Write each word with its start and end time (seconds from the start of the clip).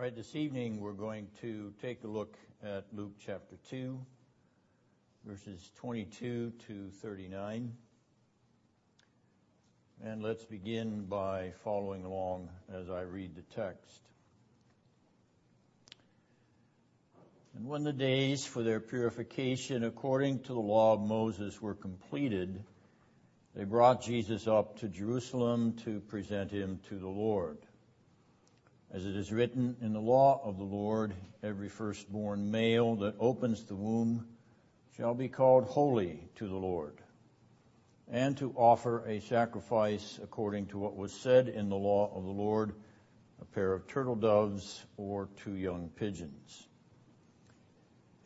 All 0.00 0.04
right, 0.04 0.16
this 0.16 0.34
evening 0.34 0.80
we're 0.80 0.94
going 0.94 1.28
to 1.42 1.74
take 1.82 2.04
a 2.04 2.06
look 2.06 2.34
at 2.62 2.86
Luke 2.90 3.12
chapter 3.26 3.56
2, 3.68 4.00
verses 5.26 5.70
22 5.76 6.54
to 6.68 6.88
39. 7.02 7.74
And 10.02 10.22
let's 10.22 10.42
begin 10.46 11.04
by 11.04 11.52
following 11.64 12.06
along 12.06 12.48
as 12.72 12.88
I 12.88 13.02
read 13.02 13.34
the 13.34 13.42
text. 13.54 14.00
And 17.54 17.66
when 17.68 17.84
the 17.84 17.92
days 17.92 18.42
for 18.46 18.62
their 18.62 18.80
purification 18.80 19.84
according 19.84 20.44
to 20.44 20.54
the 20.54 20.60
law 20.60 20.94
of 20.94 21.02
Moses 21.02 21.60
were 21.60 21.74
completed, 21.74 22.64
they 23.54 23.64
brought 23.64 24.02
Jesus 24.02 24.48
up 24.48 24.78
to 24.78 24.88
Jerusalem 24.88 25.74
to 25.84 26.00
present 26.00 26.52
him 26.52 26.80
to 26.88 26.98
the 26.98 27.06
Lord. 27.06 27.58
As 28.92 29.06
it 29.06 29.14
is 29.14 29.30
written 29.30 29.76
in 29.80 29.92
the 29.92 30.00
law 30.00 30.40
of 30.42 30.58
the 30.58 30.64
Lord, 30.64 31.14
every 31.44 31.68
firstborn 31.68 32.50
male 32.50 32.96
that 32.96 33.14
opens 33.20 33.62
the 33.62 33.76
womb 33.76 34.26
shall 34.96 35.14
be 35.14 35.28
called 35.28 35.62
holy 35.62 36.28
to 36.34 36.48
the 36.48 36.56
Lord, 36.56 36.98
and 38.08 38.36
to 38.38 38.52
offer 38.56 39.06
a 39.06 39.20
sacrifice 39.20 40.18
according 40.20 40.66
to 40.66 40.78
what 40.78 40.96
was 40.96 41.12
said 41.12 41.48
in 41.48 41.68
the 41.68 41.76
law 41.76 42.12
of 42.12 42.24
the 42.24 42.32
Lord, 42.32 42.74
a 43.40 43.44
pair 43.44 43.72
of 43.74 43.86
turtle 43.86 44.16
doves 44.16 44.84
or 44.96 45.28
two 45.36 45.54
young 45.54 45.90
pigeons. 45.90 46.66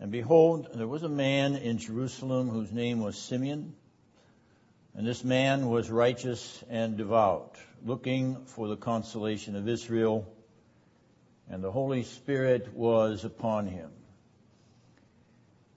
And 0.01 0.11
behold, 0.11 0.69
there 0.75 0.89
was 0.89 1.03
a 1.03 1.11
man 1.11 1.57
in 1.57 1.77
Jerusalem 1.77 2.49
whose 2.49 2.73
name 2.73 3.01
was 3.01 3.19
Simeon, 3.19 3.75
and 4.95 5.07
this 5.07 5.25
man 5.25 5.69
was 5.69 5.91
righteous 5.91 6.65
and 6.71 6.97
devout, 6.97 7.59
looking 7.85 8.47
for 8.47 8.67
the 8.67 8.79
consolation 8.79 9.57
of 9.57 9.69
Israel 9.69 10.27
and 11.50 11.62
the 11.62 11.70
Holy 11.70 12.03
Spirit 12.03 12.73
was 12.75 13.25
upon 13.25 13.67
him. 13.67 13.91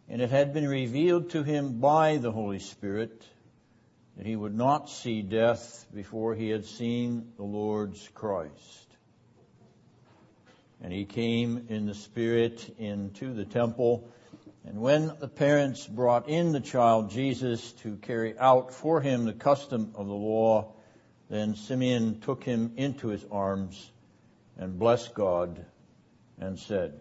And 0.09 0.21
it 0.21 0.29
had 0.29 0.53
been 0.53 0.67
revealed 0.67 1.31
to 1.31 1.43
him 1.43 1.79
by 1.79 2.17
the 2.17 2.31
Holy 2.31 2.59
Spirit 2.59 3.25
that 4.15 4.25
he 4.25 4.35
would 4.35 4.55
not 4.55 4.89
see 4.89 5.21
death 5.21 5.85
before 5.93 6.33
he 6.33 6.49
had 6.49 6.65
seen 6.65 7.33
the 7.35 7.43
Lord's 7.43 8.07
Christ. 8.13 8.87
And 10.81 10.93
he 10.93 11.05
came 11.05 11.67
in 11.69 11.85
the 11.85 11.93
Spirit 11.93 12.75
into 12.77 13.33
the 13.33 13.45
temple. 13.45 14.09
And 14.65 14.79
when 14.79 15.11
the 15.19 15.27
parents 15.27 15.85
brought 15.85 16.29
in 16.29 16.51
the 16.51 16.61
child 16.61 17.11
Jesus 17.11 17.73
to 17.83 17.97
carry 17.97 18.37
out 18.37 18.73
for 18.73 19.01
him 19.01 19.25
the 19.25 19.33
custom 19.33 19.91
of 19.95 20.07
the 20.07 20.13
law, 20.13 20.73
then 21.29 21.55
Simeon 21.55 22.21
took 22.21 22.43
him 22.43 22.73
into 22.77 23.09
his 23.09 23.25
arms 23.29 23.91
and 24.57 24.79
blessed 24.79 25.13
God 25.13 25.65
and 26.39 26.57
said, 26.57 26.99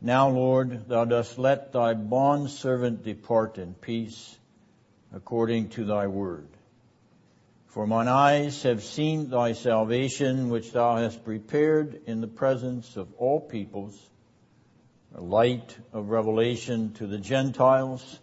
Now, 0.00 0.28
Lord, 0.28 0.88
thou 0.88 1.04
dost 1.04 1.38
let 1.38 1.72
thy 1.72 1.94
bond 1.94 2.50
servant 2.50 3.04
depart 3.04 3.58
in 3.58 3.74
peace 3.74 4.36
according 5.12 5.68
to 5.70 5.84
thy 5.84 6.06
word. 6.06 6.48
For 7.66 7.86
mine 7.86 8.08
eyes 8.08 8.62
have 8.62 8.84
seen 8.84 9.30
thy 9.30 9.52
salvation, 9.52 10.48
which 10.48 10.72
thou 10.72 10.96
hast 10.96 11.24
prepared 11.24 12.02
in 12.06 12.20
the 12.20 12.28
presence 12.28 12.96
of 12.96 13.12
all 13.18 13.40
peoples, 13.40 13.98
a 15.14 15.20
light 15.20 15.76
of 15.92 16.08
revelation 16.08 16.92
to 16.94 17.06
the 17.06 17.18
Gentiles, 17.18 18.20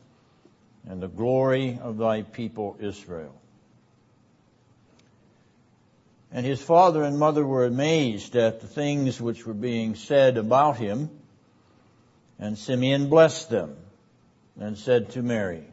and 0.87 1.01
the 1.01 1.09
glory 1.09 1.77
of 1.81 1.97
thy 1.97 2.21
people 2.21 2.77
Israel. 2.79 3.40
And 6.31 6.45
his 6.45 6.61
father 6.61 7.03
and 7.03 7.19
mother 7.19 7.45
were 7.45 7.65
amazed 7.65 8.35
at 8.35 8.61
the 8.61 8.67
things 8.67 9.19
which 9.19 9.45
were 9.45 9.53
being 9.53 9.95
said 9.95 10.37
about 10.37 10.77
him. 10.77 11.09
And 12.39 12.57
Simeon 12.57 13.09
blessed 13.09 13.49
them 13.49 13.75
and 14.59 14.77
said 14.77 15.11
to 15.11 15.21
Mary, 15.21 15.65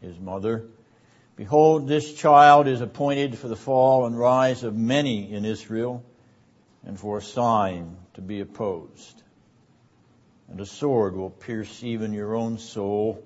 his 0.00 0.18
mother, 0.18 0.66
Behold, 1.36 1.88
this 1.88 2.12
child 2.14 2.68
is 2.68 2.82
appointed 2.82 3.38
for 3.38 3.48
the 3.48 3.56
fall 3.56 4.04
and 4.04 4.18
rise 4.18 4.62
of 4.62 4.76
many 4.76 5.32
in 5.32 5.46
Israel, 5.46 6.04
and 6.84 7.00
for 7.00 7.18
a 7.18 7.22
sign 7.22 7.96
to 8.14 8.20
be 8.20 8.40
opposed. 8.40 9.22
And 10.50 10.60
a 10.60 10.66
sword 10.66 11.16
will 11.16 11.30
pierce 11.30 11.82
even 11.82 12.12
your 12.12 12.34
own 12.34 12.58
soul, 12.58 13.24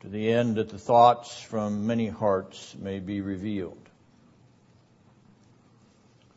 to 0.00 0.08
the 0.08 0.32
end 0.32 0.56
that 0.56 0.70
the 0.70 0.78
thoughts 0.78 1.40
from 1.40 1.86
many 1.86 2.08
hearts 2.08 2.74
may 2.76 2.98
be 2.98 3.20
revealed. 3.20 3.81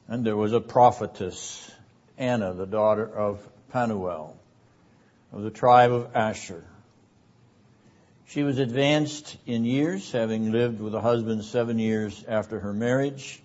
And 0.08 0.26
there 0.26 0.38
was 0.38 0.54
a 0.54 0.62
prophetess, 0.62 1.72
Anna, 2.18 2.54
the 2.54 2.68
daughter 2.68 3.06
of 3.06 3.46
Phanuel, 3.70 4.38
of 5.32 5.42
the 5.42 5.50
tribe 5.50 5.92
of 5.92 6.16
Asher. 6.16 6.64
She 8.28 8.44
was 8.44 8.60
advanced 8.60 9.38
in 9.46 9.66
years, 9.66 10.12
having 10.12 10.52
lived 10.52 10.80
with 10.80 10.94
a 10.94 11.02
husband 11.02 11.44
seven 11.44 11.80
years 11.80 12.24
after 12.28 12.60
her 12.60 12.74
marriage, 12.74 13.42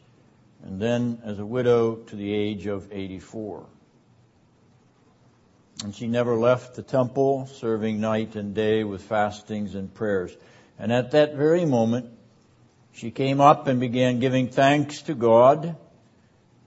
and 0.62 0.80
then 0.80 1.20
as 1.24 1.38
a 1.38 1.46
widow 1.46 1.96
to 1.96 2.16
the 2.16 2.32
age 2.32 2.66
of 2.66 2.92
84. 2.92 3.64
And 5.82 5.94
she 5.94 6.08
never 6.08 6.34
left 6.34 6.74
the 6.74 6.82
temple, 6.82 7.46
serving 7.46 8.00
night 8.00 8.36
and 8.36 8.54
day 8.54 8.84
with 8.84 9.02
fastings 9.02 9.74
and 9.74 9.92
prayers. 9.92 10.36
And 10.78 10.92
at 10.92 11.12
that 11.12 11.34
very 11.34 11.64
moment, 11.64 12.10
she 12.92 13.10
came 13.10 13.40
up 13.40 13.66
and 13.66 13.80
began 13.80 14.20
giving 14.20 14.48
thanks 14.48 15.02
to 15.02 15.14
God 15.14 15.76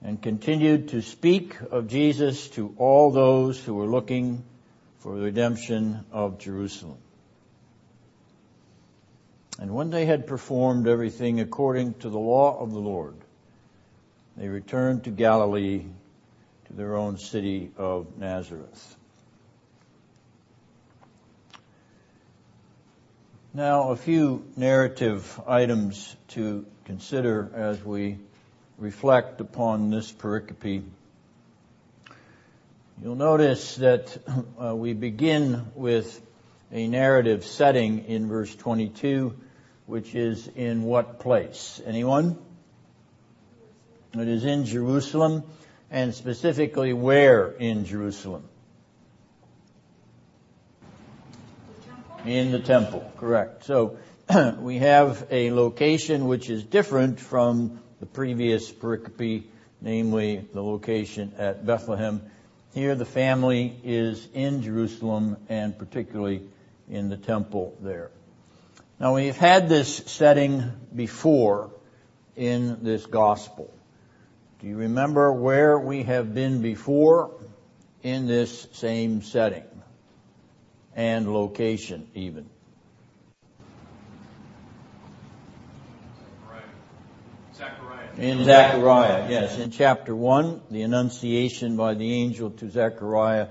and 0.04 0.22
continued 0.22 0.90
to 0.90 1.02
speak 1.02 1.56
of 1.72 1.88
Jesus 1.88 2.50
to 2.50 2.76
all 2.78 3.12
those 3.12 3.64
who 3.64 3.74
were 3.74 3.88
looking 3.88 4.44
for 5.00 5.16
the 5.16 5.22
redemption 5.22 6.06
of 6.12 6.40
Jerusalem. 6.40 6.98
And 9.60 9.74
when 9.74 9.92
they 9.92 10.06
had 10.06 10.28
performed 10.28 10.88
everything 10.88 11.40
according 11.40 11.94
to 11.96 12.10
the 12.10 12.20
law 12.20 12.60
of 12.60 12.72
the 12.72 12.80
Lord, 12.80 13.16
they 14.36 14.50
returned 14.50 15.06
to 15.06 15.12
Galilee, 15.12 15.86
to 16.66 16.74
their 16.74 16.98
own 16.98 17.18
city 17.18 17.72
of 17.78 18.18
Nazareth. 18.18 18.98
Now, 23.54 23.92
a 23.92 23.96
few 23.96 24.44
narrative 24.58 25.40
items 25.48 26.16
to 26.30 26.66
consider 26.86 27.52
as 27.54 27.84
we 27.86 28.18
reflect 28.78 29.42
upon 29.42 29.90
this 29.90 30.12
pericope, 30.12 30.84
you'll 33.02 33.16
notice 33.16 33.76
that 33.76 34.18
uh, 34.62 34.76
we 34.76 34.94
begin 34.94 35.66
with 35.76 36.22
a 36.72 36.88
narrative 36.88 37.46
setting 37.46 38.06
in 38.06 38.28
verse 38.28 38.54
22, 38.56 39.36
which 39.86 40.16
is 40.16 40.50
in 40.56 40.84
what 40.84 41.20
place? 41.20 41.82
Anyone? 41.86 42.38
It 44.14 44.28
is 44.28 44.44
in 44.44 44.66
Jerusalem, 44.66 45.44
and 45.92 46.14
specifically 46.14 46.94
where 46.94 47.50
in 47.50 47.86
Jerusalem? 47.86 48.44
In 52.26 52.52
the 52.52 52.60
temple, 52.60 53.12
correct. 53.18 53.66
So 53.66 53.98
we 54.60 54.78
have 54.78 55.28
a 55.30 55.52
location 55.52 56.28
which 56.28 56.50
is 56.50 56.64
different 56.64 57.20
from 57.20 57.80
the 58.04 58.08
previous 58.08 58.70
pericope, 58.70 59.46
namely 59.80 60.46
the 60.52 60.62
location 60.62 61.32
at 61.38 61.66
Bethlehem. 61.66 62.22
Here 62.74 62.96
the 62.96 63.06
family 63.06 63.80
is 63.82 64.28
in 64.34 64.62
Jerusalem 64.62 65.38
and 65.48 65.80
particularly 65.80 66.42
in 66.90 67.08
the 67.08 67.16
temple 67.16 67.78
there. 67.80 68.12
Now 69.00 69.16
we've 69.16 69.38
had 69.38 69.70
this 69.70 69.96
setting 69.96 70.70
before 70.94 71.72
in 72.36 72.84
this 72.84 73.06
gospel. 73.06 73.74
Do 74.60 74.68
you 74.68 74.76
remember 74.76 75.32
where 75.32 75.80
we 75.80 76.04
have 76.04 76.34
been 76.34 76.62
before 76.62 77.32
in 78.02 78.28
this 78.28 78.68
same 78.74 79.22
setting 79.22 79.64
and 80.94 81.34
location 81.34 82.10
even? 82.16 82.50
In 88.18 88.44
Zechariah, 88.44 89.28
yes. 89.28 89.58
In 89.58 89.72
chapter 89.72 90.16
1, 90.16 90.62
the 90.70 90.84
annunciation 90.84 91.76
by 91.76 91.96
the 91.96 92.14
angel 92.14 92.52
to 92.52 92.70
Zechariah 92.70 93.48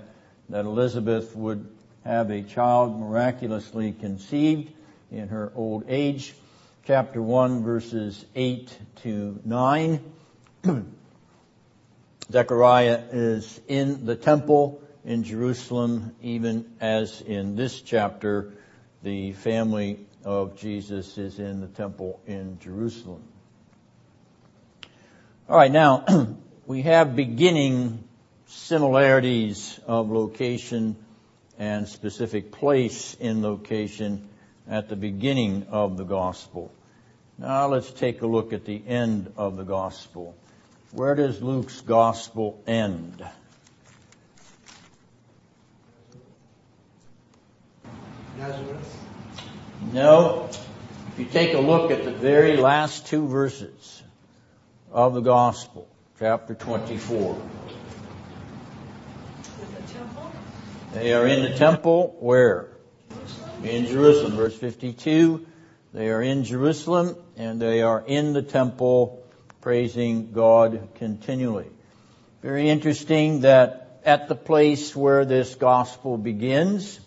that 0.50 0.64
Elizabeth 0.64 1.34
would 1.34 1.68
have 2.04 2.30
a 2.30 2.42
child 2.42 2.98
miraculously 2.98 3.90
conceived 3.90 4.72
in 5.10 5.28
her 5.28 5.50
old 5.56 5.86
age. 5.88 6.32
Chapter 6.84 7.20
1, 7.20 7.64
verses 7.64 8.24
8 8.36 8.78
to 9.02 9.40
9. 9.44 10.00
Zechariah 12.30 13.02
is 13.10 13.60
in 13.66 14.06
the 14.06 14.14
temple 14.14 14.80
in 15.04 15.24
Jerusalem, 15.24 16.14
even 16.22 16.70
as 16.80 17.20
in 17.20 17.56
this 17.56 17.82
chapter, 17.82 18.52
the 19.02 19.32
family 19.32 20.06
of 20.24 20.56
Jesus 20.56 21.18
is 21.18 21.40
in 21.40 21.60
the 21.60 21.66
temple 21.66 22.20
in 22.28 22.60
Jerusalem. 22.60 23.24
All 25.48 25.56
right, 25.56 25.72
now 25.72 26.04
we 26.66 26.82
have 26.82 27.16
beginning 27.16 28.04
similarities 28.46 29.80
of 29.88 30.08
location 30.08 30.96
and 31.58 31.88
specific 31.88 32.52
place 32.52 33.14
in 33.14 33.42
location 33.42 34.28
at 34.68 34.88
the 34.88 34.94
beginning 34.94 35.66
of 35.68 35.96
the 35.96 36.04
gospel. 36.04 36.72
Now 37.38 37.66
let's 37.66 37.90
take 37.90 38.22
a 38.22 38.26
look 38.26 38.52
at 38.52 38.64
the 38.64 38.80
end 38.86 39.32
of 39.36 39.56
the 39.56 39.64
gospel. 39.64 40.36
Where 40.92 41.16
does 41.16 41.42
Luke's 41.42 41.80
gospel 41.80 42.62
end? 42.68 43.26
Nazareth. 48.38 49.06
No. 49.92 50.48
If 51.08 51.18
you 51.18 51.24
take 51.24 51.54
a 51.54 51.60
look 51.60 51.90
at 51.90 52.04
the 52.04 52.12
very 52.12 52.56
last 52.56 53.08
two 53.08 53.26
verses 53.26 54.01
of 54.92 55.14
the 55.14 55.20
gospel, 55.20 55.88
chapter 56.18 56.54
24, 56.54 57.40
the 60.92 60.98
they 60.98 61.14
are 61.14 61.26
in 61.26 61.42
the 61.42 61.56
temple 61.56 62.14
where? 62.20 62.68
In 63.64 63.86
Jerusalem. 63.86 64.36
Verse 64.36 64.54
52, 64.54 65.46
they 65.94 66.10
are 66.10 66.20
in 66.20 66.44
Jerusalem 66.44 67.16
and 67.38 67.60
they 67.60 67.80
are 67.80 68.04
in 68.06 68.34
the 68.34 68.42
temple 68.42 69.24
praising 69.62 70.32
God 70.32 70.90
continually. 70.96 71.70
Very 72.42 72.68
interesting 72.68 73.40
that 73.40 74.00
at 74.04 74.28
the 74.28 74.34
place 74.34 74.94
where 74.94 75.24
this 75.24 75.54
gospel 75.54 76.18
begins, 76.18 77.00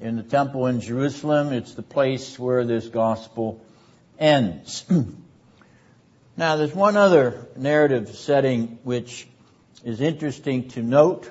in 0.00 0.16
the 0.16 0.22
temple 0.22 0.66
in 0.66 0.80
Jerusalem, 0.80 1.52
it's 1.52 1.74
the 1.74 1.82
place 1.82 2.38
where 2.38 2.64
this 2.64 2.88
gospel 2.88 3.62
ends. 4.18 4.86
now 6.36 6.56
there's 6.56 6.74
one 6.74 6.96
other 6.96 7.48
narrative 7.56 8.14
setting 8.16 8.78
which 8.82 9.26
is 9.84 10.00
interesting 10.00 10.68
to 10.70 10.82
note. 10.82 11.30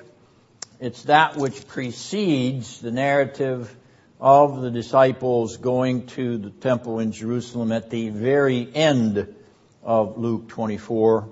It's 0.80 1.04
that 1.04 1.36
which 1.36 1.66
precedes 1.68 2.80
the 2.80 2.90
narrative 2.90 3.74
of 4.20 4.62
the 4.62 4.70
disciples 4.70 5.56
going 5.56 6.06
to 6.06 6.38
the 6.38 6.50
temple 6.50 7.00
in 7.00 7.10
Jerusalem 7.12 7.72
at 7.72 7.90
the 7.90 8.10
very 8.10 8.68
end 8.74 9.34
of 9.82 10.16
Luke 10.16 10.48
24. 10.48 11.28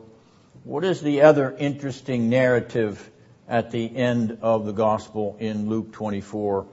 What 0.65 0.85
is 0.85 1.01
the 1.01 1.23
other 1.23 1.55
interesting 1.57 2.29
narrative 2.29 3.11
at 3.49 3.71
the 3.71 3.97
end 3.97 4.39
of 4.43 4.67
the 4.67 4.73
gospel 4.73 5.37
in 5.39 5.69
Luke 5.69 5.93
24? 5.93 6.67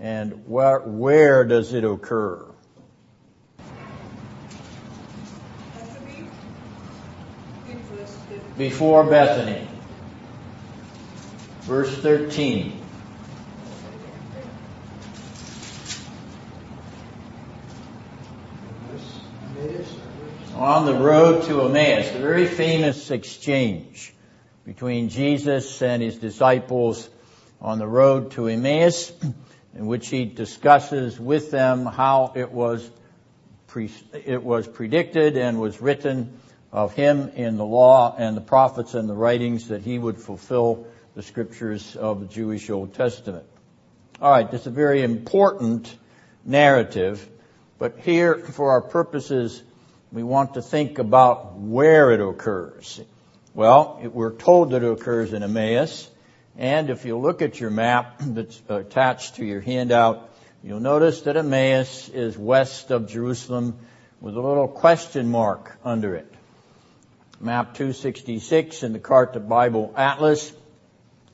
And 0.00 0.46
where, 0.46 0.80
where 0.80 1.44
does 1.44 1.72
it 1.72 1.84
occur? 1.84 2.44
Bethany? 5.74 6.28
In 7.68 7.78
verse 7.82 8.16
15. 8.28 8.40
Before 8.60 9.04
Bethany. 9.04 9.66
Verse 11.62 11.96
13. 11.96 12.78
Emmaus, 18.84 19.20
Emmaus, 19.56 19.64
Emmaus. 19.64 20.52
on 20.56 20.84
the 20.84 20.92
road 20.92 21.44
to 21.44 21.62
Emmaus, 21.62 22.10
the 22.10 22.18
very 22.18 22.46
famous 22.46 23.10
exchange 23.10 24.12
between 24.66 25.08
Jesus 25.08 25.80
and 25.80 26.02
his 26.02 26.16
disciples 26.16 27.08
on 27.62 27.78
the 27.78 27.86
road 27.86 28.32
to 28.32 28.46
Emmaus, 28.46 29.10
in 29.74 29.86
which 29.86 30.08
he 30.10 30.26
discusses 30.26 31.18
with 31.18 31.50
them 31.50 31.86
how 31.86 32.34
it 32.36 32.52
was 32.52 32.90
pre- 33.68 33.90
it 34.12 34.42
was 34.42 34.68
predicted 34.68 35.38
and 35.38 35.58
was 35.58 35.80
written 35.80 36.38
of 36.72 36.94
him 36.94 37.30
in 37.34 37.56
the 37.56 37.64
law 37.64 38.14
and 38.16 38.36
the 38.36 38.40
prophets 38.40 38.94
and 38.94 39.08
the 39.08 39.14
writings 39.14 39.68
that 39.68 39.82
he 39.82 39.98
would 39.98 40.18
fulfill 40.18 40.86
the 41.14 41.22
scriptures 41.22 41.96
of 41.96 42.20
the 42.20 42.26
Jewish 42.26 42.70
Old 42.70 42.94
Testament. 42.94 43.44
All 44.20 44.30
right, 44.30 44.50
this 44.50 44.62
is 44.62 44.66
a 44.68 44.70
very 44.70 45.02
important 45.02 45.96
narrative, 46.44 47.28
but 47.78 47.98
here, 48.00 48.36
for 48.36 48.70
our 48.72 48.82
purposes, 48.82 49.62
we 50.12 50.22
want 50.22 50.54
to 50.54 50.62
think 50.62 50.98
about 50.98 51.56
where 51.56 52.12
it 52.12 52.20
occurs. 52.20 53.00
Well, 53.54 53.98
it, 54.02 54.14
we're 54.14 54.34
told 54.34 54.70
that 54.70 54.82
it 54.82 54.92
occurs 54.92 55.32
in 55.32 55.42
Emmaus, 55.42 56.08
and 56.56 56.90
if 56.90 57.04
you 57.04 57.18
look 57.18 57.42
at 57.42 57.58
your 57.58 57.70
map 57.70 58.16
that's 58.20 58.60
attached 58.68 59.36
to 59.36 59.44
your 59.44 59.60
handout, 59.60 60.30
you'll 60.62 60.80
notice 60.80 61.22
that 61.22 61.36
Emmaus 61.36 62.08
is 62.08 62.36
west 62.38 62.90
of 62.90 63.08
Jerusalem 63.08 63.78
with 64.20 64.36
a 64.36 64.40
little 64.40 64.68
question 64.68 65.30
mark 65.30 65.78
under 65.84 66.14
it. 66.14 66.29
Map 67.42 67.72
266 67.72 68.82
in 68.82 68.92
the 68.92 68.98
Carta 68.98 69.40
Bible 69.40 69.94
Atlas, 69.96 70.52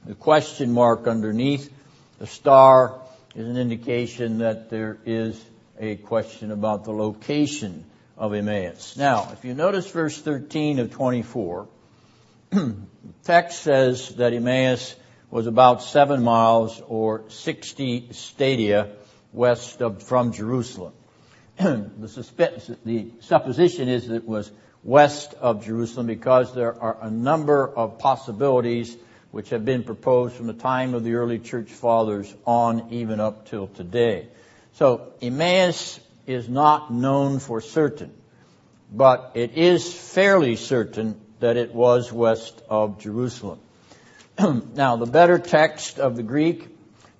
the 0.04 0.14
question 0.14 0.70
mark 0.70 1.08
underneath 1.08 1.68
the 2.20 2.28
star 2.28 3.00
is 3.34 3.48
an 3.48 3.56
indication 3.56 4.38
that 4.38 4.70
there 4.70 4.98
is 5.04 5.44
a 5.80 5.96
question 5.96 6.52
about 6.52 6.84
the 6.84 6.92
location 6.92 7.84
of 8.16 8.34
Emmaus. 8.34 8.96
Now, 8.96 9.30
if 9.32 9.44
you 9.44 9.52
notice 9.52 9.90
verse 9.90 10.16
13 10.16 10.78
of 10.78 10.92
24, 10.92 11.66
the 12.50 12.76
text 13.24 13.62
says 13.62 14.10
that 14.10 14.32
Emmaus 14.32 14.94
was 15.28 15.48
about 15.48 15.82
seven 15.82 16.22
miles 16.22 16.80
or 16.86 17.24
60 17.30 18.12
stadia 18.12 18.92
west 19.32 19.82
of, 19.82 20.04
from 20.04 20.32
Jerusalem. 20.32 20.92
the, 21.58 22.78
the 22.84 23.10
supposition 23.22 23.88
is 23.88 24.06
that 24.06 24.14
it 24.14 24.28
was 24.28 24.52
west 24.86 25.34
of 25.40 25.66
Jerusalem 25.66 26.06
because 26.06 26.54
there 26.54 26.80
are 26.80 26.96
a 27.02 27.10
number 27.10 27.68
of 27.68 27.98
possibilities 27.98 28.96
which 29.32 29.50
have 29.50 29.64
been 29.64 29.82
proposed 29.82 30.36
from 30.36 30.46
the 30.46 30.52
time 30.54 30.94
of 30.94 31.02
the 31.02 31.14
early 31.14 31.40
church 31.40 31.68
fathers 31.68 32.32
on 32.46 32.92
even 32.92 33.18
up 33.18 33.48
till 33.48 33.66
today. 33.66 34.28
So 34.74 35.12
Emmaus 35.20 35.98
is 36.26 36.48
not 36.48 36.92
known 36.92 37.40
for 37.40 37.60
certain, 37.60 38.14
but 38.92 39.32
it 39.34 39.58
is 39.58 39.92
fairly 39.92 40.54
certain 40.54 41.20
that 41.40 41.56
it 41.56 41.74
was 41.74 42.12
west 42.12 42.62
of 42.70 43.00
Jerusalem. 43.00 43.58
now 44.38 44.96
the 44.96 45.06
better 45.06 45.40
text 45.40 45.98
of 45.98 46.14
the 46.14 46.22
Greek 46.22 46.68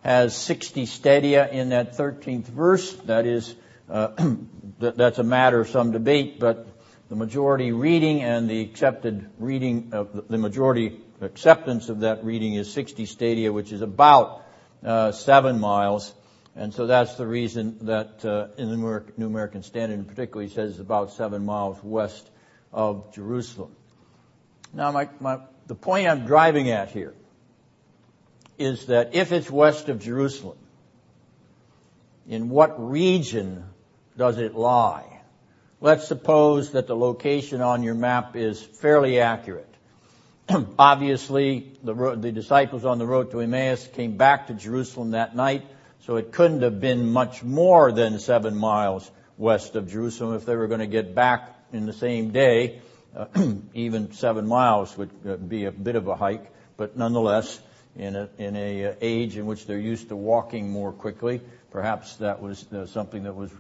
has 0.05 0.37
60 0.37 0.87
stadia 0.87 1.49
in 1.51 1.71
that 1.71 1.97
13th 1.97 2.45
verse. 2.45 2.93
That 3.07 3.27
is, 3.27 3.53
uh, 3.91 4.12
that's 4.79 5.19
a 5.19 5.25
matter 5.25 5.61
of 5.61 5.69
some 5.69 5.91
debate, 5.91 6.39
but 6.39 6.69
the 7.08 7.17
majority 7.17 7.73
reading 7.73 8.23
and 8.23 8.50
the 8.50 8.61
accepted 8.62 9.31
reading 9.38 9.90
of 9.92 10.28
the 10.28 10.38
majority 10.38 11.00
acceptance 11.21 11.88
of 11.88 12.00
that 12.00 12.25
reading 12.25 12.54
is 12.54 12.73
60 12.73 13.07
stadia, 13.07 13.52
which 13.52 13.73
is 13.73 13.81
about 13.81 14.42
uh, 14.85 15.12
seven 15.12 15.61
miles. 15.61 16.12
And 16.57 16.73
so 16.75 16.87
that's 16.87 17.14
the 17.14 17.26
reason 17.26 17.78
that 17.83 18.25
uh, 18.25 18.49
in 18.57 18.71
the 18.71 19.04
New 19.16 19.26
American 19.26 19.62
Standard 19.62 19.99
in 19.99 20.04
particular, 20.04 20.42
he 20.42 20.49
says 20.49 20.73
it's 20.73 20.81
about 20.81 21.12
seven 21.12 21.45
miles 21.45 21.78
west 21.83 22.28
of 22.73 23.14
Jerusalem. 23.14 23.75
Now, 24.73 24.90
my, 24.90 25.09
my, 25.21 25.40
the 25.66 25.75
point 25.75 26.09
I'm 26.09 26.26
driving 26.26 26.71
at 26.71 26.90
here 26.90 27.14
is 28.59 28.87
that 28.87 29.14
if 29.14 29.33
it's 29.33 29.50
west 29.50 29.88
of 29.88 30.00
Jerusalem, 30.00 30.59
in 32.28 32.49
what 32.49 32.90
region 32.90 33.64
does 34.16 34.38
it 34.38 34.54
lie? 34.54 35.15
Let's 35.87 36.09
suppose 36.09 36.73
that 36.73 36.88
the 36.88 36.97
location 36.97 37.61
on 37.61 37.85
your 37.85 37.95
map 37.95 38.35
is 38.35 38.61
fairly 38.61 39.21
accurate. 39.21 39.73
Obviously, 40.81 41.75
the, 41.85 42.16
the 42.16 42.33
disciples 42.33 42.85
on 42.85 42.99
the 42.99 43.07
road 43.07 43.31
to 43.31 43.38
Emmaus 43.38 43.87
came 43.87 44.16
back 44.16 44.49
to 44.49 44.55
Jerusalem 44.55 45.12
that 45.12 45.37
night, 45.37 45.64
so 46.00 46.16
it 46.16 46.33
couldn't 46.33 46.62
have 46.62 46.81
been 46.81 47.12
much 47.12 47.45
more 47.45 47.93
than 47.93 48.19
seven 48.19 48.57
miles 48.57 49.09
west 49.38 49.76
of 49.76 49.88
Jerusalem 49.88 50.35
if 50.35 50.45
they 50.45 50.57
were 50.57 50.66
going 50.66 50.81
to 50.81 50.88
get 50.88 51.14
back 51.14 51.55
in 51.73 51.87
the 51.87 51.93
same 51.93 52.33
day. 52.33 52.81
Uh, 53.14 53.26
even 53.75 54.11
seven 54.11 54.49
miles 54.49 54.99
would 54.99 55.11
uh, 55.25 55.37
be 55.37 55.66
a 55.66 55.71
bit 55.71 55.95
of 55.95 56.09
a 56.09 56.16
hike, 56.16 56.50
but 56.76 56.97
nonetheless, 56.97 57.61
in 57.95 58.16
a, 58.16 58.28
in 58.38 58.57
a 58.57 58.87
uh, 58.87 58.95
age 59.00 59.37
in 59.37 59.47
which 59.47 59.66
they're 59.66 59.78
used 59.78 60.09
to 60.09 60.16
walking 60.16 60.69
more 60.69 60.90
quickly, 60.90 61.40
perhaps 61.71 62.16
that 62.16 62.43
was 62.43 62.73
uh, 62.73 62.87
something 62.87 63.23
that 63.23 63.37
was 63.37 63.52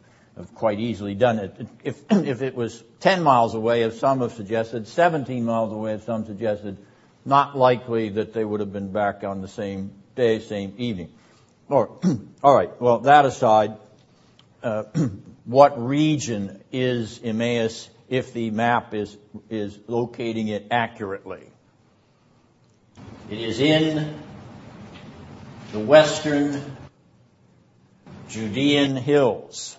quite 0.54 0.80
easily 0.80 1.14
done. 1.14 1.38
It. 1.38 1.68
If, 1.82 2.02
if 2.10 2.42
it 2.42 2.54
was 2.54 2.82
10 3.00 3.22
miles 3.22 3.54
away, 3.54 3.82
as 3.82 3.98
some 3.98 4.20
have 4.20 4.32
suggested, 4.32 4.86
17 4.86 5.44
miles 5.44 5.72
away, 5.72 5.94
as 5.94 6.04
some 6.04 6.26
suggested, 6.26 6.76
not 7.24 7.56
likely 7.56 8.10
that 8.10 8.32
they 8.32 8.44
would 8.44 8.60
have 8.60 8.72
been 8.72 8.92
back 8.92 9.24
on 9.24 9.40
the 9.40 9.48
same 9.48 9.92
day, 10.14 10.40
same 10.40 10.74
evening. 10.78 11.12
Or, 11.68 11.98
all 12.42 12.54
right, 12.54 12.80
well, 12.80 13.00
that 13.00 13.24
aside, 13.24 13.76
uh, 14.62 14.84
what 15.44 15.82
region 15.84 16.62
is 16.70 17.20
Emmaus 17.22 17.88
if 18.08 18.32
the 18.32 18.50
map 18.50 18.94
is, 18.94 19.16
is 19.50 19.78
locating 19.88 20.48
it 20.48 20.68
accurately? 20.70 21.42
It 23.30 23.40
is 23.40 23.58
in 23.58 24.14
the 25.72 25.80
western 25.80 26.76
Judean 28.28 28.96
hills. 28.96 29.75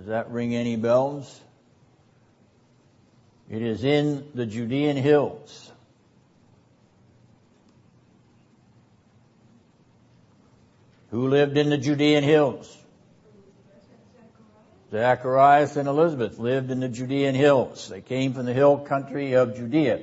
Does 0.00 0.06
that 0.06 0.30
ring 0.30 0.54
any 0.54 0.76
bells? 0.76 1.42
It 3.50 3.60
is 3.60 3.84
in 3.84 4.26
the 4.34 4.46
Judean 4.46 4.96
hills. 4.96 5.70
Who 11.10 11.28
lived 11.28 11.58
in 11.58 11.68
the 11.68 11.76
Judean 11.76 12.24
hills? 12.24 12.74
Zacharias 14.90 15.76
and 15.76 15.86
Elizabeth 15.86 16.38
lived 16.38 16.70
in 16.70 16.80
the 16.80 16.88
Judean 16.88 17.34
hills. 17.34 17.86
They 17.90 18.00
came 18.00 18.32
from 18.32 18.46
the 18.46 18.54
hill 18.54 18.78
country 18.78 19.34
of 19.34 19.54
Judea. 19.54 20.00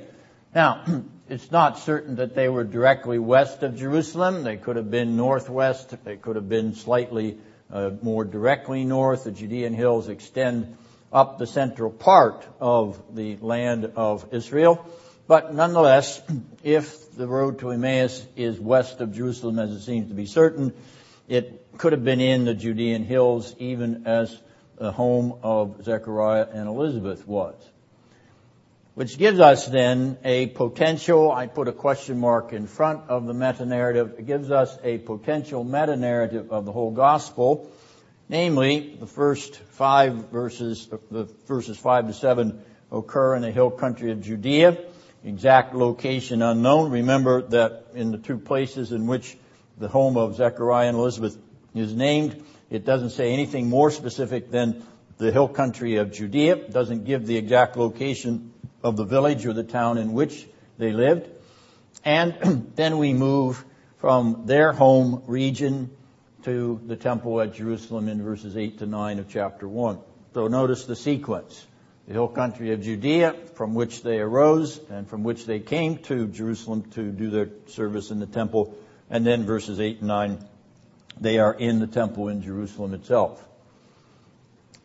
Now, 0.54 0.84
it's 1.28 1.50
not 1.50 1.80
certain 1.80 2.14
that 2.16 2.36
they 2.36 2.48
were 2.48 2.62
directly 2.62 3.18
west 3.18 3.64
of 3.64 3.76
Jerusalem. 3.76 4.44
They 4.44 4.58
could 4.58 4.76
have 4.76 4.92
been 4.92 5.16
northwest. 5.16 5.92
They 6.04 6.16
could 6.16 6.36
have 6.36 6.48
been 6.48 6.76
slightly 6.76 7.38
uh, 7.72 7.90
more 8.02 8.24
directly 8.24 8.84
north. 8.84 9.24
The 9.24 9.32
Judean 9.32 9.74
hills 9.74 10.08
extend 10.08 10.76
up 11.12 11.38
the 11.38 11.46
central 11.46 11.90
part 11.90 12.46
of 12.60 13.00
the 13.14 13.36
land 13.36 13.92
of 13.96 14.26
Israel. 14.32 14.86
But 15.26 15.54
nonetheless, 15.54 16.22
if 16.62 17.14
the 17.16 17.26
road 17.26 17.60
to 17.60 17.70
Emmaus 17.70 18.26
is 18.36 18.58
west 18.58 19.00
of 19.00 19.14
Jerusalem, 19.14 19.58
as 19.58 19.70
it 19.70 19.80
seems 19.82 20.08
to 20.08 20.14
be 20.14 20.26
certain, 20.26 20.72
it 21.28 21.66
could 21.76 21.92
have 21.92 22.04
been 22.04 22.20
in 22.20 22.44
the 22.44 22.54
Judean 22.54 23.04
hills, 23.04 23.54
even 23.58 24.06
as 24.06 24.36
the 24.76 24.92
home 24.92 25.38
of 25.42 25.84
Zechariah 25.84 26.46
and 26.52 26.68
Elizabeth 26.68 27.26
was. 27.26 27.54
Which 28.98 29.16
gives 29.16 29.38
us 29.38 29.64
then 29.68 30.18
a 30.24 30.48
potential, 30.48 31.30
I 31.30 31.46
put 31.46 31.68
a 31.68 31.72
question 31.72 32.18
mark 32.18 32.52
in 32.52 32.66
front 32.66 33.08
of 33.08 33.26
the 33.26 33.32
meta-narrative, 33.32 34.16
it 34.18 34.26
gives 34.26 34.50
us 34.50 34.76
a 34.82 34.98
potential 34.98 35.62
meta-narrative 35.62 36.50
of 36.50 36.64
the 36.64 36.72
whole 36.72 36.90
gospel, 36.90 37.70
namely 38.28 38.96
the 38.98 39.06
first 39.06 39.54
five 39.54 40.30
verses, 40.32 40.88
the 41.12 41.32
verses 41.46 41.78
five 41.78 42.08
to 42.08 42.12
seven 42.12 42.60
occur 42.90 43.36
in 43.36 43.42
the 43.42 43.52
hill 43.52 43.70
country 43.70 44.10
of 44.10 44.20
Judea, 44.20 44.76
exact 45.22 45.76
location 45.76 46.42
unknown. 46.42 46.90
Remember 46.90 47.42
that 47.42 47.90
in 47.94 48.10
the 48.10 48.18
two 48.18 48.36
places 48.36 48.90
in 48.90 49.06
which 49.06 49.38
the 49.78 49.86
home 49.86 50.16
of 50.16 50.34
Zechariah 50.34 50.88
and 50.88 50.96
Elizabeth 50.96 51.38
is 51.72 51.94
named, 51.94 52.42
it 52.68 52.84
doesn't 52.84 53.10
say 53.10 53.32
anything 53.32 53.68
more 53.68 53.92
specific 53.92 54.50
than 54.50 54.82
the 55.18 55.30
hill 55.30 55.46
country 55.46 55.96
of 55.96 56.10
Judea. 56.12 56.56
It 56.56 56.72
doesn't 56.72 57.04
give 57.04 57.26
the 57.28 57.36
exact 57.36 57.76
location 57.76 58.54
of 58.82 58.96
the 58.96 59.04
village 59.04 59.46
or 59.46 59.52
the 59.52 59.64
town 59.64 59.98
in 59.98 60.12
which 60.12 60.46
they 60.78 60.92
lived. 60.92 61.28
And 62.04 62.72
then 62.76 62.98
we 62.98 63.12
move 63.12 63.64
from 63.98 64.44
their 64.46 64.72
home 64.72 65.22
region 65.26 65.90
to 66.44 66.80
the 66.86 66.96
temple 66.96 67.40
at 67.40 67.54
Jerusalem 67.54 68.08
in 68.08 68.22
verses 68.22 68.56
8 68.56 68.78
to 68.78 68.86
9 68.86 69.18
of 69.18 69.28
chapter 69.28 69.66
1. 69.66 69.98
So 70.34 70.48
notice 70.48 70.84
the 70.84 70.96
sequence. 70.96 71.66
The 72.06 72.14
hill 72.14 72.28
country 72.28 72.72
of 72.72 72.80
Judea, 72.80 73.34
from 73.54 73.74
which 73.74 74.02
they 74.02 74.18
arose 74.18 74.80
and 74.88 75.06
from 75.06 75.24
which 75.24 75.44
they 75.44 75.60
came 75.60 75.98
to 76.04 76.26
Jerusalem 76.26 76.84
to 76.92 77.10
do 77.10 77.28
their 77.28 77.50
service 77.66 78.10
in 78.10 78.18
the 78.20 78.26
temple. 78.26 78.78
And 79.10 79.26
then 79.26 79.44
verses 79.44 79.80
8 79.80 79.98
and 79.98 80.08
9 80.08 80.48
they 81.20 81.38
are 81.38 81.52
in 81.52 81.80
the 81.80 81.86
temple 81.86 82.28
in 82.28 82.42
Jerusalem 82.42 82.94
itself. 82.94 83.44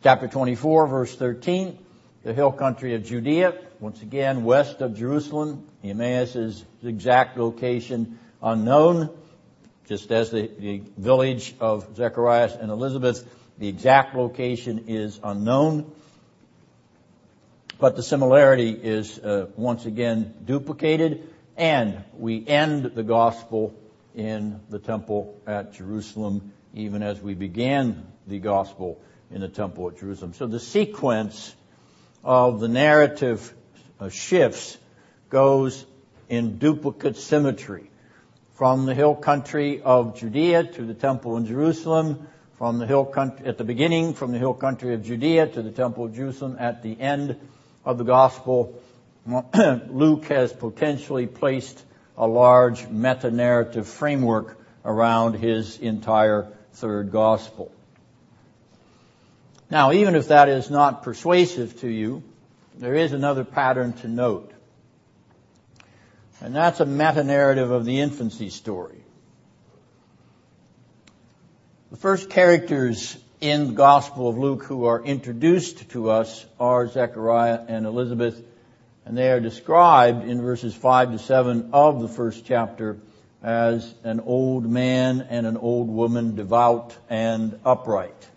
Chapter 0.02 0.28
24, 0.28 0.86
verse 0.88 1.14
13, 1.14 1.78
the 2.24 2.34
hill 2.34 2.52
country 2.52 2.94
of 2.94 3.04
Judea, 3.04 3.54
once 3.84 4.00
again 4.00 4.44
west 4.44 4.80
of 4.80 4.96
Jerusalem. 4.96 5.68
Emmaus' 5.84 6.64
exact 6.82 7.36
location 7.36 8.18
unknown, 8.42 9.10
just 9.86 10.10
as 10.10 10.30
the, 10.30 10.50
the 10.58 10.82
village 10.96 11.54
of 11.60 11.94
Zechariah 11.94 12.50
and 12.58 12.70
Elizabeth, 12.70 13.28
the 13.58 13.68
exact 13.68 14.16
location 14.16 14.86
is 14.88 15.20
unknown. 15.22 15.92
But 17.78 17.94
the 17.94 18.02
similarity 18.02 18.70
is 18.70 19.18
uh, 19.18 19.48
once 19.54 19.84
again 19.84 20.32
duplicated, 20.42 21.28
and 21.54 22.04
we 22.16 22.42
end 22.48 22.84
the 22.94 23.02
gospel 23.02 23.74
in 24.14 24.62
the 24.70 24.78
temple 24.78 25.38
at 25.46 25.74
Jerusalem, 25.74 26.54
even 26.72 27.02
as 27.02 27.20
we 27.20 27.34
began 27.34 28.06
the 28.26 28.38
gospel 28.38 28.98
in 29.30 29.42
the 29.42 29.48
temple 29.48 29.90
at 29.90 29.98
Jerusalem. 29.98 30.32
So 30.32 30.46
the 30.46 30.58
sequence 30.58 31.54
of 32.24 32.60
the 32.60 32.68
narrative 32.68 33.54
shifts 34.10 34.78
goes 35.30 35.84
in 36.28 36.58
duplicate 36.58 37.16
symmetry. 37.16 37.90
From 38.54 38.86
the 38.86 38.94
hill 38.94 39.14
country 39.14 39.82
of 39.82 40.16
Judea 40.16 40.64
to 40.64 40.84
the 40.84 40.94
temple 40.94 41.36
in 41.36 41.46
Jerusalem, 41.46 42.28
from 42.58 42.78
the 42.78 42.86
hill 42.86 43.04
country, 43.04 43.46
at 43.46 43.58
the 43.58 43.64
beginning, 43.64 44.14
from 44.14 44.32
the 44.32 44.38
hill 44.38 44.54
country 44.54 44.94
of 44.94 45.02
Judea 45.04 45.48
to 45.48 45.62
the 45.62 45.72
temple 45.72 46.04
of 46.04 46.14
Jerusalem, 46.14 46.56
at 46.60 46.82
the 46.82 46.98
end 47.00 47.36
of 47.84 47.98
the 47.98 48.04
gospel, 48.04 48.80
Luke 49.88 50.26
has 50.26 50.52
potentially 50.52 51.26
placed 51.26 51.82
a 52.16 52.26
large 52.26 52.86
meta-narrative 52.88 53.88
framework 53.88 54.56
around 54.84 55.34
his 55.34 55.78
entire 55.78 56.46
third 56.74 57.10
gospel. 57.10 57.72
Now, 59.70 59.92
even 59.92 60.14
if 60.14 60.28
that 60.28 60.48
is 60.48 60.70
not 60.70 61.02
persuasive 61.02 61.80
to 61.80 61.88
you, 61.88 62.22
there 62.78 62.94
is 62.94 63.12
another 63.12 63.44
pattern 63.44 63.92
to 63.94 64.08
note. 64.08 64.52
And 66.40 66.54
that's 66.54 66.80
a 66.80 66.86
meta-narrative 66.86 67.70
of 67.70 67.84
the 67.84 68.00
infancy 68.00 68.50
story. 68.50 69.02
The 71.90 71.96
first 71.96 72.28
characters 72.28 73.16
in 73.40 73.68
the 73.68 73.72
Gospel 73.74 74.28
of 74.28 74.36
Luke 74.36 74.64
who 74.64 74.86
are 74.86 75.02
introduced 75.02 75.90
to 75.90 76.10
us 76.10 76.44
are 76.58 76.88
Zechariah 76.88 77.60
and 77.68 77.86
Elizabeth 77.86 78.42
and 79.06 79.16
they 79.16 79.30
are 79.30 79.40
described 79.40 80.26
in 80.26 80.40
verses 80.40 80.74
5 80.74 81.12
to 81.12 81.18
7 81.18 81.70
of 81.72 82.00
the 82.00 82.08
first 82.08 82.46
chapter 82.46 82.98
as 83.42 83.94
an 84.02 84.20
old 84.20 84.64
man 84.64 85.26
and 85.28 85.46
an 85.46 85.58
old 85.58 85.88
woman, 85.88 86.34
devout 86.34 86.96
and 87.10 87.60
upright. 87.64 88.28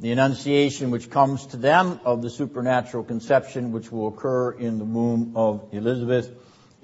The 0.00 0.12
annunciation 0.12 0.92
which 0.92 1.10
comes 1.10 1.46
to 1.46 1.56
them 1.56 1.98
of 2.04 2.22
the 2.22 2.30
supernatural 2.30 3.02
conception 3.02 3.72
which 3.72 3.90
will 3.90 4.08
occur 4.08 4.52
in 4.52 4.78
the 4.78 4.84
womb 4.84 5.32
of 5.34 5.68
Elizabeth 5.72 6.30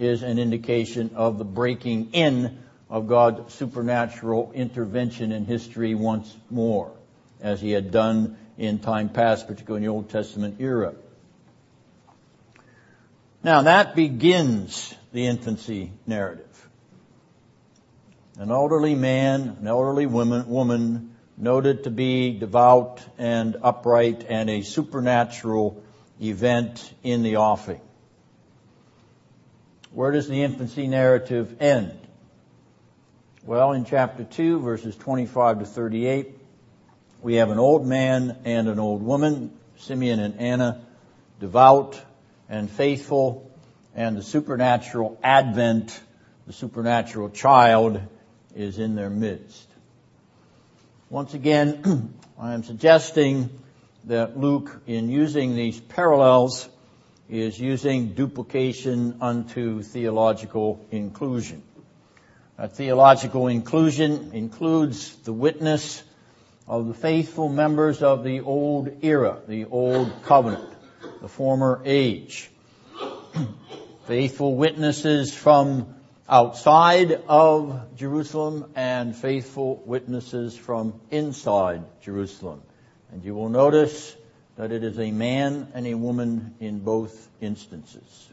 is 0.01 0.25
an 0.25 0.41
indication 0.41 1.13
of 1.15 1.39
the 1.39 1.45
breaking 1.45 2.11
in 2.13 2.59
of 2.91 3.07
God's 3.07 3.55
supernatural 3.55 4.51
intervention 4.53 5.31
in 5.31 5.45
history 5.45 5.95
once 5.95 6.37
more, 6.51 6.93
as 7.41 7.61
he 7.61 7.71
had 7.71 7.93
done 7.93 8.37
in 8.59 8.81
time 8.81 9.09
past, 9.09 9.47
particularly 9.47 9.85
in 9.85 9.91
the 9.91 9.95
Old 9.95 10.11
Testament 10.11 10.57
era. 10.59 10.95
Now 13.45 13.63
that 13.63 13.95
begins 13.95 14.93
the 15.13 15.27
infancy 15.27 15.93
narrative. 16.05 16.69
An 18.39 18.51
elderly 18.51 18.97
man, 18.97 19.59
an 19.61 19.69
elderly 19.69 20.07
woman, 20.07 20.49
woman 20.49 21.14
noted 21.37 21.85
to 21.85 21.91
be 21.91 22.39
devout 22.39 23.03
and 23.19 23.57
upright 23.63 24.25
and 24.29 24.49
a 24.49 24.63
supernatural 24.63 25.83
event 26.21 26.95
in 27.03 27.23
the 27.23 27.37
offing. 27.37 27.81
Where 29.93 30.11
does 30.11 30.29
the 30.29 30.43
infancy 30.43 30.87
narrative 30.87 31.61
end? 31.61 31.99
Well, 33.45 33.73
in 33.73 33.85
chapter 33.85 34.25
2, 34.25 34.61
verses 34.61 34.97
25 34.97 35.61
to 35.61 35.65
38, 35.67 36.39
we 37.23 37.35
have 37.37 37.51
an 37.51 37.59
old 37.59 37.87
man 37.87 38.39
and 38.45 38.69
an 38.69 38.79
old 38.79 39.03
woman, 39.03 39.57
Simeon 39.77 40.21
and 40.21 40.41
Anna, 40.41 40.85
devout, 41.41 42.01
and 42.49 42.71
faithful 42.71 43.51
and 43.95 44.17
the 44.17 44.23
supernatural 44.23 45.19
advent, 45.23 46.01
the 46.47 46.53
supernatural 46.53 47.31
child 47.31 48.01
is 48.55 48.79
in 48.79 48.95
their 48.95 49.11
midst. 49.11 49.69
Once 51.15 51.33
again, 51.33 52.13
I 52.41 52.55
am 52.55 52.65
suggesting 52.65 53.49
that 54.07 54.37
Luke, 54.37 54.83
in 54.89 55.09
using 55.09 55.55
these 55.55 55.79
parallels, 55.79 56.69
is 57.31 57.57
using 57.57 58.15
duplication 58.15 59.19
unto 59.21 59.81
theological 59.85 60.85
inclusion. 60.91 61.63
A 62.59 62.67
theological 62.67 63.47
inclusion 63.47 64.33
includes 64.33 65.15
the 65.19 65.33
witness 65.33 66.03
of 66.67 66.89
the 66.89 66.95
faithful 66.95 67.49
members 67.49 68.03
of 68.03 68.25
the 68.25 68.41
old 68.41 68.91
era, 69.03 69.39
the 69.47 69.67
old 69.67 70.11
covenant 70.25 70.69
the 71.23 71.29
former 71.29 71.81
age. 71.85 72.51
faithful 74.09 74.57
witnesses 74.57 75.33
from 75.33 75.95
outside 76.29 77.13
of 77.29 77.97
Jerusalem 77.97 78.71
and 78.75 79.15
faithful 79.15 79.83
witnesses 79.85 80.57
from 80.57 81.01
inside 81.11 81.83
Jerusalem. 82.03 82.63
And 83.13 83.25
you 83.25 83.35
will 83.35 83.51
notice 83.51 84.17
that 84.57 84.73
it 84.73 84.85
is 84.85 84.99
a 84.99 85.11
man 85.11 85.69
and 85.75 85.87
a 85.87 85.95
woman 85.95 86.55
in 86.61 86.81
both 86.81 87.29
instances. 87.41 88.29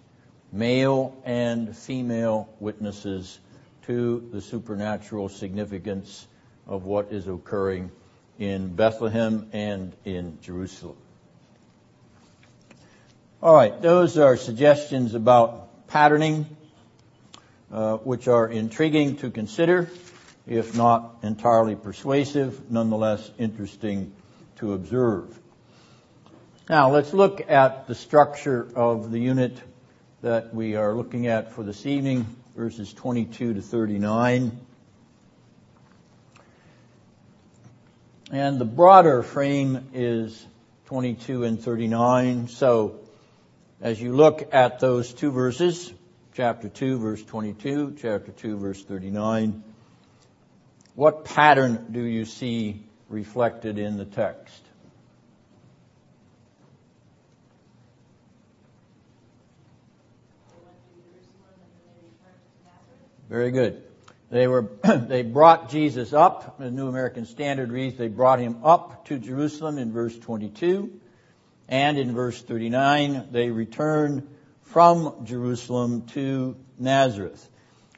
Male 0.51 1.15
and 1.25 1.75
female 1.75 2.49
witnesses 2.59 3.39
to 3.87 4.29
the 4.31 4.41
supernatural 4.41 5.29
significance 5.29 6.27
of 6.67 6.85
what 6.85 7.11
is 7.11 7.27
occurring 7.27 7.91
in 8.39 8.75
Bethlehem 8.75 9.49
and 9.53 9.93
in 10.05 10.37
Jerusalem. 10.41 10.97
All 13.41 13.55
right, 13.55 13.81
those 13.81 14.17
are 14.17 14.37
suggestions 14.37 15.15
about 15.15 15.87
patterning, 15.87 16.45
uh, 17.71 17.97
which 17.97 18.27
are 18.27 18.47
intriguing 18.47 19.15
to 19.17 19.31
consider. 19.31 19.89
if 20.47 20.75
not 20.75 21.17
entirely 21.21 21.75
persuasive, 21.75 22.71
nonetheless 22.71 23.29
interesting 23.37 24.11
to 24.57 24.73
observe. 24.73 25.39
Now 26.67 26.91
let's 26.91 27.13
look 27.13 27.49
at 27.49 27.87
the 27.87 27.95
structure 27.95 28.67
of 28.75 29.11
the 29.11 29.19
unit 29.19 29.61
that 30.21 30.53
we 30.53 30.75
are 30.75 30.93
looking 30.93 31.27
at 31.27 31.53
for 31.53 31.63
this 31.63 31.85
evening, 31.85 32.25
verses 32.55 32.91
22 32.93 33.53
to 33.53 33.61
39. 33.61 34.59
And 38.31 38.59
the 38.59 38.65
broader 38.65 39.23
frame 39.23 39.89
is 39.93 40.45
22 40.85 41.43
and 41.43 41.61
39. 41.61 42.47
So 42.47 42.99
as 43.79 44.01
you 44.01 44.15
look 44.15 44.53
at 44.53 44.79
those 44.79 45.13
two 45.13 45.31
verses, 45.31 45.93
chapter 46.33 46.69
2 46.69 46.99
verse 46.99 47.23
22, 47.23 47.97
chapter 48.01 48.31
2 48.31 48.57
verse 48.57 48.83
39, 48.83 49.63
what 50.95 51.25
pattern 51.25 51.87
do 51.91 52.01
you 52.01 52.25
see 52.25 52.83
reflected 53.09 53.77
in 53.77 53.97
the 53.97 54.05
text? 54.05 54.61
Very 63.29 63.51
good. 63.51 63.81
They 64.29 64.47
were, 64.47 64.69
they 65.07 65.23
brought 65.23 65.69
Jesus 65.69 66.11
up. 66.11 66.59
The 66.59 66.69
New 66.69 66.89
American 66.89 67.25
Standard 67.25 67.71
reads, 67.71 67.97
they 67.97 68.09
brought 68.09 68.39
him 68.39 68.57
up 68.63 69.05
to 69.05 69.17
Jerusalem 69.17 69.77
in 69.77 69.93
verse 69.93 70.17
22. 70.17 70.91
And 71.69 71.97
in 71.97 72.13
verse 72.13 72.41
39, 72.41 73.29
they 73.31 73.49
returned 73.49 74.27
from 74.71 75.25
Jerusalem 75.25 76.03
to 76.13 76.55
Nazareth. 76.79 77.49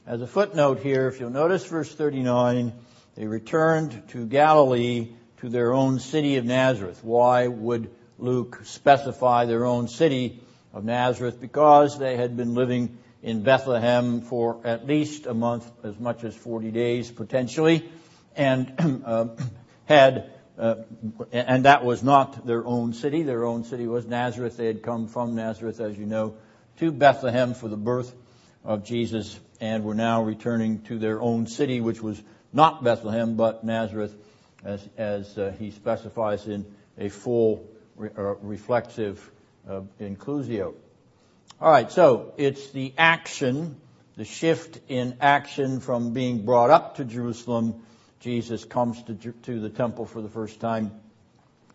As 0.08 0.22
a 0.22 0.28
footnote 0.28 0.80
here, 0.80 1.08
if 1.08 1.20
you'll 1.20 1.30
notice 1.30 1.64
verse 1.68 1.94
39, 1.94 2.74
they 3.16 3.28
returned 3.28 4.10
to 4.10 4.26
Galilee 4.26 5.10
to 5.38 5.50
their 5.50 5.72
own 5.72 6.00
city 6.00 6.38
of 6.38 6.46
Nazareth. 6.46 7.04
Why 7.04 7.46
would 7.48 7.92
Luke 8.18 8.62
specify 8.64 9.46
their 9.46 9.66
own 9.66 9.88
city 9.88 10.42
of 10.74 10.84
Nazareth? 10.84 11.40
Because 11.40 12.00
they 12.00 12.18
had 12.18 12.36
been 12.36 12.56
living 12.56 12.98
in 13.22 13.44
Bethlehem 13.44 14.22
for 14.22 14.60
at 14.64 14.88
least 14.88 15.28
a 15.28 15.34
month, 15.36 15.70
as 15.84 16.00
much 16.00 16.24
as 16.24 16.36
40 16.36 16.72
days 16.72 17.12
potentially, 17.12 17.88
and 18.36 19.04
uh, 19.06 19.28
had, 19.86 20.32
uh, 20.58 20.76
and 21.32 21.66
that 21.66 21.86
was 21.86 22.02
not 22.02 22.48
their 22.48 22.66
own 22.66 22.94
city. 22.94 23.22
Their 23.22 23.46
own 23.46 23.64
city 23.64 23.86
was 23.86 24.08
Nazareth. 24.08 24.58
They 24.58 24.66
had 24.66 24.82
come 24.82 25.08
from 25.08 25.36
Nazareth, 25.36 25.80
as 25.80 25.96
you 26.00 26.08
know, 26.08 26.34
to 26.80 26.92
Bethlehem 26.92 27.54
for 27.54 27.68
the 27.68 27.78
birth 27.78 28.14
of 28.64 28.84
Jesus, 28.84 29.40
and 29.60 29.84
were 29.84 29.96
now 29.96 30.24
returning 30.24 30.82
to 30.84 30.98
their 30.98 31.22
own 31.22 31.48
city, 31.48 31.82
which 31.82 32.02
was 32.02 32.22
not 32.52 32.84
Bethlehem, 32.84 33.36
but 33.36 33.64
Nazareth, 33.64 34.16
as, 34.64 34.88
as 34.98 35.38
uh, 35.38 35.54
he 35.58 35.72
specifies 35.72 36.48
in 36.48 36.66
a 36.98 37.10
full 37.10 37.68
re- 37.96 38.10
uh, 38.18 38.36
reflexive 38.36 39.32
uh, 39.70 39.82
inclusio. 40.00 40.74
All 41.60 41.72
right, 41.72 41.92
so 41.92 42.34
it's 42.38 42.72
the 42.72 42.94
action, 42.98 43.80
the 44.18 44.26
shift 44.26 44.80
in 44.90 45.18
action 45.22 45.80
from 45.80 46.14
being 46.14 46.46
brought 46.46 46.70
up 46.70 46.98
to 46.98 47.06
Jerusalem. 47.06 47.84
Jesus 48.20 48.64
comes 48.66 49.02
to, 49.04 49.16
to 49.16 49.60
the 49.60 49.70
temple 49.70 50.06
for 50.06 50.22
the 50.22 50.30
first 50.30 50.60
time, 50.60 50.92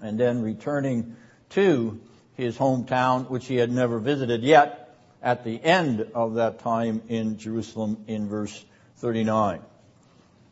and 0.01 0.19
then 0.19 0.43
returning 0.43 1.17
to 1.51 2.01
his 2.35 2.57
hometown, 2.57 3.29
which 3.29 3.47
he 3.47 3.57
had 3.57 3.71
never 3.71 3.99
visited 3.99 4.43
yet, 4.43 4.88
at 5.23 5.45
the 5.45 5.63
end 5.63 6.07
of 6.15 6.35
that 6.35 6.61
time 6.61 7.03
in 7.09 7.39
Jerusalem 7.39 8.05
in 8.07 8.29
verse 8.29 8.65
39. 8.99 9.61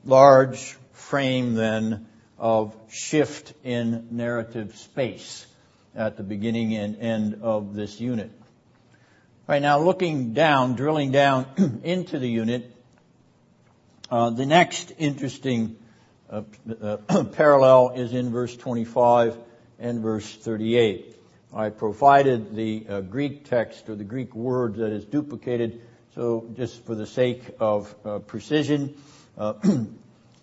Large 0.04 0.76
frame 0.92 1.54
then 1.54 2.06
of 2.38 2.76
shift 2.90 3.54
in 3.64 4.08
narrative 4.10 4.76
space 4.76 5.46
at 5.94 6.16
the 6.16 6.22
beginning 6.22 6.74
and 6.74 6.98
end 7.00 7.40
of 7.42 7.74
this 7.74 8.00
unit. 8.00 8.30
Right 9.46 9.62
now, 9.62 9.78
looking 9.78 10.32
down, 10.32 10.74
drilling 10.74 11.12
down 11.12 11.46
into 11.84 12.18
the 12.18 12.28
unit, 12.28 12.72
uh, 14.10 14.30
the 14.30 14.46
next 14.46 14.92
interesting 14.98 15.76
uh, 16.28 16.42
uh, 16.82 17.24
parallel 17.32 17.90
is 17.90 18.12
in 18.12 18.30
verse 18.30 18.56
25 18.56 19.36
and 19.78 20.00
verse 20.00 20.30
38. 20.34 21.15
I 21.54 21.70
provided 21.70 22.54
the 22.54 22.86
uh, 22.88 23.00
Greek 23.02 23.48
text 23.48 23.88
or 23.88 23.94
the 23.94 24.04
Greek 24.04 24.34
word 24.34 24.76
that 24.76 24.92
is 24.92 25.04
duplicated, 25.04 25.80
so 26.14 26.48
just 26.56 26.84
for 26.84 26.94
the 26.94 27.06
sake 27.06 27.42
of 27.60 27.94
uh, 28.04 28.18
precision. 28.18 28.96
Uh, 29.38 29.54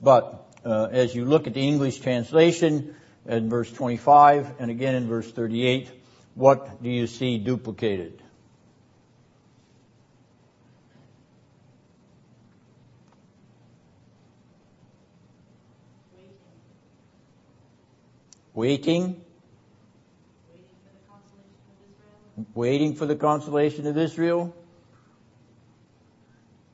but 0.02 0.46
as 0.66 1.14
you 1.14 1.26
look 1.26 1.46
at 1.46 1.54
the 1.54 1.68
English 1.68 2.00
translation 2.00 2.96
in 3.28 3.50
verse 3.50 3.72
25 3.72 4.60
and 4.60 4.72
again 4.72 4.96
in 4.96 5.08
verse 5.08 5.30
38, 5.30 5.90
what 6.36 6.82
do 6.82 6.90
you 6.90 7.06
see 7.06 7.38
duplicated? 7.38 8.22
Waiting. 18.54 19.14
Waiting 19.14 19.24
for 22.96 23.06
the 23.06 23.16
consolation 23.16 23.88
of 23.88 23.98
Israel. 23.98 24.56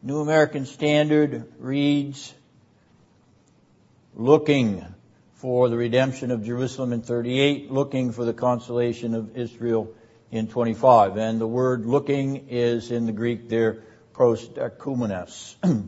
New 0.01 0.21
American 0.21 0.65
Standard 0.65 1.51
reads, 1.59 2.33
looking 4.15 4.85
for 5.35 5.69
the 5.69 5.77
redemption 5.77 6.31
of 6.31 6.45
Jerusalem 6.45 6.93
in 6.93 7.01
38, 7.01 7.71
looking 7.71 8.11
for 8.11 8.25
the 8.25 8.33
consolation 8.33 9.15
of 9.15 9.37
Israel 9.37 9.93
in 10.31 10.47
25. 10.47 11.17
And 11.17 11.41
the 11.41 11.47
word 11.47 11.85
looking 11.85 12.47
is 12.49 12.91
in 12.91 13.05
the 13.05 13.11
Greek 13.11 13.49
there, 13.49 13.83
prosdekumenes. 14.13 15.55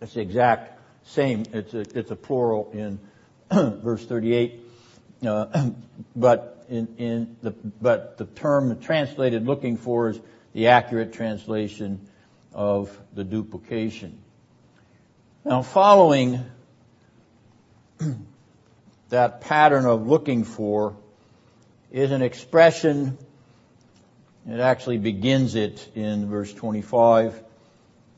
it's 0.00 0.14
the 0.14 0.20
exact 0.20 0.80
same, 1.04 1.44
it's 1.52 1.74
a, 1.74 1.80
it's 1.80 2.10
a 2.10 2.16
plural 2.16 2.70
in 2.72 3.00
verse 3.50 4.04
38. 4.04 4.60
Uh, 5.26 5.70
but 6.16 6.51
in, 6.72 6.88
in 6.96 7.36
the 7.42 7.50
but 7.50 8.16
the 8.16 8.24
term 8.24 8.80
translated 8.80 9.46
looking 9.46 9.76
for 9.76 10.08
is 10.08 10.18
the 10.54 10.68
accurate 10.68 11.12
translation 11.12 12.00
of 12.54 12.98
the 13.14 13.24
duplication. 13.24 14.18
Now, 15.44 15.62
following 15.62 16.40
that 19.10 19.42
pattern 19.42 19.84
of 19.84 20.06
looking 20.06 20.44
for 20.44 20.96
is 21.90 22.10
an 22.10 22.22
expression. 22.22 23.18
It 24.48 24.58
actually 24.58 24.98
begins 24.98 25.54
it 25.54 25.90
in 25.94 26.30
verse 26.30 26.52
25. 26.54 27.38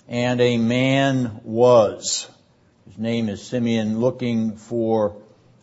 And 0.07 0.41
a 0.41 0.59
man 0.59 1.41
was. 1.43 2.29
His 2.87 2.99
name 2.99 3.29
is 3.29 3.43
Simeon 3.43 3.99
looking 3.99 4.57
for 4.57 5.17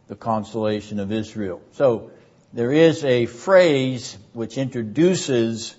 the 0.10 0.16
consolation 0.16 1.00
of 1.00 1.12
Israel. 1.12 1.62
So 1.74 2.12
there 2.54 2.72
is 2.72 3.04
a 3.06 3.26
phrase 3.28 4.18
which 4.34 4.58
introduces 4.58 5.76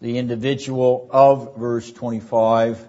the 0.00 0.18
individual 0.18 1.08
of 1.10 1.56
verse 1.56 1.92
25, 1.92 2.88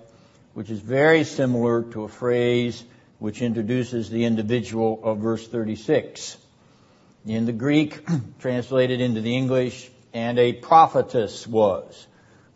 which 0.53 0.69
is 0.69 0.79
very 0.79 1.23
similar 1.25 1.83
to 1.83 2.03
a 2.03 2.07
phrase 2.07 2.83
which 3.19 3.41
introduces 3.41 4.09
the 4.09 4.23
individual 4.23 5.01
of 5.03 5.17
verse 5.17 5.45
36. 5.47 6.37
In 7.25 7.45
the 7.45 7.51
Greek, 7.51 8.07
translated 8.39 9.01
into 9.01 9.19
the 9.19 9.35
English, 9.35 9.89
and 10.13 10.39
a 10.39 10.53
prophetess 10.53 11.45
was. 11.45 12.07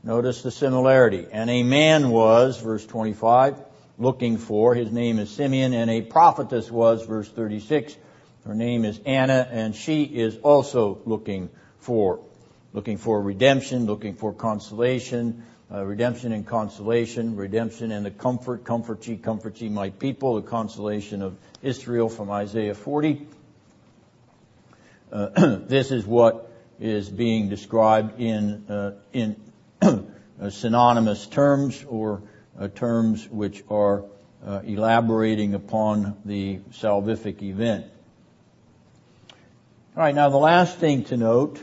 Notice 0.01 0.43
the 0.43 0.51
similarity. 0.51 1.27
And 1.29 1.49
a 1.49 1.63
man 1.63 2.09
was, 2.09 2.57
verse 2.57 2.85
25, 2.85 3.57
looking 3.97 4.37
for, 4.37 4.75
his 4.75 4.91
name 4.93 5.19
is 5.19 5.29
Simeon, 5.29 5.73
and 5.73 5.91
a 5.91 6.01
prophetess 6.01 6.71
was, 6.71 7.05
verse 7.05 7.27
36, 7.27 7.97
her 8.45 8.55
name 8.55 8.85
is 8.85 8.99
Anna, 9.05 9.47
and 9.51 9.75
she 9.75 10.03
is 10.03 10.37
also 10.37 10.99
looking 11.05 11.49
for, 11.79 12.19
looking 12.73 12.97
for 12.97 13.21
redemption, 13.21 13.85
looking 13.85 14.15
for 14.15 14.33
consolation, 14.33 15.43
uh, 15.71 15.85
redemption 15.85 16.31
and 16.31 16.47
consolation, 16.47 17.35
redemption 17.35 17.91
and 17.91 18.05
the 18.05 18.11
comfort, 18.11 18.63
comfort 18.63 19.07
ye, 19.07 19.17
comfort 19.17 19.61
ye 19.61 19.69
my 19.69 19.91
people, 19.91 20.41
the 20.41 20.47
consolation 20.47 21.21
of 21.21 21.37
Israel 21.61 22.09
from 22.09 22.31
Isaiah 22.31 22.73
40. 22.73 23.27
Uh, 25.11 25.29
this 25.67 25.91
is 25.91 26.05
what 26.05 26.51
is 26.79 27.09
being 27.09 27.49
described 27.49 28.19
in 28.19 28.65
uh, 28.69 28.93
in 29.13 29.35
synonymous 30.49 31.27
terms 31.27 31.83
or 31.87 32.21
uh, 32.57 32.67
terms 32.69 33.27
which 33.29 33.63
are 33.69 34.05
uh, 34.45 34.61
elaborating 34.63 35.53
upon 35.53 36.17
the 36.25 36.59
salvific 36.71 37.41
event. 37.41 37.85
All 39.99 40.05
right, 40.05 40.15
now 40.15 40.29
the 40.29 40.37
last 40.37 40.77
thing 40.77 41.03
to 41.03 41.17
note 41.17 41.61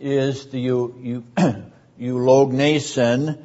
is 0.00 0.46
the 0.46 0.66
eulognason, 2.00 3.38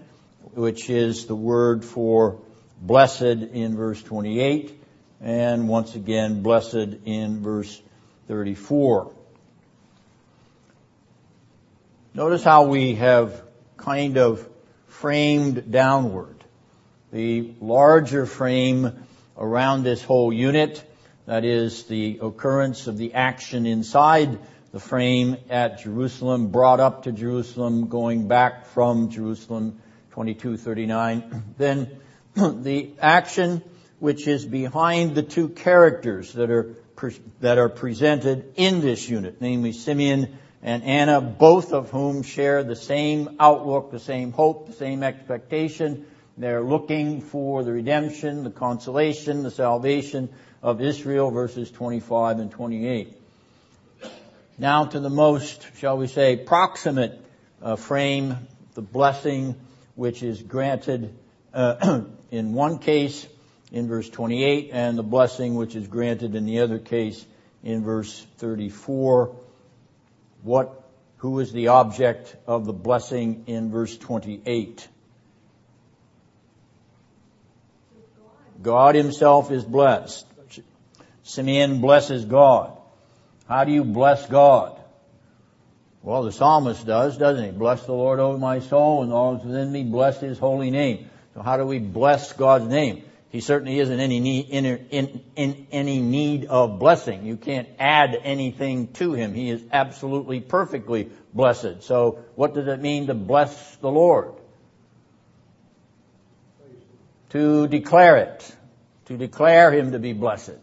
which 0.54 0.90
is 0.90 1.26
the 1.26 1.36
word 1.36 1.84
for 1.84 2.40
blessed 2.82 3.24
in 3.24 3.76
verse 3.76 4.02
28, 4.02 4.82
and 5.20 5.68
once 5.68 5.96
again 5.96 6.44
blessed 6.44 6.96
in 7.04 7.44
verse 7.44 7.82
34. 8.30 9.12
Notice 12.14 12.42
how 12.42 12.68
we 12.68 12.96
have 12.96 13.44
kind 13.76 14.18
of 14.18 14.48
framed 14.88 15.70
downward. 15.70 16.42
The 17.12 17.54
larger 17.60 18.26
frame 18.26 19.06
around 19.38 19.84
this 19.84 20.02
whole 20.02 20.32
unit, 20.32 20.87
that 21.28 21.44
is 21.44 21.84
the 21.84 22.20
occurrence 22.22 22.88
of 22.88 22.98
the 22.98 23.14
action 23.14 23.66
inside 23.66 24.40
the 24.72 24.80
frame 24.80 25.36
at 25.50 25.82
Jerusalem, 25.82 26.48
brought 26.48 26.80
up 26.80 27.04
to 27.04 27.12
Jerusalem, 27.12 27.88
going 27.88 28.30
back 28.30 28.66
from 28.68 29.10
Jerusalem, 29.10 29.80
2239. 30.12 31.54
Then 31.58 32.00
the 32.34 32.94
action 33.00 33.62
which 34.00 34.26
is 34.28 34.46
behind 34.46 35.16
the 35.16 35.24
two 35.24 35.50
characters 35.50 36.34
that 36.34 36.50
are 36.50 36.76
that 37.42 37.58
are 37.58 37.70
presented 37.70 38.54
in 38.56 38.80
this 38.80 39.08
unit, 39.08 39.38
namely 39.42 39.74
Simeon 39.74 40.38
and 40.64 40.84
Anna, 40.84 41.22
both 41.22 41.74
of 41.74 41.92
whom 41.92 42.24
share 42.24 42.64
the 42.64 42.76
same 42.76 43.36
outlook, 43.40 43.92
the 43.92 44.00
same 44.00 44.32
hope, 44.32 44.68
the 44.68 44.74
same 44.74 45.04
expectation. 45.04 46.06
They're 46.38 46.64
looking 46.64 47.22
for 47.22 47.64
the 47.64 47.72
redemption, 47.72 48.44
the 48.44 48.50
consolation, 48.50 49.44
the 49.44 49.52
salvation 49.52 50.30
of 50.62 50.82
Israel, 50.82 51.32
verses 51.32 51.70
25 51.72 52.40
and 52.40 52.52
28. 52.52 53.14
Now 54.58 54.86
to 54.86 55.00
the 55.00 55.10
most, 55.10 55.66
shall 55.78 55.98
we 55.98 56.08
say, 56.08 56.36
proximate 56.36 57.24
uh, 57.62 57.76
frame, 57.76 58.38
the 58.74 58.82
blessing 58.82 59.56
which 59.96 60.24
is 60.24 60.42
granted 60.42 61.14
uh, 61.54 62.02
in 62.32 62.54
one 62.54 62.80
case 62.80 63.28
in 63.72 63.88
verse 63.88 64.10
28 64.10 64.70
and 64.72 64.98
the 64.98 65.04
blessing 65.04 65.56
which 65.56 65.76
is 65.76 65.88
granted 65.88 66.36
in 66.36 66.46
the 66.46 66.60
other 66.60 66.80
case 66.80 67.24
in 67.64 67.84
verse 67.84 68.26
34. 68.38 69.36
What, 70.44 70.84
who 71.18 71.40
is 71.40 71.52
the 71.52 71.70
object 71.70 72.36
of 72.46 72.66
the 72.66 72.74
blessing 72.74 73.44
in 73.48 73.72
verse 73.72 73.98
28? 73.98 74.88
God 78.62 78.96
himself 78.96 79.52
is 79.52 79.64
blessed. 79.64 80.26
Simeon 81.28 81.82
blesses 81.82 82.24
God. 82.24 82.72
How 83.50 83.66
do 83.66 83.72
you 83.74 83.84
bless 83.84 84.26
God? 84.28 84.80
Well, 86.02 86.24
the 86.24 86.32
psalmist 86.32 86.86
does, 86.86 87.18
doesn't 87.18 87.44
he? 87.44 87.52
Bless 87.52 87.86
the 87.86 87.92
Lord, 87.92 88.22
O 88.22 88.38
my 88.38 88.60
soul, 88.60 89.04
and 89.04 89.12
all 89.12 89.34
that's 89.34 89.46
within 89.46 89.70
me, 89.70 89.84
bless 89.84 90.22
his 90.22 90.40
holy 90.40 90.72
name. 90.72 91.10
So 91.34 91.42
how 91.42 91.58
do 91.58 91.66
we 91.66 91.80
bless 91.80 92.32
God's 92.32 92.68
name? 92.68 93.04
He 93.30 93.42
certainly 93.42 93.78
isn't 93.78 94.00
any 94.00 94.22
need, 94.22 94.50
in, 94.52 94.66
in, 94.66 95.22
in 95.36 95.68
any 95.70 96.00
need 96.00 96.46
of 96.46 96.80
blessing. 96.80 97.26
You 97.26 97.36
can't 97.36 97.68
add 97.78 98.18
anything 98.24 98.94
to 98.94 99.12
him. 99.12 99.34
He 99.34 99.50
is 99.50 99.62
absolutely 99.70 100.40
perfectly 100.40 101.10
blessed. 101.34 101.84
So 101.84 102.24
what 102.36 102.54
does 102.54 102.68
it 102.68 102.80
mean 102.80 103.08
to 103.08 103.14
bless 103.14 103.76
the 103.78 103.90
Lord? 103.90 104.32
To 107.32 107.68
declare 107.68 108.16
it. 108.16 108.56
To 109.08 109.18
declare 109.18 109.74
him 109.74 109.92
to 109.92 110.00
be 110.00 110.14
blessed. 110.14 110.60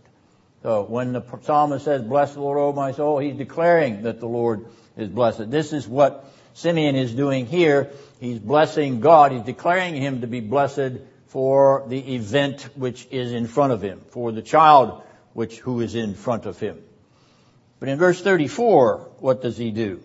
So 0.65 0.83
when 0.83 1.13
the 1.13 1.23
psalmist 1.43 1.85
says, 1.85 2.01
bless 2.01 2.33
the 2.33 2.41
Lord, 2.41 2.57
O 2.57 2.73
my 2.73 2.93
soul, 2.93 3.19
he's 3.19 3.37
declaring 3.37 4.05
that 4.05 4.19
the 4.19 4.27
Lord 4.27 4.65
is 4.97 5.11
blessed. 5.11 5.51
This 5.51 5.75
is 5.75 5.87
what 5.87 6.25
Simeon 6.55 6.97
is 6.97 7.13
doing 7.13 7.45
here. 7.45 7.91
He's 8.19 8.39
blessing 8.39 9.01
God. 9.01 9.33
He's 9.33 9.43
declaring 9.43 9.95
him 9.95 10.23
to 10.23 10.27
be 10.27 10.41
blessed 10.41 11.03
for 11.27 11.85
the 11.89 12.15
event 12.15 12.63
which 12.77 13.07
is 13.11 13.33
in 13.33 13.47
front 13.47 13.75
of 13.75 13.83
him, 13.83 14.01
for 14.09 14.33
the 14.33 14.41
child 14.41 15.03
which, 15.35 15.59
who 15.59 15.83
is 15.83 15.95
in 15.95 16.15
front 16.15 16.47
of 16.47 16.59
him. 16.59 16.83
But 17.79 17.91
in 17.91 17.99
verse 17.99 18.23
34, 18.23 19.11
what 19.19 19.43
does 19.43 19.59
he 19.59 19.71
do? 19.71 20.03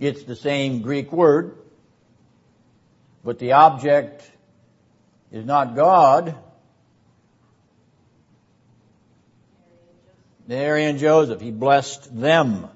It's 0.00 0.24
the 0.24 0.34
same 0.34 0.82
Greek 0.82 1.12
word, 1.12 1.56
but 3.22 3.38
the 3.38 3.52
object 3.52 4.28
is 5.36 5.44
not 5.44 5.76
God. 5.76 6.34
Mary 10.48 10.84
and 10.84 10.98
Joseph, 10.98 11.40
he 11.40 11.50
blessed 11.50 12.18
them. 12.18 12.68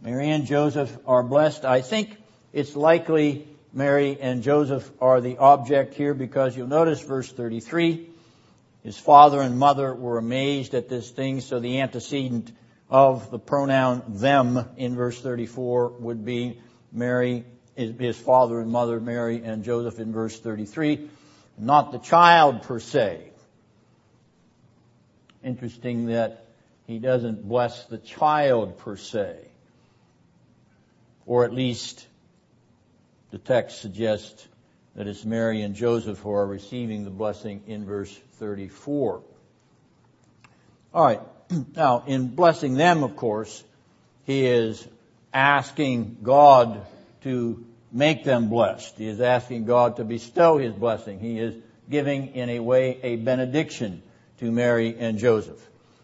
Mary 0.00 0.30
and 0.30 0.46
Joseph 0.46 0.96
are 1.06 1.22
blessed. 1.22 1.64
I 1.64 1.80
think 1.80 2.16
it's 2.52 2.76
likely 2.76 3.46
Mary 3.72 4.18
and 4.20 4.42
Joseph 4.42 4.90
are 5.00 5.20
the 5.20 5.38
object 5.38 5.94
here 5.94 6.14
because 6.14 6.56
you'll 6.56 6.68
notice 6.68 7.00
verse 7.00 7.30
33. 7.30 8.08
His 8.82 8.98
father 8.98 9.40
and 9.40 9.58
mother 9.58 9.94
were 9.94 10.18
amazed 10.18 10.74
at 10.74 10.88
this 10.88 11.10
thing, 11.10 11.40
so 11.40 11.58
the 11.58 11.80
antecedent 11.80 12.52
of 12.88 13.30
the 13.30 13.38
pronoun 13.38 14.02
them 14.08 14.68
in 14.76 14.94
verse 14.94 15.20
34 15.20 15.88
would 16.00 16.24
be 16.24 16.60
Mary 16.92 17.44
his 17.76 18.16
father 18.16 18.60
and 18.60 18.70
mother, 18.70 19.00
Mary 19.00 19.42
and 19.44 19.64
Joseph 19.64 19.98
in 19.98 20.12
verse 20.12 20.38
33, 20.38 21.08
not 21.58 21.92
the 21.92 21.98
child 21.98 22.62
per 22.62 22.78
se. 22.78 23.30
Interesting 25.42 26.06
that 26.06 26.46
he 26.86 26.98
doesn't 26.98 27.46
bless 27.46 27.84
the 27.86 27.98
child 27.98 28.78
per 28.78 28.96
se. 28.96 29.38
Or 31.26 31.44
at 31.44 31.52
least 31.52 32.06
the 33.30 33.38
text 33.38 33.80
suggests 33.80 34.46
that 34.94 35.06
it's 35.06 35.24
Mary 35.24 35.62
and 35.62 35.74
Joseph 35.74 36.18
who 36.18 36.30
are 36.30 36.46
receiving 36.46 37.04
the 37.04 37.10
blessing 37.10 37.62
in 37.66 37.84
verse 37.84 38.14
34. 38.34 39.22
Alright, 40.94 41.20
now 41.76 42.04
in 42.06 42.28
blessing 42.28 42.74
them, 42.74 43.02
of 43.02 43.16
course, 43.16 43.64
he 44.24 44.46
is 44.46 44.86
asking 45.32 46.18
God 46.22 46.86
to 47.24 47.64
make 47.90 48.24
them 48.24 48.48
blessed. 48.48 48.96
He 48.96 49.06
is 49.06 49.20
asking 49.20 49.64
God 49.64 49.96
to 49.96 50.04
bestow 50.04 50.58
His 50.58 50.74
blessing. 50.74 51.18
He 51.18 51.38
is 51.38 51.54
giving, 51.90 52.34
in 52.34 52.48
a 52.50 52.60
way, 52.60 52.98
a 53.02 53.16
benediction 53.16 54.02
to 54.38 54.50
Mary 54.50 54.96
and 54.98 55.18
Joseph. 55.18 55.60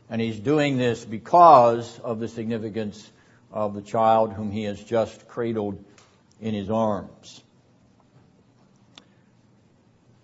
And 0.09 0.21
He's 0.21 0.39
doing 0.39 0.77
this 0.77 1.05
because 1.05 1.99
of 2.01 2.19
the 2.21 2.29
significance 2.29 3.11
of 3.53 3.75
the 3.75 3.83
child 3.83 4.33
whom 4.33 4.51
He 4.51 4.65
has 4.65 4.83
just 4.83 5.29
cradled 5.29 5.83
in 6.41 6.55
His 6.55 6.71
arms. 6.71 7.43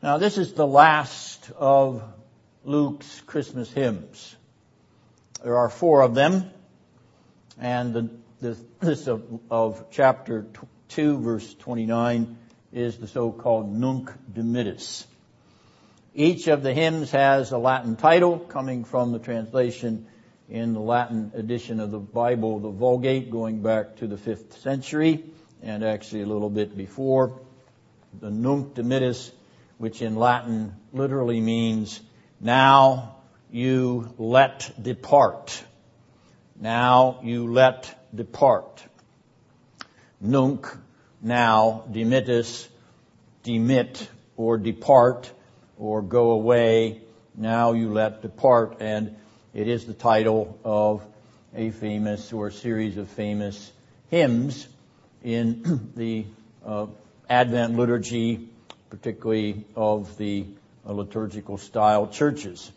Now 0.03 0.19
this 0.19 0.39
is 0.39 0.53
the 0.53 0.67
last 0.67 1.51
of 1.57 2.03
Luke's 2.65 3.21
Christmas 3.23 3.73
hymns. 3.73 4.37
There 5.43 5.57
are 5.57 5.69
four 5.69 6.03
of 6.03 6.15
them, 6.15 6.51
and 7.59 7.93
the, 7.93 8.11
the, 8.41 8.57
this 8.81 9.07
of, 9.07 9.41
of 9.51 9.87
chapter 9.91 10.47
2 10.89 11.19
verse 11.19 11.55
29 11.55 12.37
is 12.73 12.97
the 12.99 13.07
so-called 13.07 13.73
Nunc 13.73 14.13
Dimittis. 14.33 15.07
Each 16.15 16.49
of 16.49 16.63
the 16.63 16.73
hymns 16.73 17.11
has 17.11 17.53
a 17.53 17.59
Latin 17.59 17.97
title 17.97 18.39
coming 18.39 18.85
from 18.85 19.13
the 19.13 19.19
translation 19.19 20.07
in 20.49 20.73
the 20.73 20.81
Latin 20.81 21.33
edition 21.35 21.81
of 21.81 21.91
the 21.91 21.99
Bible, 21.99 22.61
the 22.61 22.71
Vulgate, 22.71 23.31
going 23.31 23.63
back 23.63 23.97
to 23.97 24.07
the 24.07 24.17
5th 24.17 24.59
century 24.61 25.25
and 25.63 25.85
actually 25.85 26.23
a 26.23 26.27
little 26.27 26.51
bit 26.51 26.77
before. 26.77 27.41
The 28.21 28.31
Nunc 28.31 28.75
Dimittis, 28.75 29.31
which 29.79 30.01
in 30.01 30.17
Latin 30.17 30.75
literally 30.93 31.41
means 31.41 32.01
now 32.41 33.17
you 33.51 34.15
let 34.19 34.73
depart. 34.81 35.63
Now 36.59 37.21
you 37.23 37.53
let 37.53 37.95
depart 38.15 38.83
nunc, 40.21 40.67
now, 41.23 41.85
dimittis, 41.91 42.69
demit, 43.45 44.07
or 44.37 44.59
depart, 44.59 45.31
or 45.79 46.03
go 46.03 46.31
away, 46.31 47.01
now 47.35 47.73
you 47.73 47.93
let 47.93 48.23
depart, 48.23 48.79
and 48.81 49.17
it 49.55 49.69
is 49.69 49.87
the 49.87 49.95
title 49.95 50.59
of 50.65 51.05
a 51.55 51.71
famous 51.71 52.33
or 52.33 52.51
series 52.51 52.97
of 52.97 53.09
famous 53.09 53.73
hymns 54.11 54.67
in 55.23 55.91
the 55.97 56.27
uh, 56.65 56.87
Advent 57.29 57.77
liturgy, 57.77 58.49
particularly 58.91 59.65
of 59.75 60.17
the 60.17 60.47
uh, 60.87 60.93
liturgical 60.93 61.59
style 61.59 62.07
churches. 62.07 62.71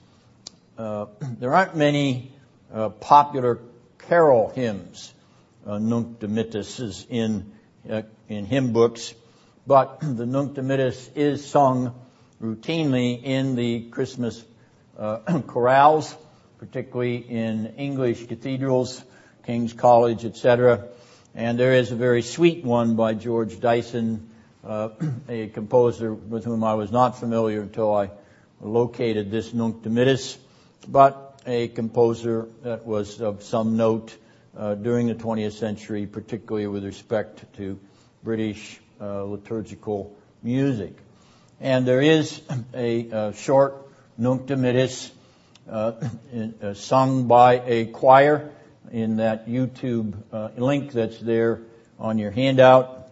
Uh, 0.78 1.06
there 1.39 1.54
aren't 1.54 1.75
many 1.75 2.32
uh, 2.73 2.89
popular 2.89 3.60
carol 3.99 4.49
hymns 4.49 5.13
Nunc 5.65 6.19
Dimittis 6.19 6.80
is 6.80 7.06
in, 7.10 7.52
uh, 7.89 8.04
in 8.28 8.45
hymn 8.45 8.74
books, 8.74 9.13
but 9.67 10.00
the 10.02 10.26
Nunc 10.26 10.56
Dimittis 10.56 11.10
is 11.15 11.45
sung 11.45 11.93
routinely 12.41 13.22
in 13.22 13.56
the 13.56 13.89
Christmas 13.89 14.43
uh, 14.98 15.19
chorales, 15.48 16.15
particularly 16.58 17.17
in 17.17 17.76
English 17.78 18.28
cathedrals, 18.28 19.04
King's 19.45 19.74
College, 19.74 20.26
etc. 20.26 20.88
And 21.36 21.60
there 21.60 21.74
is 21.74 21.91
a 21.91 21.95
very 21.95 22.22
sweet 22.22 22.63
one 22.63 22.95
by 22.95 23.13
George 23.13 23.60
Dyson, 23.60 24.30
uh, 24.63 24.89
a 25.30 25.48
composer 25.48 26.13
with 26.13 26.45
whom 26.45 26.63
I 26.63 26.74
was 26.74 26.91
not 26.91 27.19
familiar 27.19 27.62
until 27.62 27.93
I 27.95 28.12
located 28.62 29.32
this 29.32 29.54
Nunc 29.54 29.84
Dimittis, 29.84 30.38
but 30.88 31.41
a 31.45 31.67
composer 31.67 32.48
that 32.63 32.86
was 32.86 33.22
of 33.22 33.43
some 33.43 33.78
note 33.78 34.15
uh, 34.58 34.76
during 34.76 35.08
the 35.08 35.16
20th 35.16 35.54
century, 35.54 36.06
particularly 36.06 36.68
with 36.68 36.84
respect 36.84 37.54
to 37.58 37.80
British 38.24 38.80
uh, 39.02 39.24
liturgical 39.24 40.16
music. 40.44 40.94
And 41.62 41.86
there 41.86 42.02
is 42.02 42.42
a, 42.74 43.34
short 43.34 43.88
Nunc 44.18 44.46
Dimittis 44.46 45.12
uh, 45.70 45.94
in, 46.32 46.76
sung 46.76 47.28
by 47.28 47.62
a 47.66 47.86
choir 47.86 48.52
in 48.92 49.18
that 49.18 49.48
YouTube 49.48 50.16
uh, 50.32 50.50
link 50.58 50.92
that's 50.92 51.20
there 51.20 51.62
on 52.00 52.18
your 52.18 52.32
handout 52.32 53.10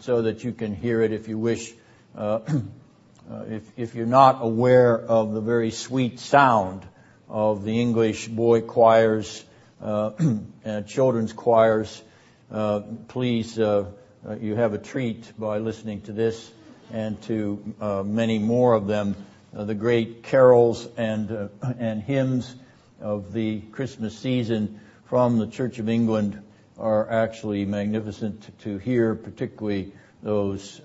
so 0.00 0.22
that 0.22 0.44
you 0.44 0.52
can 0.52 0.74
hear 0.74 1.02
it 1.02 1.12
if 1.12 1.28
you 1.28 1.38
wish. 1.38 1.72
Uh, 2.16 2.40
uh, 3.30 3.44
if, 3.48 3.62
if 3.76 3.94
you're 3.94 4.06
not 4.06 4.38
aware 4.40 4.98
of 4.98 5.32
the 5.32 5.40
very 5.40 5.70
sweet 5.70 6.20
sound 6.20 6.86
of 7.28 7.64
the 7.64 7.80
English 7.80 8.28
boy 8.28 8.60
choirs, 8.60 9.44
children's 10.86 11.32
choirs, 11.32 12.02
uh, 12.50 12.80
please, 13.08 13.58
uh, 13.58 13.86
uh, 14.28 14.36
you 14.36 14.54
have 14.54 14.74
a 14.74 14.78
treat 14.78 15.32
by 15.38 15.58
listening 15.58 16.02
to 16.02 16.12
this 16.12 16.50
and 16.92 17.20
to 17.22 17.74
uh, 17.80 18.02
many 18.02 18.38
more 18.38 18.74
of 18.74 18.86
them. 18.86 19.16
the 19.52 19.74
great 19.74 20.22
carols 20.22 20.86
and 20.96 21.50
and 21.78 22.02
hymns 22.02 22.54
of 23.00 23.32
the 23.32 23.60
Christmas 23.72 24.18
season 24.18 24.80
from 25.06 25.38
the 25.38 25.46
Church 25.46 25.78
of 25.78 25.88
England 25.88 26.40
are 26.78 27.10
actually 27.10 27.64
magnificent 27.64 28.58
to 28.60 28.78
hear, 28.78 29.14
particularly 29.14 29.92
those 30.22 30.80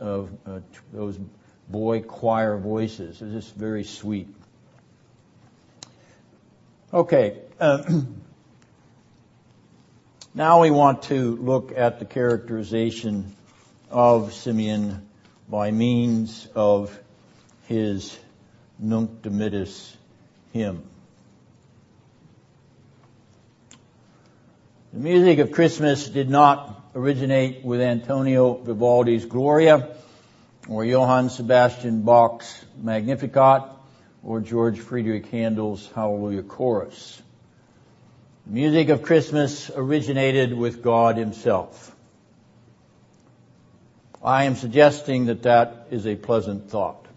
those 0.93 1.19
boy 1.67 2.01
choir 2.01 2.57
voices. 2.57 3.21
It's 3.21 3.33
just 3.33 3.55
very 3.55 3.83
sweet. 3.83 4.27
Okay. 6.93 7.41
Now 10.37 10.63
we 10.63 10.69
want 10.69 11.03
to 11.03 11.37
look 11.37 11.71
at 11.77 11.99
the 11.99 12.03
characterization 12.03 13.33
of 13.89 14.33
Simeon 14.33 15.07
by 15.47 15.71
means 15.71 16.45
of 16.53 16.99
his 17.69 18.19
Nunc 18.77 19.21
Dimittis 19.21 19.95
hymn. 20.51 20.83
The 24.91 24.99
music 24.99 25.39
of 25.39 25.53
Christmas 25.53 26.09
did 26.09 26.29
not 26.29 26.83
originate 26.93 27.63
with 27.63 27.79
Antonio 27.79 28.55
Vivaldi's 28.55 29.23
Gloria 29.23 29.95
or 30.67 30.83
Johann 30.83 31.29
Sebastian 31.29 32.01
Bach's 32.01 32.65
Magnificat, 32.75 33.69
or 34.21 34.41
George 34.41 34.81
Friedrich 34.81 35.27
Handel's 35.27 35.89
Hallelujah 35.95 36.43
Chorus. 36.43 37.21
Music 38.47 38.89
of 38.89 39.01
Christmas 39.01 39.71
originated 39.75 40.53
with 40.53 40.83
God 40.83 41.17
Himself. 41.17 41.95
I 44.23 44.43
am 44.43 44.55
suggesting 44.55 45.25
that 45.25 45.43
that 45.43 45.87
is 45.89 46.05
a 46.05 46.15
pleasant 46.15 46.69
thought. 46.69 47.07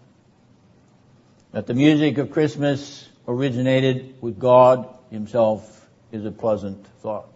That 1.53 1.67
the 1.67 1.75
music 1.75 2.17
of 2.17 2.31
Christmas 2.31 3.07
originated 3.27 4.15
with 4.23 4.39
God 4.39 4.89
Himself 5.11 5.87
is 6.13 6.25
a 6.25 6.31
pleasant 6.31 6.87
thought. 7.03 7.29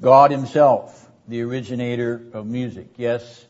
God 0.00 0.32
Himself, 0.32 1.08
the 1.28 1.42
originator 1.42 2.20
of 2.32 2.46
music. 2.46 2.88
Yes, 2.96 3.46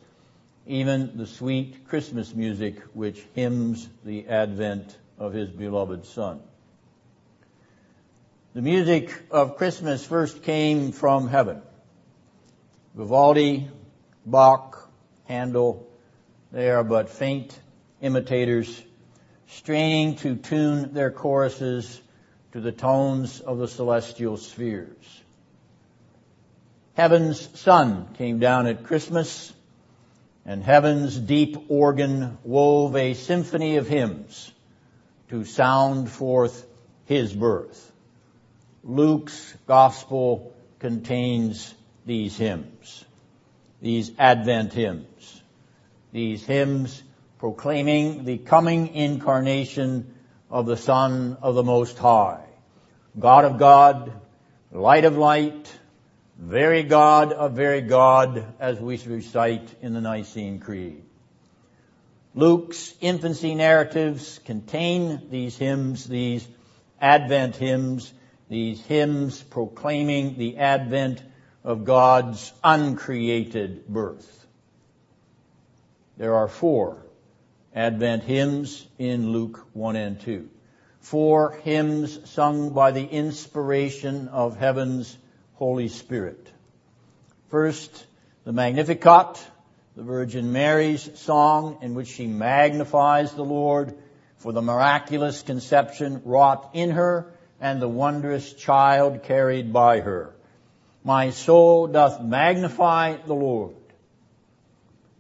even 0.67 1.17
the 1.17 1.27
sweet 1.27 1.89
Christmas 1.89 2.35
music 2.35 2.79
which 2.93 3.25
hymns 3.35 3.89
the 4.05 4.29
advent 4.29 4.99
of 5.19 5.33
his 5.33 5.49
beloved 5.49 6.05
son. 6.05 6.43
The 8.55 8.61
music 8.61 9.11
of 9.31 9.57
Christmas 9.57 10.05
first 10.05 10.43
came 10.43 10.93
from 10.93 11.27
heaven. 11.27 11.63
Vivaldi, 12.95 13.71
Bach, 14.27 14.91
Handel, 15.25 15.89
they 16.53 16.69
are 16.69 16.85
but 16.85 17.09
faint 17.09 17.59
imitators, 18.03 18.83
straining 19.47 20.17
to 20.17 20.37
tune 20.37 20.93
their 20.93 21.11
choruses 21.11 21.99
to 22.53 22.61
the 22.61 22.73
tones 22.73 23.41
of 23.41 23.57
the 23.57 23.69
celestial 23.69 24.37
spheres. 24.37 25.23
Heaven's 26.93 27.59
sun 27.59 28.09
came 28.19 28.39
down 28.39 28.67
at 28.67 28.85
Christmas 28.85 29.51
and 30.45 30.63
heaven's 30.63 31.17
deep 31.17 31.57
organ 31.71 32.37
wove 32.45 32.97
a 32.97 33.15
symphony 33.15 33.79
of 33.79 33.89
hymns 33.89 34.53
to 35.31 35.47
sound 35.47 36.11
forth 36.11 36.67
his 37.07 37.33
birth. 37.33 37.92
Luke's 38.85 39.55
gospel 39.67 40.53
contains 40.81 41.73
these 42.05 42.37
hymns, 42.37 43.05
these 43.81 44.11
Advent 44.19 44.73
hymns, 44.73 45.43
these 46.11 46.45
hymns 46.45 47.03
proclaiming 47.39 48.25
the 48.25 48.39
coming 48.39 48.95
incarnation 48.95 50.15
of 50.51 50.67
the 50.67 50.77
Son 50.77 51.37
of 51.43 51.55
the 51.55 51.63
Most 51.63 51.97
High, 51.97 52.45
God 53.19 53.45
of 53.45 53.59
God, 53.59 54.13
light 54.73 55.05
of 55.05 55.17
light, 55.17 55.73
very 56.37 56.83
God 56.83 57.33
of 57.33 57.53
very 57.53 57.83
God, 57.83 58.45
as 58.59 58.81
we 58.81 58.99
recite 58.99 59.75
in 59.81 59.93
the 59.93 60.01
Nicene 60.01 60.59
Creed. 60.59 61.05
Luke's 62.35 62.95
infancy 63.01 63.55
narratives 63.55 64.41
contain 64.45 65.29
these 65.31 65.57
hymns, 65.57 66.05
these 66.05 66.49
Advent 67.01 67.57
hymns, 67.57 68.13
these 68.53 68.83
hymns 68.83 69.43
proclaiming 69.43 70.37
the 70.37 70.59
advent 70.59 71.23
of 71.65 71.87
God's 71.87 72.53
uncreated 72.63 73.89
birth. 73.89 74.47
There 76.19 76.35
are 76.35 76.49
four 76.49 77.03
Advent 77.75 78.25
hymns 78.25 78.87
in 78.99 79.33
Luke 79.33 79.67
1 79.73 79.97
and 79.97 80.21
2. 80.21 80.51
Four 81.01 81.53
hymns 81.63 82.31
sung 82.31 82.75
by 82.75 82.91
the 82.91 83.07
inspiration 83.07 84.29
of 84.29 84.59
heaven's 84.59 85.17
Holy 85.55 85.89
Spirit. 85.89 86.47
First, 87.49 88.07
the 88.45 88.53
Magnificat, 88.53 89.43
the 89.97 90.03
Virgin 90.03 90.53
Mary's 90.53 91.19
song 91.19 91.79
in 91.81 91.95
which 91.95 92.09
she 92.09 92.27
magnifies 92.27 93.33
the 93.33 93.45
Lord 93.45 93.95
for 94.37 94.53
the 94.53 94.61
miraculous 94.61 95.41
conception 95.41 96.21
wrought 96.27 96.71
in 96.75 96.91
her 96.91 97.32
and 97.63 97.81
the 97.81 97.89
wondrous 97.89 98.53
child 98.53 99.23
carried 99.23 99.73
by 99.73 100.01
her. 100.01 100.35
My 101.05 101.31
soul 101.31 101.87
doth 101.87 102.21
magnify 102.21 103.19
the 103.25 103.35
Lord. 103.35 103.77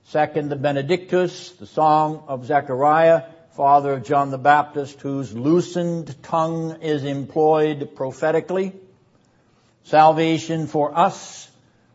Second, 0.06 0.50
the 0.50 0.56
Benedictus, 0.56 1.52
the 1.52 1.66
song 1.66 2.24
of 2.26 2.44
Zechariah, 2.44 3.22
father 3.52 3.92
of 3.94 4.04
John 4.04 4.32
the 4.32 4.38
Baptist, 4.38 5.00
whose 5.00 5.32
loosened 5.32 6.20
tongue 6.24 6.82
is 6.82 7.04
employed 7.04 7.94
prophetically 7.94 8.72
salvation 9.84 10.66
for 10.66 10.96
us, 10.98 11.48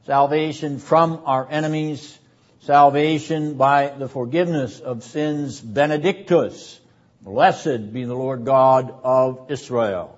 salvation 0.05 0.79
from 0.79 1.23
our 1.25 1.45
enemies, 1.49 2.17
salvation 2.61 3.55
by 3.55 3.89
the 3.89 4.07
forgiveness 4.07 4.79
of 4.79 5.03
sins, 5.03 5.59
benedictus, 5.59 6.79
blessed 7.21 7.91
be 7.91 8.05
the 8.05 8.15
Lord 8.15 8.45
God 8.45 8.93
of 9.03 9.51
Israel. 9.51 10.16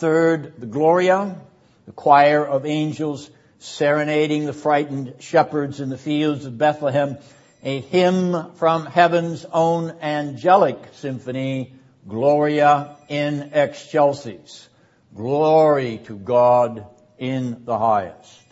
Third, 0.00 0.54
the 0.56 0.64
Gloria, 0.64 1.36
the 1.84 1.92
choir 1.92 2.42
of 2.42 2.64
angels 2.64 3.30
serenading 3.58 4.46
the 4.46 4.54
frightened 4.54 5.16
shepherds 5.18 5.78
in 5.78 5.90
the 5.90 5.98
fields 5.98 6.46
of 6.46 6.56
Bethlehem, 6.56 7.18
a 7.62 7.82
hymn 7.82 8.52
from 8.54 8.86
heaven's 8.86 9.44
own 9.44 9.90
angelic 10.00 10.78
symphony, 10.92 11.74
Gloria 12.08 12.96
in 13.10 13.50
excelsis. 13.52 14.70
Glory 15.14 16.00
to 16.04 16.16
God 16.16 16.86
in 17.18 17.66
the 17.66 17.76
highest. 17.76 18.42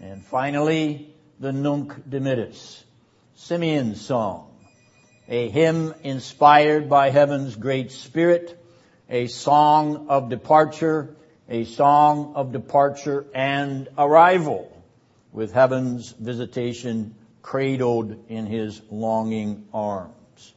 And 0.00 0.24
finally, 0.24 1.14
the 1.38 1.52
Nunc 1.52 2.08
Dimittis, 2.08 2.82
Simeon's 3.34 4.00
song, 4.00 4.56
a 5.28 5.50
hymn 5.50 5.92
inspired 6.02 6.88
by 6.88 7.10
heaven's 7.10 7.56
great 7.56 7.92
spirit, 7.92 8.56
a 9.10 9.26
song 9.26 10.06
of 10.08 10.28
departure, 10.28 11.16
a 11.48 11.64
song 11.64 12.32
of 12.36 12.52
departure 12.52 13.26
and 13.34 13.88
arrival, 13.98 14.70
with 15.32 15.52
heaven's 15.52 16.12
visitation 16.12 17.14
cradled 17.42 18.24
in 18.28 18.46
his 18.46 18.80
longing 18.90 19.66
arms. 19.74 20.54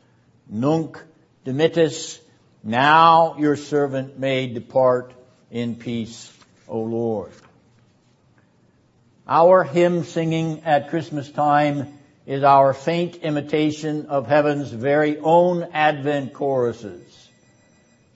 Nunc 0.48 1.04
Dimittis 1.46 2.20
now 2.64 3.36
your 3.38 3.56
servant 3.56 4.18
may 4.18 4.48
depart 4.48 5.14
in 5.52 5.76
peace, 5.76 6.32
O 6.68 6.80
Lord. 6.80 7.32
Our 9.28 9.64
hymn 9.64 10.04
singing 10.04 10.62
at 10.64 10.90
Christmas 10.90 11.30
time 11.30 12.00
is 12.26 12.44
our 12.44 12.74
faint 12.74 13.18
imitation 13.18 14.06
of 14.06 14.28
heaven's 14.28 14.72
very 14.72 15.18
own 15.18 15.64
Advent 15.74 16.34
choruses. 16.34 17.13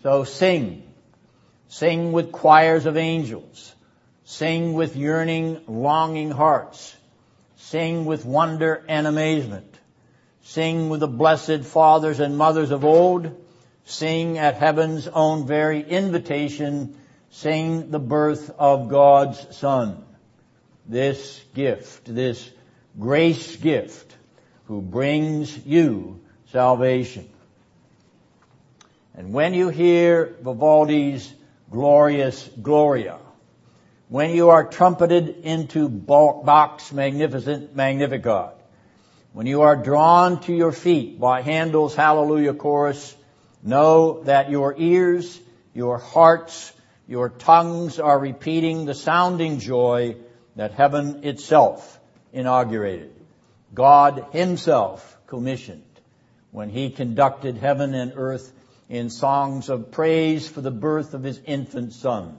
So 0.04 0.24
sing. 0.24 0.84
Sing 1.68 2.12
with 2.12 2.32
choirs 2.32 2.86
of 2.86 2.98
angels. 2.98 3.74
Sing 4.24 4.74
with 4.74 4.96
yearning, 4.96 5.62
longing 5.68 6.32
hearts. 6.32 6.96
Sing 7.56 8.06
with 8.06 8.26
wonder 8.26 8.86
and 8.88 9.08
amazement. 9.08 9.78
Sing 10.44 10.90
with 10.90 11.02
the 11.02 11.08
blessed 11.08 11.64
fathers 11.64 12.20
and 12.20 12.38
mothers 12.38 12.72
of 12.72 12.86
old. 12.86 13.44
Sing 13.86 14.38
at 14.38 14.56
heaven's 14.56 15.08
own 15.08 15.48
very 15.48 15.82
invitation. 15.82 16.98
Sing 17.30 17.92
the 17.92 18.00
birth 18.00 18.50
of 18.58 18.90
God's 18.90 19.58
Son. 19.58 20.04
This 20.86 21.44
gift, 21.54 22.14
this 22.14 22.50
grace 22.98 23.58
gift, 23.58 24.16
who 24.66 24.82
brings 24.82 25.66
you 25.66 26.22
salvation. 26.52 27.30
And 29.18 29.34
when 29.34 29.56
you 29.56 29.70
hear 29.70 30.36
Vivaldi's 30.44 31.34
glorious 31.72 32.48
Gloria, 32.62 33.18
when 34.10 34.30
you 34.30 34.52
are 34.52 34.64
trumpeted 34.64 35.40
into 35.44 35.90
Bach's 35.90 36.94
magnificent 36.94 37.76
Magnificat, 37.76 38.54
when 39.34 39.48
you 39.48 39.64
are 39.64 39.76
drawn 39.76 40.40
to 40.42 40.54
your 40.54 40.72
feet 40.72 41.20
by 41.20 41.42
Handel's 41.42 41.96
Hallelujah 41.96 42.54
chorus, 42.54 43.16
know 43.64 44.22
that 44.26 44.52
your 44.52 44.76
ears, 44.78 45.40
your 45.74 45.98
hearts, 45.98 46.72
your 47.08 47.30
tongues 47.30 48.00
are 48.00 48.20
repeating 48.20 48.86
the 48.86 48.94
sounding 48.94 49.58
joy 49.58 50.16
that 50.56 50.74
heaven 50.74 51.24
itself 51.24 52.00
inaugurated. 52.34 53.16
God 53.74 54.28
himself 54.32 55.18
commissioned 55.26 55.84
when 56.52 56.70
he 56.70 56.92
conducted 56.92 57.58
heaven 57.58 57.96
and 57.96 58.14
earth 58.16 58.54
in 58.90 59.10
songs 59.10 59.70
of 59.70 59.92
praise 59.92 60.48
for 60.48 60.62
the 60.62 60.72
birth 60.72 61.14
of 61.14 61.24
his 61.24 61.40
infant 61.46 61.94
son. 61.94 62.38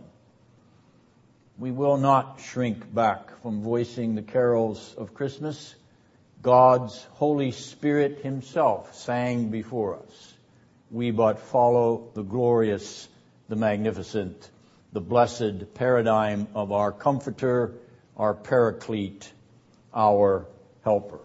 We 1.59 1.71
will 1.71 1.97
not 1.97 2.41
shrink 2.41 2.93
back 2.95 3.43
from 3.43 3.63
voicing 3.63 4.15
the 4.15 4.23
carols 4.23 4.95
of 4.97 5.15
Christmas. 5.15 5.75
God's 6.41 7.05
Holy 7.15 7.51
Spirit 7.51 8.21
himself 8.21 8.95
sang 8.95 9.51
before 9.51 9.97
us. 9.97 10.35
We 10.91 11.11
but 11.11 11.41
follow 11.41 12.11
the 12.15 12.23
glorious, 12.23 13.09
the 13.49 13.57
magnificent, 13.57 14.51
the 14.93 15.01
blessed 15.01 15.75
paradigm 15.75 16.49
of 16.55 16.73
our 16.73 16.93
comforter, 16.93 17.75
our 18.17 18.35
paraclete, 18.35 19.31
our 19.93 20.47
helper. 20.85 21.21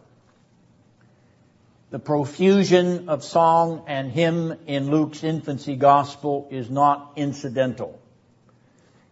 The 1.94 2.00
profusion 2.00 3.08
of 3.08 3.24
song 3.24 3.84
and 3.86 4.12
hymn 4.12 4.58
in 4.66 4.90
Luke's 4.90 5.24
infancy 5.24 5.76
gospel 5.76 6.48
is 6.50 6.68
not 6.68 7.12
incidental. 7.18 8.02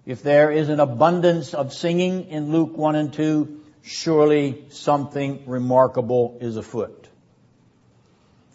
If 0.03 0.23
there 0.23 0.49
is 0.49 0.67
an 0.67 0.79
abundance 0.79 1.53
of 1.53 1.75
singing 1.75 2.29
in 2.29 2.51
Luke 2.51 2.75
1 2.75 2.95
and 2.95 3.13
2, 3.13 3.61
surely 3.83 4.65
something 4.69 5.43
remarkable 5.45 6.39
is 6.41 6.57
afoot. 6.57 7.07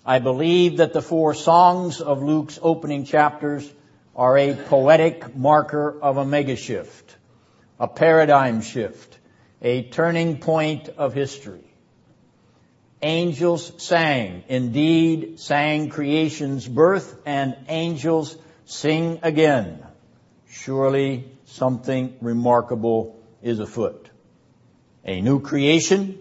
I 0.05 0.19
believe 0.19 0.79
that 0.79 0.93
the 0.93 1.03
four 1.03 1.33
songs 1.33 2.01
of 2.01 2.21
Luke's 2.21 2.59
opening 2.61 3.05
chapters 3.05 3.73
are 4.17 4.37
a 4.37 4.55
poetic 4.55 5.37
marker 5.37 5.97
of 6.03 6.17
a 6.17 6.25
megashift, 6.25 7.15
a 7.79 7.87
paradigm 7.87 8.61
shift, 8.61 9.21
a 9.63 9.85
turning 9.85 10.39
point 10.39 10.89
of 10.89 11.15
history. 11.15 11.63
Angels 13.03 13.73
sang, 13.83 14.43
indeed 14.49 15.39
sang 15.39 15.91
creation's 15.91 16.67
birth, 16.67 17.21
and 17.27 17.57
angels 17.69 18.37
sing 18.65 19.21
again. 19.23 19.85
Surely 20.49 21.31
something 21.45 22.17
remarkable 22.21 23.21
is 23.43 23.59
afoot. 23.59 24.09
A 25.05 25.21
new 25.21 25.41
creation. 25.41 26.19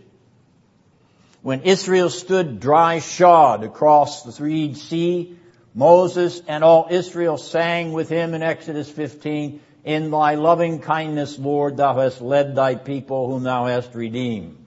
When 1.41 1.61
Israel 1.61 2.09
stood 2.09 2.59
dry 2.59 2.99
shod 2.99 3.63
across 3.63 4.23
the 4.23 4.43
Reed 4.43 4.77
Sea, 4.77 5.38
Moses 5.73 6.41
and 6.47 6.63
all 6.63 6.88
Israel 6.89 7.38
sang 7.38 7.93
with 7.93 8.09
him 8.09 8.33
in 8.33 8.43
Exodus 8.43 8.89
15, 8.89 9.61
In 9.83 10.11
thy 10.11 10.35
loving 10.35 10.79
kindness, 10.79 11.39
Lord, 11.39 11.77
thou 11.77 11.99
hast 11.99 12.21
led 12.21 12.55
thy 12.55 12.75
people 12.75 13.29
whom 13.29 13.43
thou 13.43 13.65
hast 13.65 13.93
redeemed. 13.95 14.64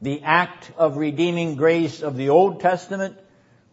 The 0.00 0.22
act 0.22 0.70
of 0.76 0.96
redeeming 0.96 1.56
grace 1.56 2.02
of 2.02 2.16
the 2.16 2.28
Old 2.28 2.60
Testament 2.60 3.18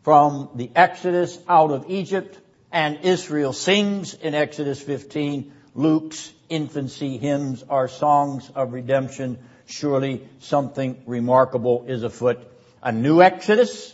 from 0.04 0.50
the 0.56 0.72
Exodus 0.76 1.38
out 1.48 1.72
of 1.72 1.90
Egypt 1.90 2.40
and 2.72 3.00
Israel 3.04 3.54
sings 3.54 4.14
in 4.14 4.34
Exodus 4.34 4.82
15. 4.82 5.54
Luke's 5.76 6.32
infancy 6.50 7.18
hymns 7.18 7.64
are 7.70 7.88
songs 7.88 8.50
of 8.56 8.74
redemption. 8.74 9.38
Surely 9.66 10.28
something 10.40 11.02
remarkable 11.06 11.86
is 11.88 12.04
afoot. 12.04 12.40
A 12.82 12.92
new 12.92 13.22
Exodus? 13.22 13.94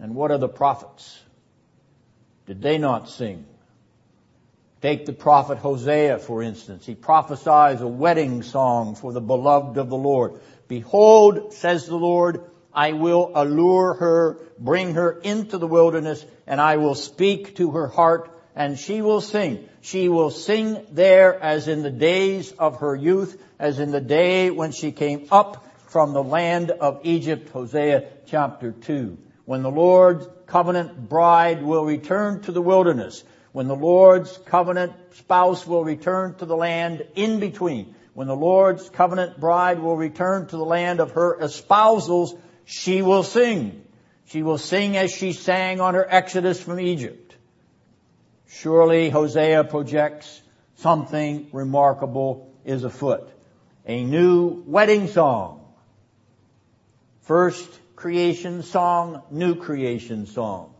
And 0.00 0.14
what 0.14 0.30
are 0.30 0.38
the 0.38 0.48
prophets? 0.48 1.18
Did 2.46 2.62
they 2.62 2.78
not 2.78 3.08
sing? 3.08 3.44
Take 4.80 5.06
the 5.06 5.12
prophet 5.12 5.58
Hosea, 5.58 6.18
for 6.20 6.42
instance. 6.42 6.86
He 6.86 6.94
prophesies 6.94 7.80
a 7.80 7.88
wedding 7.88 8.42
song 8.44 8.94
for 8.94 9.12
the 9.12 9.20
beloved 9.20 9.76
of 9.76 9.90
the 9.90 9.96
Lord. 9.96 10.34
Behold, 10.68 11.52
says 11.52 11.86
the 11.86 11.96
Lord, 11.96 12.44
I 12.72 12.92
will 12.92 13.32
allure 13.34 13.94
her, 13.94 14.38
bring 14.58 14.94
her 14.94 15.18
into 15.22 15.58
the 15.58 15.66
wilderness, 15.66 16.24
and 16.46 16.60
I 16.60 16.76
will 16.76 16.94
speak 16.94 17.56
to 17.56 17.72
her 17.72 17.88
heart, 17.88 18.30
and 18.54 18.78
she 18.78 19.02
will 19.02 19.20
sing. 19.20 19.68
She 19.80 20.08
will 20.08 20.30
sing 20.30 20.84
there 20.90 21.42
as 21.42 21.66
in 21.66 21.82
the 21.82 21.90
days 21.90 22.52
of 22.52 22.76
her 22.80 22.94
youth, 22.94 23.40
as 23.58 23.80
in 23.80 23.90
the 23.90 24.00
day 24.00 24.50
when 24.50 24.70
she 24.70 24.92
came 24.92 25.26
up 25.32 25.66
from 25.88 26.12
the 26.12 26.22
land 26.22 26.70
of 26.70 27.00
Egypt, 27.02 27.48
Hosea 27.48 28.04
chapter 28.26 28.70
2. 28.70 29.18
When 29.44 29.62
the 29.62 29.70
Lord's 29.70 30.28
covenant 30.46 31.08
bride 31.08 31.62
will 31.62 31.84
return 31.84 32.42
to 32.42 32.52
the 32.52 32.62
wilderness, 32.62 33.24
when 33.52 33.68
the 33.68 33.76
Lord's 33.76 34.36
covenant 34.46 34.92
spouse 35.12 35.66
will 35.66 35.84
return 35.84 36.34
to 36.36 36.44
the 36.44 36.56
land 36.56 37.06
in 37.14 37.40
between, 37.40 37.94
when 38.14 38.26
the 38.26 38.36
Lord's 38.36 38.88
covenant 38.90 39.38
bride 39.38 39.78
will 39.78 39.96
return 39.96 40.46
to 40.48 40.56
the 40.56 40.64
land 40.64 41.00
of 41.00 41.12
her 41.12 41.38
espousals, 41.40 42.38
she 42.64 43.00
will 43.02 43.22
sing. 43.22 43.84
She 44.26 44.42
will 44.42 44.58
sing 44.58 44.96
as 44.96 45.10
she 45.10 45.32
sang 45.32 45.80
on 45.80 45.94
her 45.94 46.06
exodus 46.08 46.60
from 46.60 46.80
Egypt. 46.80 47.36
Surely 48.48 49.08
Hosea 49.08 49.64
projects 49.64 50.42
something 50.76 51.48
remarkable 51.52 52.52
is 52.64 52.84
afoot. 52.84 53.30
A 53.86 54.04
new 54.04 54.62
wedding 54.66 55.06
song. 55.06 55.64
First 57.22 57.68
creation 57.96 58.62
song, 58.62 59.22
new 59.30 59.54
creation 59.54 60.26
song. 60.26 60.74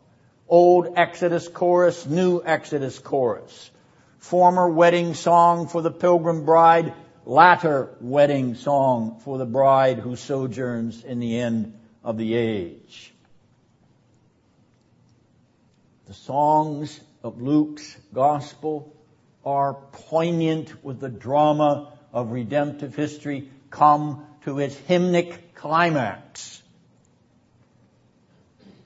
Old 0.48 0.94
Exodus 0.96 1.46
chorus, 1.46 2.06
new 2.06 2.42
Exodus 2.42 2.98
chorus. 2.98 3.70
Former 4.18 4.68
wedding 4.68 5.14
song 5.14 5.68
for 5.68 5.82
the 5.82 5.90
pilgrim 5.90 6.44
bride, 6.44 6.94
latter 7.26 7.94
wedding 8.01 8.55
song 8.55 9.20
for 9.24 9.36
the 9.36 9.46
bride 9.46 9.99
who 9.99 10.16
sojourns 10.16 11.05
in 11.05 11.20
the 11.20 11.38
end 11.38 11.78
of 12.03 12.16
the 12.16 12.34
age. 12.34 13.12
The 16.07 16.14
songs 16.14 16.99
of 17.22 17.42
Luke's 17.42 17.94
gospel 18.14 18.96
are 19.44 19.74
poignant 19.74 20.82
with 20.82 21.01
the 21.01 21.11
drama 21.11 21.92
of 22.12 22.32
redemptive 22.32 22.94
history 22.94 23.51
come 23.70 24.24
to 24.44 24.59
its 24.59 24.74
hymnic 24.74 25.55
climax. 25.55 26.62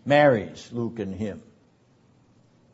Mary's 0.04 0.68
Lucan 0.72 1.12
hymn. 1.12 1.42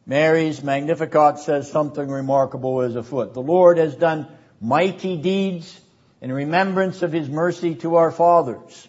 Mary's 0.08 0.64
Magnificat 0.64 1.38
says 1.38 1.70
something 1.70 2.08
remarkable 2.08 2.80
is 2.80 2.96
afoot. 2.96 3.34
The 3.34 3.42
Lord 3.42 3.76
has 3.76 3.94
done 3.94 4.26
mighty 4.58 5.18
deeds 5.18 5.78
in 6.22 6.32
remembrance 6.32 7.02
of 7.02 7.12
his 7.12 7.28
mercy 7.28 7.74
to 7.76 7.96
our 7.96 8.10
fathers. 8.10 8.88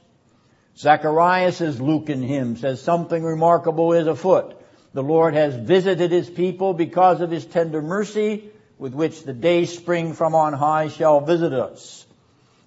Zacharias' 0.78 1.82
Lucan 1.82 2.24
hymn 2.24 2.56
says 2.56 2.82
something 2.82 3.22
remarkable 3.22 3.92
is 3.92 4.08
afoot. 4.08 4.56
The 4.94 5.04
Lord 5.04 5.34
has 5.34 5.54
visited 5.58 6.10
his 6.10 6.30
people 6.30 6.74
because 6.74 7.20
of 7.20 7.30
his 7.30 7.46
tender 7.46 7.82
mercy 7.82 8.50
with 8.78 8.94
which 8.94 9.24
the 9.24 9.34
day 9.34 9.66
spring 9.66 10.14
from 10.14 10.36
on 10.36 10.54
high 10.54 10.88
shall 10.88 11.20
visit 11.20 11.52
us. 11.52 12.06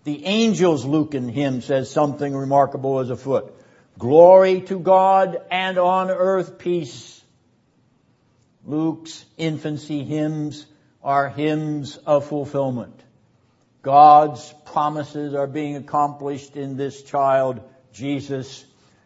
The 0.05 0.26
angel's 0.26 0.84
Luke 0.84 1.14
Lucan 1.14 1.30
hymn 1.30 1.62
says 1.62 1.90
something 1.90 2.36
remarkable 2.36 3.00
is 3.00 3.09
afoot. 3.09 3.55
Glory 3.98 4.61
to 4.62 4.78
God 4.78 5.40
and 5.50 5.78
on 5.78 6.11
earth 6.11 6.59
peace. 6.59 7.22
Luke's 8.65 9.25
infancy 9.37 10.05
hymns 10.05 10.67
are 11.03 11.29
hymns 11.29 11.97
of 11.97 12.27
fulfillment. 12.27 13.01
God's 13.83 14.55
promises 14.67 15.35
are 15.35 15.49
being 15.49 15.77
accomplished 15.77 16.57
in 16.57 16.77
this 16.77 17.03
child, 17.03 17.61
Jesus. 17.93 18.65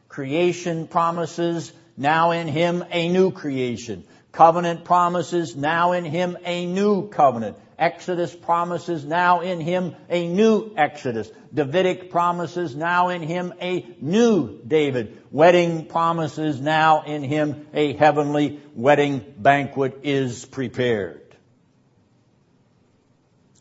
Creation 0.08 0.86
promises, 0.86 1.72
now 1.96 2.32
in 2.32 2.46
Him 2.46 2.84
a 2.90 3.08
new 3.08 3.30
creation. 3.30 4.04
Covenant 4.32 4.84
promises, 4.84 5.56
now 5.56 5.92
in 5.92 6.04
Him 6.04 6.36
a 6.44 6.66
new 6.66 7.08
covenant. 7.08 7.56
Exodus 7.78 8.34
promises, 8.34 9.04
now 9.04 9.40
in 9.40 9.60
Him 9.60 9.94
a 10.08 10.26
new 10.26 10.72
Exodus. 10.76 11.30
Davidic 11.52 12.10
promises, 12.10 12.74
now 12.74 13.10
in 13.10 13.22
Him 13.22 13.52
a 13.60 13.86
new 14.00 14.60
David. 14.66 15.22
Wedding 15.30 15.86
promises, 15.86 16.60
now 16.60 17.02
in 17.02 17.22
Him 17.22 17.66
a 17.74 17.92
heavenly 17.92 18.62
wedding 18.74 19.34
banquet 19.36 20.00
is 20.04 20.44
prepared. 20.46 21.22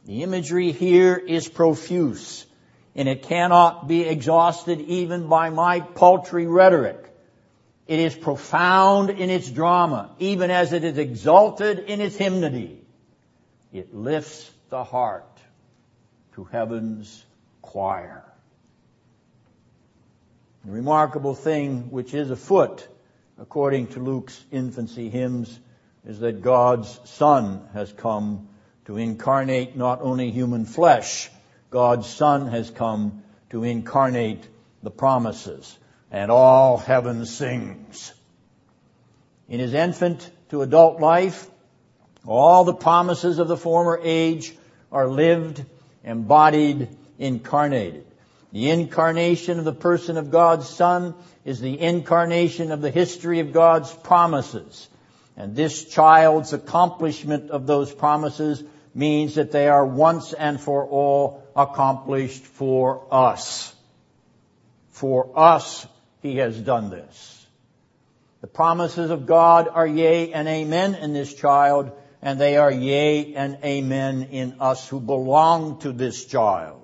The 0.05 0.23
imagery 0.23 0.71
here 0.71 1.15
is 1.15 1.49
profuse, 1.49 2.45
and 2.95 3.09
it 3.09 3.23
cannot 3.23 3.87
be 3.87 4.03
exhausted 4.03 4.79
even 4.79 5.27
by 5.27 5.49
my 5.49 5.81
paltry 5.81 6.47
rhetoric. 6.47 7.01
It 7.87 7.99
is 7.99 8.15
profound 8.15 9.09
in 9.09 9.29
its 9.29 9.49
drama, 9.49 10.15
even 10.19 10.51
as 10.51 10.73
it 10.73 10.83
is 10.83 10.97
exalted 10.97 11.79
in 11.79 12.01
its 12.01 12.15
hymnody. 12.15 12.84
It 13.75 13.93
lifts 13.93 14.49
the 14.69 14.85
heart 14.85 15.37
to 16.35 16.45
heaven's 16.45 17.25
choir. 17.61 18.23
The 20.63 20.71
remarkable 20.71 21.35
thing 21.35 21.91
which 21.91 22.13
is 22.13 22.31
afoot, 22.31 22.87
according 23.37 23.87
to 23.87 23.99
Luke's 23.99 24.41
infancy 24.49 25.09
hymns, 25.09 25.59
is 26.05 26.19
that 26.19 26.41
God's 26.41 27.01
Son 27.03 27.67
has 27.73 27.91
come 27.91 28.47
to 28.85 28.95
incarnate 28.95 29.75
not 29.75 30.01
only 30.01 30.31
human 30.31 30.63
flesh, 30.63 31.29
God's 31.69 32.07
Son 32.07 32.47
has 32.47 32.69
come 32.69 33.23
to 33.49 33.65
incarnate 33.65 34.47
the 34.83 34.91
promises, 34.91 35.77
and 36.11 36.31
all 36.31 36.77
heaven 36.77 37.25
sings. 37.25 38.13
In 39.49 39.59
his 39.59 39.73
infant 39.73 40.31
to 40.51 40.61
adult 40.61 41.01
life, 41.01 41.49
all 42.27 42.63
the 42.63 42.73
promises 42.73 43.39
of 43.39 43.47
the 43.47 43.57
former 43.57 43.99
age 44.01 44.55
are 44.91 45.07
lived, 45.07 45.63
embodied, 46.03 46.89
incarnated. 47.19 48.05
The 48.51 48.69
incarnation 48.69 49.59
of 49.59 49.65
the 49.65 49.73
person 49.73 50.17
of 50.17 50.31
God's 50.31 50.67
Son 50.67 51.13
is 51.43 51.59
the 51.59 51.79
incarnation 51.79 52.71
of 52.71 52.81
the 52.81 52.89
history 52.91 53.39
of 53.39 53.51
God's 53.51 53.93
promises. 53.93 54.87
And 55.35 55.55
this 55.55 55.85
child's 55.85 56.53
accomplishment 56.53 57.51
of 57.51 57.67
those 57.67 57.93
promises 57.93 58.63
means 58.93 59.35
that 59.35 59.51
they 59.51 59.67
are 59.67 59.85
once 59.85 60.31
and 60.31 60.59
for 60.59 60.85
all 60.85 61.43
accomplished 61.55 62.43
for 62.43 63.05
us. 63.11 63.75
For 64.91 65.29
us, 65.35 65.85
He 66.21 66.37
has 66.37 66.57
done 66.57 66.89
this. 66.89 67.45
The 68.39 68.47
promises 68.47 69.11
of 69.11 69.25
God 69.25 69.67
are 69.67 69.87
yea 69.87 70.31
and 70.31 70.47
amen 70.47 70.95
in 70.95 71.11
this 71.11 71.33
child, 71.33 71.91
and 72.21 72.39
they 72.39 72.57
are 72.57 72.71
yea 72.71 73.35
and 73.35 73.57
amen 73.63 74.29
in 74.31 74.57
us 74.59 74.87
who 74.87 74.99
belong 74.99 75.79
to 75.79 75.91
this 75.91 76.25
child. 76.25 76.81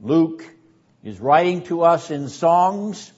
Luke 0.00 0.44
is 1.02 1.20
writing 1.20 1.62
to 1.64 1.82
us 1.82 2.10
in 2.10 2.28
songs, 2.28 3.12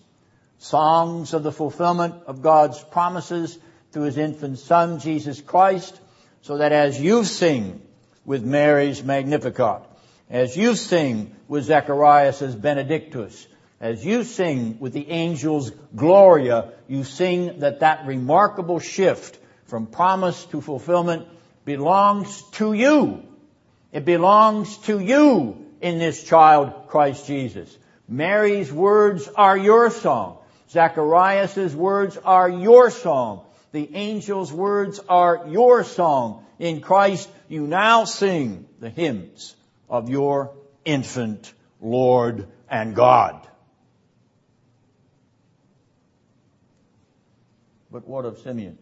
songs 0.59 1.35
of 1.35 1.43
the 1.43 1.53
fulfillment 1.53 2.15
of 2.27 2.43
God's 2.43 2.83
promises 2.83 3.59
through 3.93 4.05
His 4.05 4.19
infant 4.19 4.59
Son, 4.59 4.99
Jesus 5.01 5.41
Christ, 5.41 5.99
so 6.43 6.59
that 6.59 6.73
as 6.73 7.01
you 7.01 7.25
sing 7.25 7.83
with 8.25 8.45
Mary's 8.45 9.03
Magnificat, 9.03 9.83
as 10.29 10.57
you 10.57 10.75
sing 10.75 11.35
with 11.49 11.65
Zacharias' 11.65 12.55
Benedictus, 12.55 13.47
as 13.81 14.05
you 14.05 14.25
sing 14.25 14.79
with 14.81 14.93
the 14.93 15.11
angels 15.11 15.71
Gloria, 15.95 16.73
you 16.89 17.05
sing 17.05 17.61
that 17.61 17.81
that 17.81 18.07
remarkable 18.07 18.81
shift 18.81 19.39
from 19.67 19.87
promise 19.87 20.45
to 20.47 20.61
fulfillment 20.61 21.27
belongs 21.65 22.43
to 22.53 22.73
you. 22.73 23.23
It 23.93 24.05
belongs 24.05 24.77
to 24.79 24.99
you 24.99 25.67
in 25.81 25.99
this 25.99 26.23
child, 26.23 26.89
Christ 26.89 27.27
Jesus. 27.27 27.77
Mary's 28.09 28.73
words 28.73 29.29
are 29.29 29.57
your 29.57 29.91
song. 29.91 30.39
Zacharias' 30.71 31.75
words 31.75 32.17
are 32.19 32.49
your 32.49 32.91
song. 32.91 33.45
The 33.73 33.95
angel's 33.95 34.53
words 34.53 35.01
are 35.09 35.47
your 35.49 35.85
song. 35.85 36.45
In 36.59 36.81
Christ, 36.81 37.29
you 37.49 37.67
now 37.67 38.05
sing 38.05 38.67
the 38.81 38.91
hymns 38.91 39.55
of 39.89 40.09
your 40.09 40.55
infant 40.85 41.53
Lord 41.81 42.49
and 42.71 42.95
God. 42.95 43.47
But 47.91 48.07
what 48.07 48.25
of 48.25 48.39
Simeon? 48.39 48.79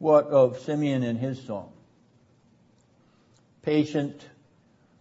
What 0.00 0.28
of 0.28 0.58
Simeon 0.60 1.02
and 1.02 1.18
his 1.18 1.42
song? 1.42 1.70
Patient, 3.60 4.26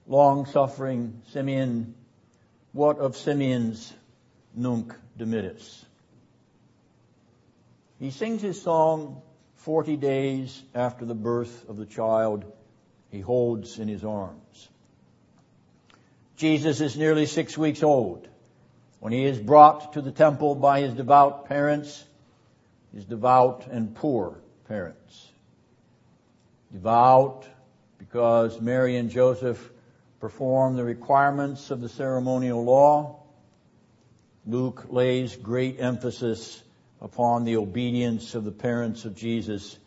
long-suffering 0.07 1.21
Simeon, 1.31 1.95
what 2.73 2.99
of 2.99 3.15
Simeon's 3.15 3.93
Nunc 4.53 4.93
Dimittis? 5.17 5.85
He 7.97 8.11
sings 8.11 8.41
his 8.41 8.61
song 8.61 9.21
40 9.55 9.95
days 9.95 10.61
after 10.75 11.05
the 11.05 11.15
birth 11.15 11.69
of 11.69 11.77
the 11.77 11.85
child 11.85 12.43
he 13.09 13.21
holds 13.21 13.79
in 13.79 13.87
his 13.87 14.03
arms. 14.03 14.67
Jesus 16.35 16.81
is 16.81 16.97
nearly 16.97 17.25
six 17.25 17.57
weeks 17.57 17.83
old 17.83 18.27
when 18.99 19.13
he 19.13 19.23
is 19.23 19.39
brought 19.39 19.93
to 19.93 20.01
the 20.01 20.11
temple 20.11 20.55
by 20.55 20.81
his 20.81 20.93
devout 20.93 21.45
parents, 21.45 22.03
his 22.93 23.05
devout 23.05 23.65
and 23.71 23.95
poor 23.95 24.41
parents. 24.69 25.27
Devout 26.71 27.45
because 27.97 28.61
Mary 28.61 28.95
and 28.95 29.09
Joseph 29.09 29.71
perform 30.19 30.75
the 30.75 30.83
requirements 30.83 31.71
of 31.71 31.81
the 31.81 31.89
ceremonial 31.89 32.63
law. 32.63 33.19
Luke 34.45 34.85
lays 34.89 35.35
great 35.35 35.79
emphasis 35.79 36.63
upon 37.01 37.43
the 37.43 37.57
obedience 37.57 38.35
of 38.35 38.45
the 38.45 38.51
parents 38.51 39.05
of 39.05 39.15
Jesus 39.15 39.77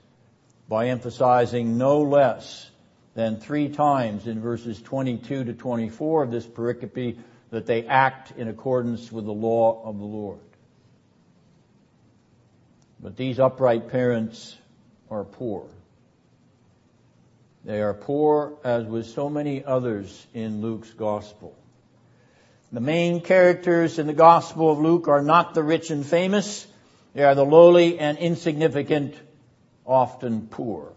by 0.68 0.88
emphasizing 0.88 1.78
no 1.78 2.02
less 2.02 2.68
than 3.14 3.38
three 3.38 3.68
times 3.68 4.26
in 4.26 4.40
verses 4.40 4.82
22 4.82 5.44
to 5.44 5.52
24 5.52 6.24
of 6.24 6.30
this 6.30 6.46
pericope 6.46 7.18
that 7.50 7.66
they 7.66 7.86
act 7.86 8.32
in 8.36 8.48
accordance 8.48 9.12
with 9.12 9.26
the 9.26 9.32
law 9.32 9.82
of 9.84 9.98
the 9.98 10.04
Lord. 10.04 10.40
But 13.00 13.16
these 13.16 13.38
upright 13.38 13.88
parents 13.88 14.56
are 15.12 15.24
poor. 15.24 15.66
They 17.64 17.80
are 17.82 17.94
poor 17.94 18.54
as 18.64 18.86
with 18.86 19.06
so 19.06 19.28
many 19.28 19.62
others 19.62 20.26
in 20.34 20.62
Luke's 20.62 20.90
gospel. 20.90 21.54
The 22.72 22.80
main 22.80 23.20
characters 23.20 23.98
in 23.98 24.06
the 24.06 24.14
gospel 24.14 24.72
of 24.72 24.78
Luke 24.78 25.08
are 25.08 25.22
not 25.22 25.54
the 25.54 25.62
rich 25.62 25.90
and 25.90 26.04
famous, 26.04 26.66
they 27.14 27.22
are 27.22 27.34
the 27.34 27.44
lowly 27.44 27.98
and 27.98 28.16
insignificant, 28.16 29.14
often 29.84 30.48
poor. 30.48 30.92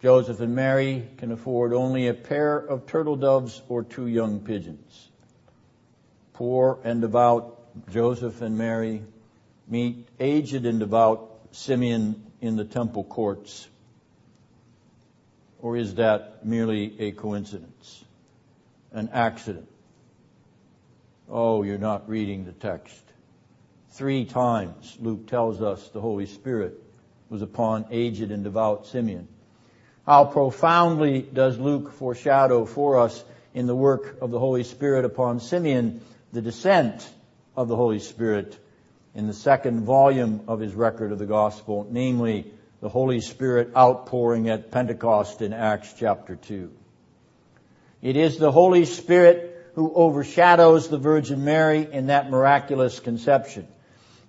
Joseph 0.00 0.40
and 0.40 0.54
Mary 0.54 1.08
can 1.16 1.32
afford 1.32 1.72
only 1.72 2.06
a 2.06 2.14
pair 2.14 2.56
of 2.56 2.86
turtle 2.86 3.16
doves 3.16 3.60
or 3.68 3.82
two 3.82 4.06
young 4.06 4.40
pigeons. 4.40 5.08
Poor 6.34 6.78
and 6.84 7.00
devout 7.00 7.58
Joseph 7.90 8.40
and 8.42 8.56
Mary 8.56 9.02
meet 9.68 10.06
aged 10.20 10.66
and 10.66 10.78
devout 10.78 11.31
Simeon 11.52 12.24
in 12.40 12.56
the 12.56 12.64
temple 12.64 13.04
courts. 13.04 13.68
Or 15.60 15.76
is 15.76 15.94
that 15.94 16.44
merely 16.44 17.00
a 17.00 17.12
coincidence? 17.12 18.04
An 18.92 19.10
accident? 19.12 19.68
Oh, 21.30 21.62
you're 21.62 21.78
not 21.78 22.08
reading 22.08 22.44
the 22.44 22.52
text. 22.52 23.02
Three 23.90 24.24
times, 24.24 24.96
Luke 25.00 25.26
tells 25.26 25.62
us 25.62 25.88
the 25.88 26.00
Holy 26.00 26.26
Spirit 26.26 26.82
was 27.28 27.42
upon 27.42 27.86
aged 27.90 28.30
and 28.30 28.42
devout 28.42 28.86
Simeon. 28.86 29.28
How 30.04 30.24
profoundly 30.24 31.22
does 31.22 31.58
Luke 31.58 31.92
foreshadow 31.92 32.64
for 32.64 32.98
us 32.98 33.24
in 33.54 33.66
the 33.66 33.76
work 33.76 34.18
of 34.20 34.30
the 34.30 34.38
Holy 34.38 34.64
Spirit 34.64 35.04
upon 35.04 35.40
Simeon 35.40 36.00
the 36.32 36.42
descent 36.42 37.08
of 37.56 37.68
the 37.68 37.76
Holy 37.76 38.00
Spirit 38.00 38.58
in 39.14 39.26
the 39.26 39.34
second 39.34 39.84
volume 39.84 40.40
of 40.48 40.60
his 40.60 40.74
record 40.74 41.12
of 41.12 41.18
the 41.18 41.26
gospel, 41.26 41.86
namely 41.90 42.52
the 42.80 42.88
Holy 42.88 43.20
Spirit 43.20 43.70
outpouring 43.76 44.48
at 44.48 44.70
Pentecost 44.70 45.42
in 45.42 45.52
Acts 45.52 45.94
chapter 45.98 46.36
2. 46.36 46.70
It 48.00 48.16
is 48.16 48.38
the 48.38 48.50
Holy 48.50 48.84
Spirit 48.84 49.70
who 49.74 49.92
overshadows 49.94 50.88
the 50.88 50.98
Virgin 50.98 51.44
Mary 51.44 51.86
in 51.90 52.08
that 52.08 52.30
miraculous 52.30 53.00
conception. 53.00 53.68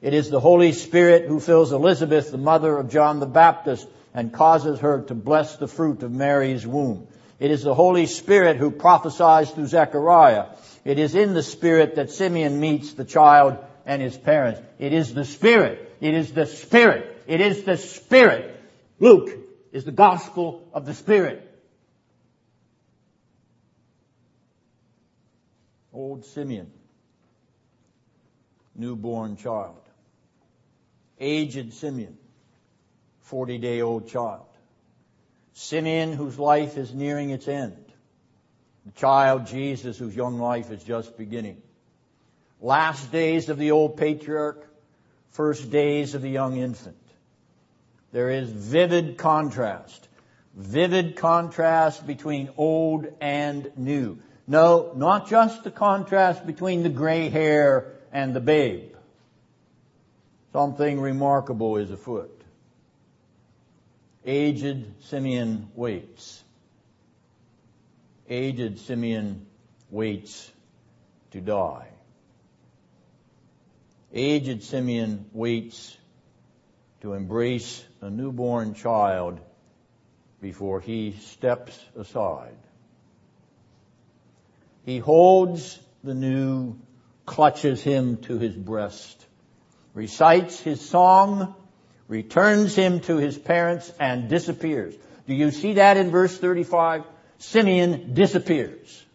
It 0.02 0.14
is 0.14 0.30
the 0.30 0.40
Holy 0.40 0.74
Spirit 0.74 1.26
who 1.28 1.40
fills 1.40 1.72
Elizabeth, 1.72 2.30
the 2.30 2.38
mother 2.38 2.78
of 2.78 2.92
John 2.92 3.20
the 3.20 3.26
Baptist, 3.26 3.88
and 4.14 4.34
causes 4.34 4.82
her 4.82 5.02
to 5.04 5.16
bless 5.16 5.56
the 5.56 5.68
fruit 5.68 6.04
of 6.04 6.12
Mary's 6.12 6.68
womb. 6.68 7.08
It 7.40 7.52
is 7.52 7.64
the 7.64 7.74
Holy 7.74 8.06
Spirit 8.06 8.58
who 8.58 8.70
prophesies 8.70 9.50
through 9.50 9.68
Zechariah. 9.68 10.46
It 10.86 11.00
is 11.00 11.16
in 11.16 11.34
the 11.34 11.42
Spirit 11.42 11.96
that 11.96 12.12
Simeon 12.12 12.60
meets 12.60 12.94
the 12.94 13.06
child 13.06 13.58
and 13.86 14.02
his 14.02 14.18
parents. 14.18 14.62
It 14.80 14.94
is 14.94 15.14
the 15.14 15.26
Spirit. 15.26 15.98
It 16.02 16.14
is 16.14 16.34
the 16.34 16.46
Spirit. 16.46 17.24
It 17.28 17.42
is 17.42 17.64
the 17.64 17.78
Spirit. 17.78 18.60
Luke 19.00 19.30
is 19.72 19.86
the 19.86 19.92
gospel 19.92 20.68
of 20.74 20.86
the 20.86 20.94
Spirit. 20.94 21.50
Old 25.94 26.26
Simeon, 26.26 26.72
newborn 28.76 29.38
child 29.38 29.84
aged 31.24 31.74
Simeon, 31.74 32.18
40 33.22 33.58
day 33.58 33.82
old 33.82 34.08
child. 34.08 34.46
Simeon, 35.54 36.14
whose 36.14 36.38
life 36.38 36.78
is 36.78 36.94
nearing 36.94 37.30
its 37.30 37.48
end. 37.48 37.78
The 38.86 38.92
child 38.94 39.48
Jesus, 39.48 39.98
whose 39.98 40.16
young 40.16 40.40
life 40.40 40.72
is 40.72 40.84
just 40.84 41.18
beginning. 41.18 41.62
Last 42.64 43.12
days 43.12 43.50
of 43.50 43.58
the 43.58 43.72
old 43.72 43.98
patriarch, 43.98 44.66
first 45.32 45.70
days 45.70 46.16
of 46.16 46.22
the 46.22 46.30
young 46.30 46.56
infant. 46.56 46.96
There 48.14 48.30
is 48.30 48.50
vivid 48.50 49.18
contrast. 49.18 50.08
Vivid 50.56 51.18
contrast 51.18 52.08
between 52.08 52.50
old 52.56 53.06
and 53.20 53.70
new. 53.76 54.18
No, 54.48 54.94
not 54.96 55.28
just 55.28 55.66
the 55.66 55.72
contrast 55.72 56.48
between 56.48 56.84
the 56.84 56.90
gray 56.90 57.28
hair 57.28 57.96
and 58.14 58.34
the 58.34 58.40
babe. 58.40 58.94
Something 60.54 61.02
remarkable 61.02 61.76
is 61.76 61.92
afoot. 61.92 62.42
Aged 64.26 64.86
Simeon 65.04 65.68
waits. 65.76 66.42
Aged 68.30 68.80
Simeon 68.80 69.48
waits 69.92 70.50
to 71.32 71.42
die. 71.42 71.88
Aged 74.14 74.64
Simeon 74.64 75.26
waits 75.34 75.98
to 77.02 77.14
embrace 77.14 77.84
a 78.02 78.10
newborn 78.10 78.76
child 78.76 79.40
before 80.42 80.80
he 80.80 81.14
steps 81.14 81.78
aside. 81.98 82.58
He 84.86 85.00
holds 85.00 85.80
the 86.04 86.14
new, 86.14 86.76
clutches 87.26 87.82
him 87.82 88.18
to 88.18 88.38
his 88.38 88.56
breast 88.56 89.26
recites 89.94 90.60
his 90.60 90.82
song, 90.82 91.56
returns 92.08 92.76
him 92.76 93.00
to 93.02 93.18
his 93.18 93.38
parents, 93.38 93.92
and 94.00 94.30
disappears. 94.30 94.96
Do 95.28 95.34
you 95.34 95.52
see 95.52 95.74
that 95.74 95.98
in 95.98 96.12
verse 96.12 96.38
35? 96.38 97.04
Simeon 97.38 98.14
disappears. 98.14 99.06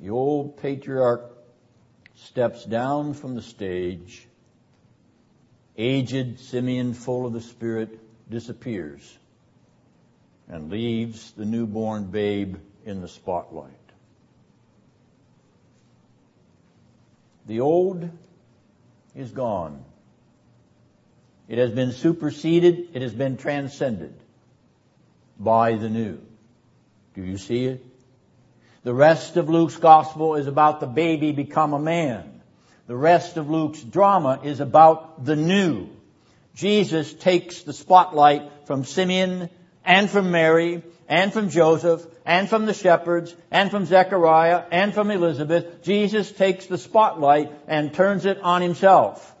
The 0.00 0.10
old 0.10 0.58
patriarch 0.58 1.29
steps 2.24 2.64
down 2.64 3.14
from 3.14 3.34
the 3.34 3.42
stage. 3.42 4.26
Aged 5.76 6.40
Simeon, 6.40 6.94
full 6.94 7.26
of 7.26 7.32
the 7.32 7.40
Spirit, 7.40 7.98
disappears 8.30 9.18
and 10.48 10.70
leaves 10.70 11.32
the 11.32 11.44
newborn 11.44 12.04
babe 12.04 12.56
in 12.84 13.00
the 13.00 13.08
spotlight. 13.08 13.72
The 17.46 17.60
old 17.60 18.08
is 19.14 19.30
gone. 19.30 19.84
It 21.48 21.58
has 21.58 21.70
been 21.70 21.92
superseded. 21.92 22.90
It 22.94 23.02
has 23.02 23.12
been 23.12 23.36
transcended 23.36 24.14
by 25.38 25.76
the 25.76 25.88
new. 25.88 26.20
Do 27.14 27.22
you 27.22 27.38
see 27.38 27.64
it? 27.64 27.84
The 28.82 28.94
rest 28.94 29.36
of 29.36 29.50
Luke's 29.50 29.76
gospel 29.76 30.36
is 30.36 30.46
about 30.46 30.80
the 30.80 30.86
baby 30.86 31.32
become 31.32 31.74
a 31.74 31.78
man. 31.78 32.40
The 32.86 32.96
rest 32.96 33.36
of 33.36 33.50
Luke's 33.50 33.82
drama 33.82 34.40
is 34.42 34.60
about 34.60 35.24
the 35.24 35.36
new. 35.36 35.88
Jesus 36.54 37.12
takes 37.12 37.62
the 37.62 37.72
spotlight 37.72 38.66
from 38.66 38.84
Simeon 38.84 39.50
and 39.84 40.08
from 40.08 40.30
Mary 40.30 40.82
and 41.08 41.32
from 41.32 41.50
Joseph 41.50 42.06
and 42.24 42.48
from 42.48 42.66
the 42.66 42.74
shepherds 42.74 43.34
and 43.50 43.70
from 43.70 43.84
Zechariah 43.84 44.64
and 44.70 44.94
from 44.94 45.10
Elizabeth, 45.10 45.82
Jesus 45.82 46.30
takes 46.32 46.66
the 46.66 46.78
spotlight 46.78 47.52
and 47.66 47.92
turns 47.92 48.24
it 48.24 48.40
on 48.40 48.62
himself. 48.62 49.34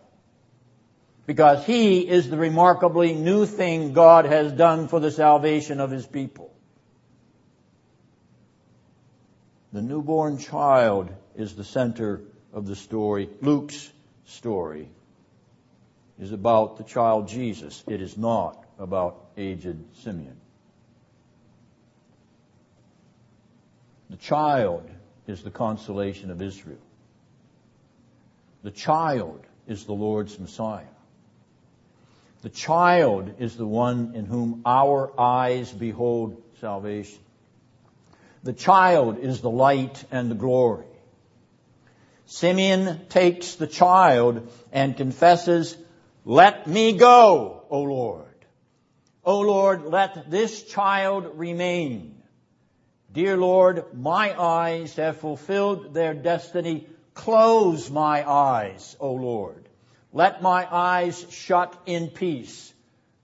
Because 1.26 1.64
he 1.64 2.00
is 2.06 2.28
the 2.28 2.36
remarkably 2.36 3.14
new 3.14 3.46
thing 3.46 3.92
God 3.92 4.24
has 4.24 4.52
done 4.52 4.88
for 4.88 5.00
the 5.00 5.12
salvation 5.12 5.80
of 5.80 5.90
his 5.90 6.06
people. 6.06 6.49
The 9.72 9.82
newborn 9.82 10.38
child 10.38 11.10
is 11.36 11.54
the 11.54 11.64
center 11.64 12.22
of 12.52 12.66
the 12.66 12.74
story. 12.74 13.28
Luke's 13.40 13.90
story 14.26 14.88
is 16.18 16.32
about 16.32 16.76
the 16.76 16.84
child 16.84 17.28
Jesus. 17.28 17.82
It 17.86 18.02
is 18.02 18.16
not 18.16 18.64
about 18.78 19.26
aged 19.36 19.78
Simeon. 20.02 20.36
The 24.10 24.16
child 24.16 24.90
is 25.28 25.42
the 25.42 25.50
consolation 25.50 26.32
of 26.32 26.42
Israel. 26.42 26.78
The 28.64 28.72
child 28.72 29.40
is 29.68 29.84
the 29.84 29.92
Lord's 29.92 30.38
Messiah. 30.38 30.84
The 32.42 32.48
child 32.48 33.34
is 33.38 33.56
the 33.56 33.66
one 33.66 34.12
in 34.14 34.24
whom 34.24 34.62
our 34.66 35.12
eyes 35.18 35.70
behold 35.70 36.42
salvation. 36.60 37.20
The 38.42 38.52
child 38.52 39.18
is 39.18 39.40
the 39.40 39.50
light 39.50 40.04
and 40.10 40.30
the 40.30 40.34
glory. 40.34 40.86
Simeon 42.26 43.06
takes 43.08 43.56
the 43.56 43.66
child 43.66 44.50
and 44.72 44.96
confesses, 44.96 45.76
let 46.24 46.66
me 46.66 46.92
go, 46.92 47.64
O 47.70 47.82
Lord. 47.82 48.26
O 49.24 49.40
Lord, 49.40 49.84
let 49.84 50.30
this 50.30 50.62
child 50.62 51.32
remain. 51.34 52.22
Dear 53.12 53.36
Lord, 53.36 53.84
my 53.92 54.40
eyes 54.40 54.94
have 54.96 55.18
fulfilled 55.18 55.92
their 55.92 56.14
destiny. 56.14 56.86
Close 57.14 57.90
my 57.90 58.28
eyes, 58.28 58.96
O 59.00 59.12
Lord. 59.12 59.68
Let 60.12 60.40
my 60.40 60.66
eyes 60.70 61.26
shut 61.30 61.76
in 61.86 62.08
peace. 62.08 62.72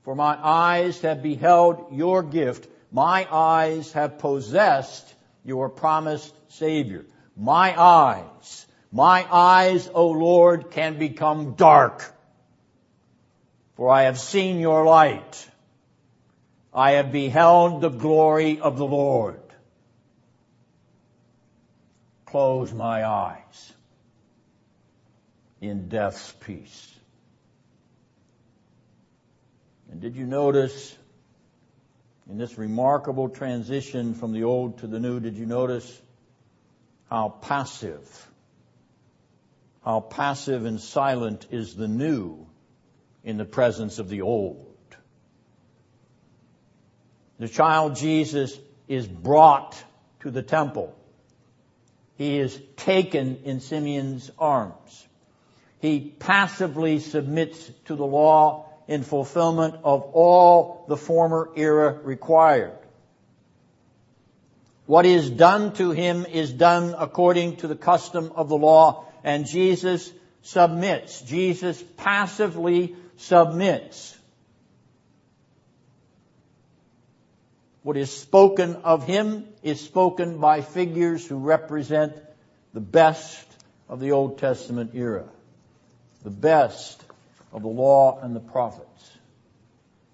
For 0.02 0.14
my 0.14 0.36
eyes 0.40 1.00
have 1.00 1.22
beheld 1.22 1.86
your 1.92 2.22
gift. 2.22 2.68
My 2.90 3.26
eyes 3.30 3.92
have 3.92 4.18
possessed 4.18 5.14
your 5.44 5.68
promised 5.68 6.34
Savior. 6.48 7.04
My 7.36 7.78
eyes, 7.80 8.66
my 8.90 9.26
eyes, 9.30 9.88
O 9.92 10.08
Lord, 10.08 10.70
can 10.70 10.98
become 10.98 11.54
dark. 11.54 12.04
For 13.74 13.90
I 13.90 14.02
have 14.02 14.18
seen 14.18 14.60
your 14.60 14.84
light. 14.84 15.50
I 16.72 16.92
have 16.92 17.12
beheld 17.12 17.80
the 17.80 17.90
glory 17.90 18.60
of 18.60 18.78
the 18.78 18.86
Lord 18.86 19.40
close 22.26 22.72
my 22.72 23.02
eyes 23.04 23.72
in 25.60 25.88
death's 25.88 26.32
peace. 26.32 26.94
And 29.90 30.00
did 30.00 30.16
you 30.16 30.26
notice 30.26 30.95
in 32.28 32.38
this 32.38 32.58
remarkable 32.58 33.28
transition 33.28 34.14
from 34.14 34.32
the 34.32 34.44
old 34.44 34.78
to 34.78 34.86
the 34.86 34.98
new, 34.98 35.20
did 35.20 35.36
you 35.36 35.46
notice 35.46 36.02
how 37.08 37.28
passive, 37.28 38.30
how 39.84 40.00
passive 40.00 40.64
and 40.64 40.80
silent 40.80 41.46
is 41.50 41.76
the 41.76 41.86
new 41.86 42.46
in 43.22 43.36
the 43.36 43.44
presence 43.44 43.98
of 43.98 44.08
the 44.08 44.22
old? 44.22 44.66
The 47.38 47.48
child 47.48 47.96
Jesus 47.96 48.58
is 48.88 49.06
brought 49.06 49.82
to 50.20 50.30
the 50.30 50.42
temple. 50.42 50.96
He 52.16 52.38
is 52.38 52.58
taken 52.76 53.42
in 53.44 53.60
Simeon's 53.60 54.30
arms. 54.38 55.06
He 55.78 56.00
passively 56.18 56.98
submits 56.98 57.70
to 57.84 57.94
the 57.94 58.06
law 58.06 58.65
in 58.88 59.02
fulfillment 59.02 59.74
of 59.84 60.02
all 60.12 60.84
the 60.88 60.96
former 60.96 61.50
era 61.56 61.92
required. 61.92 62.78
What 64.86 65.04
is 65.04 65.28
done 65.28 65.72
to 65.74 65.90
him 65.90 66.26
is 66.26 66.52
done 66.52 66.94
according 66.96 67.56
to 67.56 67.66
the 67.66 67.74
custom 67.74 68.32
of 68.36 68.48
the 68.48 68.56
law, 68.56 69.04
and 69.24 69.44
Jesus 69.44 70.12
submits. 70.42 71.20
Jesus 71.22 71.82
passively 71.96 72.94
submits. 73.16 74.16
What 77.82 77.96
is 77.96 78.12
spoken 78.12 78.76
of 78.76 79.04
him 79.04 79.46
is 79.62 79.80
spoken 79.80 80.38
by 80.38 80.60
figures 80.60 81.26
who 81.26 81.38
represent 81.38 82.16
the 82.72 82.80
best 82.80 83.46
of 83.88 84.00
the 84.00 84.12
Old 84.12 84.38
Testament 84.38 84.92
era, 84.94 85.24
the 86.22 86.30
best 86.30 87.05
of 87.56 87.62
the 87.62 87.68
law 87.68 88.20
and 88.20 88.36
the 88.36 88.40
prophets. 88.40 89.10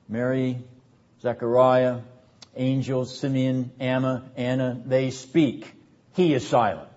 Mary, 0.09 0.63
Zechariah, 1.21 1.99
angels, 2.55 3.19
Simeon, 3.19 3.73
Anna, 3.81 4.31
Anna, 4.37 4.81
they 4.87 5.11
speak. 5.11 5.75
He 6.15 6.35
is 6.35 6.49
silent. 6.49 6.89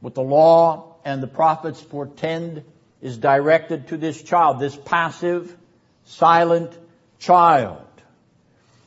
What 0.00 0.14
the 0.14 0.22
law 0.22 0.96
and 1.06 1.22
the 1.22 1.26
prophets 1.26 1.80
portend 1.80 2.62
is 3.00 3.16
directed 3.16 3.88
to 3.88 3.96
this 3.96 4.22
child, 4.22 4.60
this 4.60 4.76
passive, 4.76 5.56
silent 6.04 6.76
child. 7.18 7.86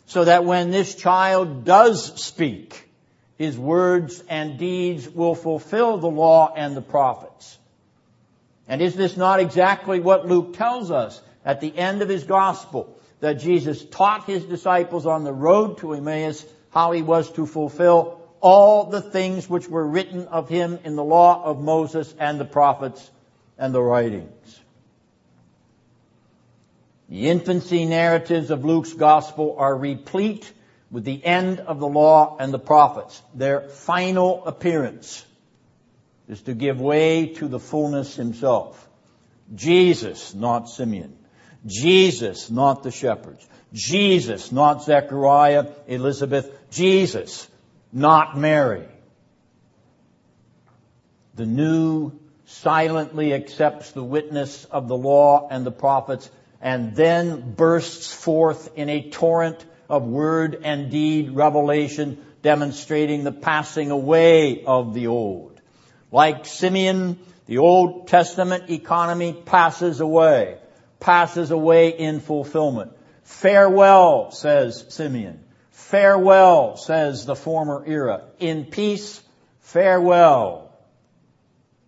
So 0.05 0.25
that 0.25 0.45
when 0.45 0.69
this 0.69 0.93
child 0.93 1.65
does 1.65 2.21
speak, 2.21 2.87
his 3.39 3.57
words 3.57 4.23
and 4.29 4.59
deeds 4.59 5.09
will 5.09 5.35
fulfill 5.35 5.97
the 5.97 6.07
law 6.07 6.53
and 6.55 6.77
the 6.77 6.81
prophets. 6.81 7.57
And 8.67 8.81
is 8.81 8.95
this 8.95 9.15
not 9.15 9.39
exactly 9.39 9.99
what 9.99 10.27
Luke 10.27 10.57
tells 10.57 10.91
us 10.91 11.21
at 11.45 11.61
the 11.61 11.75
end 11.75 12.01
of 12.01 12.09
his 12.09 12.23
gospel? 12.23 12.97
That 13.19 13.35
Jesus 13.35 13.83
taught 13.83 14.25
his 14.25 14.45
disciples 14.45 15.05
on 15.05 15.23
the 15.23 15.33
road 15.33 15.79
to 15.79 15.93
Emmaus 15.93 16.45
how 16.69 16.91
he 16.91 17.01
was 17.01 17.31
to 17.31 17.45
fulfill 17.45 18.19
all 18.41 18.85
the 18.85 19.01
things 19.01 19.49
which 19.49 19.67
were 19.67 19.85
written 19.85 20.27
of 20.27 20.49
him 20.49 20.79
in 20.83 20.95
the 20.95 21.03
law 21.03 21.43
of 21.43 21.59
Moses 21.59 22.13
and 22.19 22.39
the 22.39 22.45
prophets 22.45 23.09
and 23.57 23.73
the 23.73 23.81
writings. 23.81 24.59
The 27.09 27.29
infancy 27.29 27.85
narratives 27.85 28.51
of 28.51 28.65
Luke's 28.65 28.93
gospel 28.93 29.55
are 29.57 29.75
replete 29.75 30.51
with 30.91 31.05
the 31.05 31.23
end 31.23 31.61
of 31.61 31.79
the 31.79 31.87
law 31.87 32.37
and 32.39 32.53
the 32.53 32.59
prophets. 32.59 33.21
Their 33.33 33.61
final 33.61 34.45
appearance 34.45 35.25
is 36.27 36.41
to 36.43 36.53
give 36.53 36.79
way 36.79 37.27
to 37.35 37.47
the 37.47 37.59
fullness 37.59 38.15
himself. 38.15 38.87
Jesus, 39.55 40.33
not 40.33 40.69
Simeon. 40.69 41.17
Jesus, 41.65 42.49
not 42.49 42.83
the 42.83 42.91
shepherds. 42.91 43.47
Jesus, 43.73 44.51
not 44.51 44.83
Zechariah, 44.83 45.67
Elizabeth. 45.87 46.49
Jesus, 46.69 47.47
not 47.91 48.37
Mary. 48.37 48.87
The 51.35 51.45
new 51.45 52.13
silently 52.45 53.33
accepts 53.33 53.91
the 53.91 54.03
witness 54.03 54.65
of 54.65 54.87
the 54.87 54.97
law 54.97 55.47
and 55.51 55.65
the 55.65 55.71
prophets 55.71 56.29
and 56.61 56.95
then 56.95 57.53
bursts 57.53 58.11
forth 58.11 58.71
in 58.75 58.89
a 58.89 59.09
torrent 59.09 59.63
of 59.89 60.03
word 60.03 60.61
and 60.63 60.89
deed 60.89 61.31
revelation 61.31 62.25
demonstrating 62.41 63.23
the 63.23 63.31
passing 63.31 63.91
away 63.91 64.63
of 64.65 64.93
the 64.93 65.07
old. 65.07 65.56
Like 66.11 66.45
Simeon, 66.45 67.19
the 67.47 67.57
Old 67.57 68.07
Testament 68.07 68.69
economy 68.69 69.33
passes 69.33 69.99
away, 69.99 70.57
passes 70.99 71.51
away 71.51 71.89
in 71.89 72.19
fulfillment. 72.19 72.93
Farewell, 73.23 74.31
says 74.31 74.85
Simeon. 74.89 75.43
Farewell, 75.71 76.77
says 76.77 77.25
the 77.25 77.35
former 77.35 77.83
era. 77.85 78.23
In 78.39 78.65
peace, 78.65 79.21
farewell. 79.59 80.71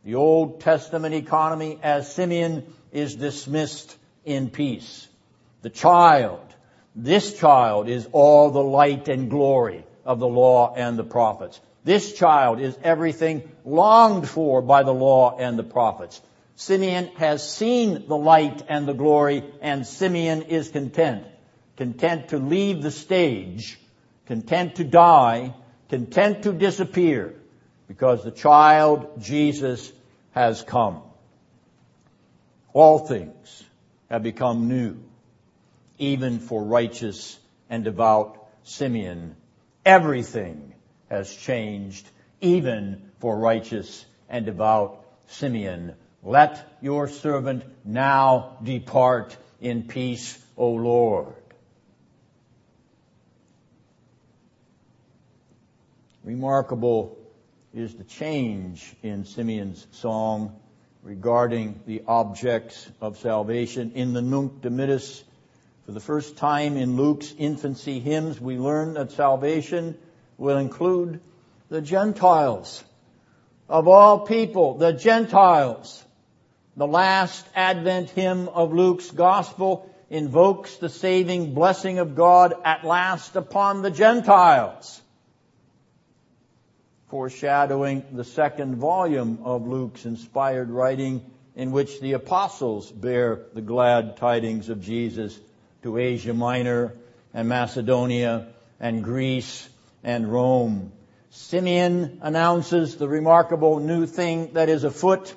The 0.04 0.16
Old 0.16 0.62
Testament 0.62 1.16
economy 1.16 1.80
as 1.82 2.14
Simeon 2.14 2.74
is 2.92 3.16
dismissed 3.16 3.96
in 4.26 4.50
peace. 4.50 5.08
The 5.62 5.70
child, 5.70 6.42
this 6.96 7.38
child 7.38 7.90
is 7.90 8.08
all 8.12 8.52
the 8.52 8.64
light 8.64 9.08
and 9.08 9.30
glory 9.30 9.86
of 10.06 10.20
the 10.20 10.28
law 10.28 10.74
and 10.76 10.98
the 10.98 11.04
prophets. 11.04 11.60
This 11.90 12.14
child 12.14 12.60
is 12.60 12.78
everything 12.84 13.50
longed 13.66 14.30
for 14.30 14.62
by 14.62 14.84
the 14.84 14.94
law 14.94 15.36
and 15.40 15.58
the 15.58 15.64
prophets. 15.64 16.22
Simeon 16.56 17.08
has 17.18 17.42
seen 17.52 18.08
the 18.08 18.16
light 18.16 18.62
and 18.70 18.88
the 18.88 18.94
glory, 18.94 19.44
and 19.60 19.88
Simeon 19.88 20.44
is 20.44 20.70
content. 20.70 21.26
Content 21.78 22.28
to 22.28 22.38
leave 22.38 22.84
the 22.84 22.92
stage, 22.92 23.80
content 24.28 24.76
to 24.76 24.84
die, 24.84 25.56
content 25.90 26.44
to 26.44 26.54
disappear, 26.54 27.34
because 27.88 28.24
the 28.24 28.30
child, 28.30 29.20
Jesus, 29.20 29.92
has 30.30 30.62
come. 30.62 31.02
All 32.72 33.00
things 33.00 33.64
have 34.12 34.22
become 34.22 34.68
new 34.68 34.98
even 35.98 36.38
for 36.38 36.64
righteous 36.64 37.40
and 37.68 37.84
devout 37.84 38.48
Simeon. 38.62 39.36
Everything 39.84 40.76
has 41.10 41.34
changed, 41.34 42.08
even 42.42 43.02
for 43.20 43.38
righteous 43.38 44.06
and 44.30 44.46
devout 44.46 45.06
Simeon. 45.28 45.96
Let 46.24 46.78
your 46.82 47.08
servant 47.08 47.64
now 47.86 48.58
depart 48.64 49.36
in 49.62 49.84
peace, 49.84 50.38
O 50.58 50.70
Lord. 50.72 51.34
Remarkable 56.24 57.18
is 57.74 57.96
the 57.96 58.04
change 58.04 58.94
in 59.02 59.26
Simeon's 59.26 59.88
song 59.92 60.60
regarding 61.02 61.80
the 61.86 62.04
objects 62.08 62.90
of 63.02 63.18
salvation. 63.18 63.94
In 63.96 64.14
the 64.14 64.22
Nunc 64.22 64.62
Dimittis, 64.62 65.24
for 65.86 65.92
the 65.92 66.00
first 66.00 66.38
time 66.38 66.78
in 66.78 66.98
Luke's 66.98 67.34
infancy 67.38 68.00
hymns, 68.00 68.40
we 68.40 68.58
learn 68.58 68.94
that 68.96 69.12
salvation 69.12 69.98
will 70.40 70.58
include 70.58 71.20
the 71.70 71.82
Gentiles. 71.82 72.84
Of 73.68 73.88
all 73.88 74.22
people, 74.22 74.78
the 74.78 74.94
Gentiles. 74.94 76.04
The 76.76 76.88
last 76.88 77.46
Advent 77.56 78.10
hymn 78.12 78.48
of 78.48 78.74
Luke's 78.74 79.12
Gospel 79.12 79.94
invokes 80.10 80.78
the 80.78 80.90
saving 80.90 81.54
blessing 81.54 82.00
of 82.00 82.16
God 82.16 82.56
at 82.64 82.84
last 82.84 83.36
upon 83.36 83.84
the 83.84 83.92
Gentiles, 83.92 85.00
foreshadowing 87.10 88.06
the 88.14 88.24
second 88.24 88.78
volume 88.78 89.40
of 89.44 89.68
Luke's 89.68 90.06
inspired 90.06 90.72
writing 90.72 91.30
in 91.56 91.72
which 91.72 92.00
the 92.00 92.14
apostles 92.14 92.92
bear 92.92 93.42
the 93.54 93.62
glad 93.62 94.18
tidings 94.18 94.70
of 94.70 94.82
Jesus 94.82 95.38
to 95.84 95.98
Asia 95.98 96.34
Minor 96.34 96.94
and 97.34 97.48
Macedonia 97.48 98.48
and 98.80 99.04
Greece 99.04 99.69
and 100.04 100.32
Rome. 100.32 100.92
Simeon 101.30 102.20
announces 102.22 102.98
the 102.98 103.08
remarkable 103.08 103.80
new 103.80 104.06
thing 104.06 104.54
that 104.54 104.70
is 104.70 104.84
afoot. 104.84 105.36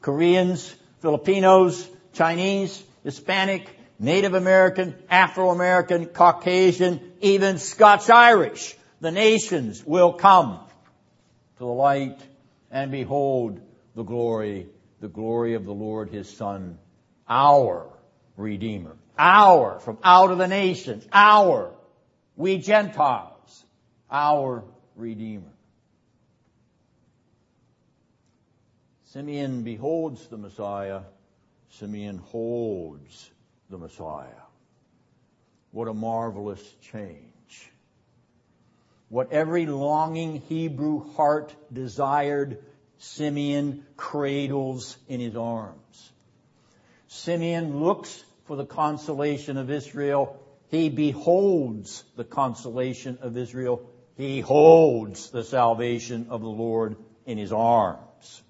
Koreans, 0.00 0.74
Filipinos, 1.00 1.88
Chinese, 2.12 2.82
Hispanic, 3.04 3.68
Native 3.98 4.34
American, 4.34 4.96
Afro-American, 5.08 6.06
Caucasian, 6.06 7.12
even 7.20 7.58
Scots-Irish, 7.58 8.74
the 9.00 9.10
nations 9.10 9.84
will 9.84 10.12
come 10.12 10.60
to 11.58 11.58
the 11.58 11.66
light 11.66 12.20
and 12.70 12.90
behold 12.90 13.60
the 13.94 14.02
glory, 14.02 14.66
the 15.00 15.08
glory 15.08 15.54
of 15.54 15.64
the 15.64 15.74
Lord 15.74 16.10
his 16.10 16.28
Son, 16.28 16.78
our 17.28 17.86
Redeemer. 18.36 18.96
Our, 19.18 19.78
from 19.80 19.98
out 20.02 20.30
of 20.30 20.38
the 20.38 20.48
nations, 20.48 21.06
our, 21.12 21.74
we 22.34 22.58
Gentiles, 22.58 23.31
our 24.12 24.62
Redeemer. 24.94 25.52
Simeon 29.06 29.62
beholds 29.62 30.28
the 30.28 30.36
Messiah. 30.36 31.00
Simeon 31.70 32.18
holds 32.18 33.30
the 33.70 33.78
Messiah. 33.78 34.28
What 35.70 35.88
a 35.88 35.94
marvelous 35.94 36.62
change. 36.82 37.72
What 39.08 39.32
every 39.32 39.66
longing 39.66 40.42
Hebrew 40.48 41.12
heart 41.14 41.54
desired, 41.72 42.62
Simeon 42.98 43.84
cradles 43.96 44.96
in 45.08 45.20
his 45.20 45.36
arms. 45.36 46.12
Simeon 47.08 47.80
looks 47.82 48.24
for 48.46 48.56
the 48.56 48.64
consolation 48.64 49.58
of 49.58 49.70
Israel. 49.70 50.40
He 50.70 50.88
beholds 50.88 52.04
the 52.16 52.24
consolation 52.24 53.18
of 53.20 53.36
Israel. 53.36 53.86
He 54.16 54.40
holds 54.40 55.30
the 55.30 55.44
salvation 55.44 56.26
of 56.30 56.40
the 56.40 56.48
Lord 56.48 56.96
in 57.26 57.38
his 57.38 57.52
arms. 57.52 58.42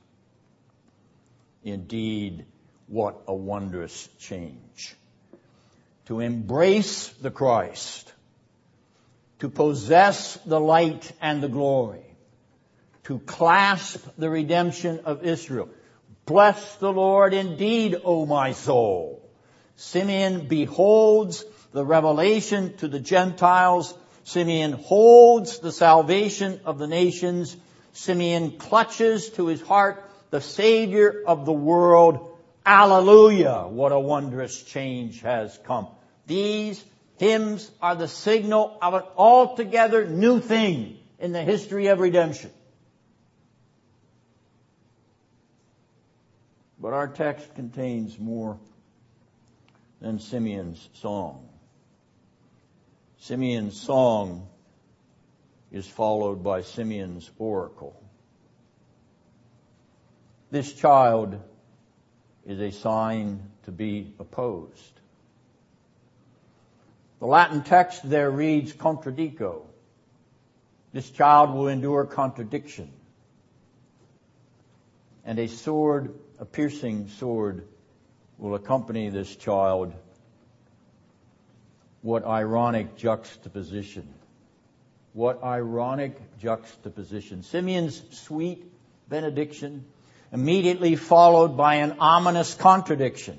Indeed, 1.63 2.47
what 2.89 3.23
a 3.29 3.35
wondrous 3.35 4.09
change. 4.19 4.97
To 6.07 6.21
embrace 6.21 7.09
the 7.09 7.31
Christ, 7.31 8.13
to 9.39 9.49
possess 9.49 10.37
the 10.45 10.61
light 10.61 11.13
and 11.21 11.43
the 11.43 11.49
glory, 11.49 12.05
to 13.05 13.21
clasp 13.21 14.05
the 14.19 14.31
redemption 14.31 15.01
of 15.05 15.25
Israel. 15.25 15.69
Bless 16.27 16.77
the 16.77 16.93
Lord 16.93 17.35
indeed, 17.35 17.97
O 18.05 18.27
my 18.27 18.53
soul. 18.53 19.29
Simeon 19.77 20.49
beholds 20.49 21.45
the 21.73 21.85
revelation 21.85 22.77
to 22.79 22.89
the 22.89 23.01
Gentiles. 23.01 23.95
Simeon 24.25 24.73
holds 24.73 25.59
the 25.59 25.73
salvation 25.73 26.61
of 26.65 26.79
the 26.79 26.87
nations. 26.87 27.57
Simeon 27.93 28.59
clutches 28.59 29.31
to 29.31 29.47
his 29.47 29.61
heart 29.61 30.09
the 30.31 30.41
Savior 30.41 31.23
of 31.27 31.45
the 31.45 31.53
world. 31.53 32.37
Alleluia! 32.65 33.69
What 33.69 33.93
a 33.93 33.99
wondrous 33.99 34.63
change 34.63 35.21
has 35.23 35.59
come. 35.65 35.89
These 36.27 36.83
hymns 37.19 37.71
are 37.81 37.95
the 37.95 38.09
signal 38.09 38.79
of 38.81 38.95
an 38.95 39.03
altogether 39.17 40.07
new 40.07 40.41
thing 40.41 40.99
in 41.19 41.33
the 41.33 41.43
history 41.43 41.89
of 41.89 42.01
redemption. 42.01 42.51
But 46.81 46.95
our 46.95 47.09
text 47.09 47.55
contains 47.55 48.19
more 48.19 48.59
than 50.01 50.19
Simeon's 50.19 50.89
song. 50.95 51.49
Simeon's 53.23 53.81
song 53.81 54.49
is 55.71 55.87
followed 55.87 56.43
by 56.43 56.63
Simeon's 56.63 57.31
oracle. 57.39 58.03
This 60.51 60.73
child 60.73 61.41
is 62.45 62.59
a 62.59 62.73
sign 62.73 63.49
to 63.63 63.71
be 63.71 64.13
opposed. 64.19 65.01
The 67.21 67.27
Latin 67.27 67.63
text 67.63 68.11
there 68.11 68.29
reads 68.29 68.73
contradico. 68.73 69.67
This 70.93 71.09
child 71.09 71.55
will 71.55 71.69
endure 71.69 72.05
contradiction. 72.07 72.91
And 75.25 75.39
a 75.39 75.47
sword, 75.47 76.13
a 76.41 76.45
piercing 76.45 77.07
sword, 77.07 77.69
will 78.37 78.57
accompany 78.57 79.11
this 79.11 79.37
child. 79.37 79.95
What 82.03 82.27
ironic 82.27 82.97
juxtaposition. 82.97 84.09
What 85.13 85.43
ironic 85.43 86.19
juxtaposition. 86.39 87.45
Simeon's 87.45 88.03
sweet 88.19 88.65
benediction 89.09 89.85
immediately 90.33 90.97
followed 90.97 91.57
by 91.57 91.77
an 91.77 91.97
ominous 92.01 92.55
contradiction. 92.55 93.39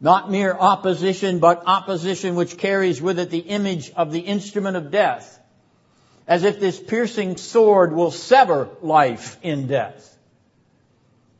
Not 0.00 0.30
mere 0.30 0.52
opposition, 0.52 1.38
but 1.38 1.64
opposition 1.66 2.34
which 2.34 2.56
carries 2.56 3.00
with 3.00 3.18
it 3.18 3.30
the 3.30 3.38
image 3.38 3.90
of 3.90 4.10
the 4.12 4.20
instrument 4.20 4.76
of 4.76 4.90
death. 4.90 5.38
As 6.26 6.44
if 6.44 6.60
this 6.60 6.78
piercing 6.78 7.36
sword 7.36 7.92
will 7.92 8.10
sever 8.10 8.68
life 8.82 9.38
in 9.42 9.66
death. 9.66 10.16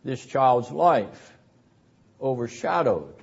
This 0.05 0.25
child's 0.25 0.71
life 0.71 1.33
overshadowed 2.21 3.18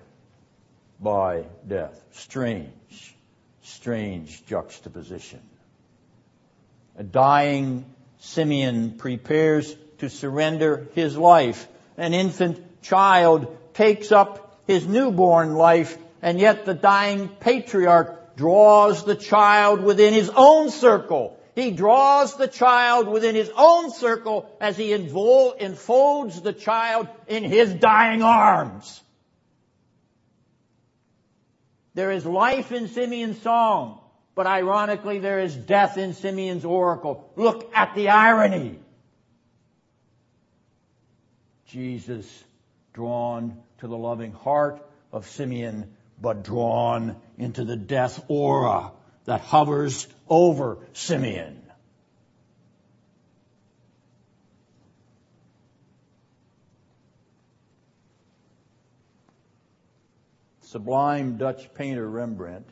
by 0.99 1.45
death. 1.67 2.01
Strange, 2.11 3.15
strange 3.61 4.45
juxtaposition. 4.45 5.41
A 6.97 7.03
dying 7.03 7.85
Simeon 8.19 8.97
prepares 8.97 9.75
to 9.99 10.09
surrender 10.09 10.87
his 10.93 11.17
life. 11.17 11.67
An 11.97 12.13
infant 12.13 12.81
child 12.81 13.57
takes 13.73 14.11
up 14.11 14.61
his 14.67 14.87
newborn 14.87 15.55
life, 15.55 15.97
and 16.21 16.39
yet 16.39 16.65
the 16.65 16.73
dying 16.73 17.29
patriarch 17.29 18.35
draws 18.35 19.03
the 19.05 19.15
child 19.15 19.81
within 19.81 20.13
his 20.13 20.29
own 20.35 20.69
circle. 20.69 21.37
He 21.55 21.71
draws 21.71 22.35
the 22.35 22.47
child 22.47 23.07
within 23.07 23.35
his 23.35 23.49
own 23.55 23.91
circle 23.91 24.49
as 24.59 24.75
he 24.75 24.91
enfolds 24.91 26.41
the 26.41 26.53
child 26.53 27.07
in 27.27 27.43
his 27.43 27.73
dying 27.73 28.21
arms. 28.23 29.01
There 31.95 32.11
is 32.11 32.25
life 32.25 32.71
in 32.73 32.89
Simeon's 32.89 33.41
song, 33.41 34.01
but 34.35 34.45
ironically 34.45 35.19
there 35.19 35.39
is 35.39 35.55
death 35.55 35.97
in 35.97 36.13
Simeon's 36.13 36.65
oracle. 36.65 37.31
Look 37.37 37.71
at 37.73 37.95
the 37.95 38.09
irony. 38.09 38.79
Jesus 41.67 42.43
drawn 42.93 43.57
to 43.79 43.87
the 43.87 43.97
loving 43.97 44.33
heart 44.33 44.85
of 45.11 45.27
Simeon, 45.27 45.95
but 46.21 46.43
drawn 46.43 47.15
into 47.37 47.63
the 47.63 47.77
death 47.77 48.23
aura 48.27 48.91
that 49.23 49.41
hovers 49.41 50.07
over 50.27 50.79
Simeon. 50.93 51.64
Sublime 60.75 61.37
Dutch 61.37 61.73
painter 61.73 62.05
Rembrandt 62.05 62.67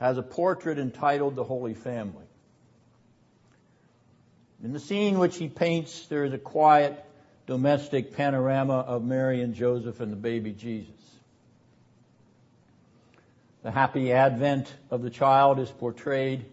has 0.00 0.18
a 0.18 0.22
portrait 0.22 0.76
entitled 0.76 1.36
The 1.36 1.44
Holy 1.44 1.74
Family. 1.74 2.24
In 4.64 4.72
the 4.72 4.80
scene 4.80 5.20
which 5.20 5.36
he 5.36 5.48
paints, 5.48 6.08
there 6.08 6.24
is 6.24 6.32
a 6.32 6.38
quiet 6.38 7.04
domestic 7.46 8.16
panorama 8.16 8.78
of 8.78 9.04
Mary 9.04 9.42
and 9.42 9.54
Joseph 9.54 10.00
and 10.00 10.10
the 10.10 10.16
baby 10.16 10.50
Jesus. 10.50 10.90
The 13.62 13.70
happy 13.70 14.12
advent 14.12 14.74
of 14.90 15.02
the 15.02 15.10
child 15.10 15.60
is 15.60 15.70
portrayed 15.70 16.44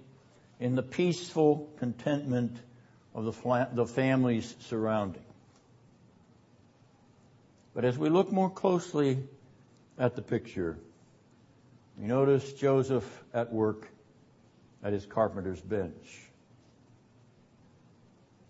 in 0.60 0.76
the 0.76 0.84
peaceful 0.84 1.72
contentment 1.80 2.56
of 3.16 3.26
the, 3.26 3.68
the 3.74 3.88
family's 3.88 4.56
surrounding. 4.60 5.24
But 7.74 7.84
as 7.84 7.98
we 7.98 8.10
look 8.10 8.32
more 8.32 8.52
closely 8.52 9.18
at 10.00 10.16
the 10.16 10.22
picture, 10.22 10.78
we 11.98 12.08
notice 12.08 12.54
Joseph 12.54 13.06
at 13.34 13.52
work 13.52 13.88
at 14.82 14.94
his 14.94 15.06
carpenter's 15.06 15.60
bench. 15.60 16.22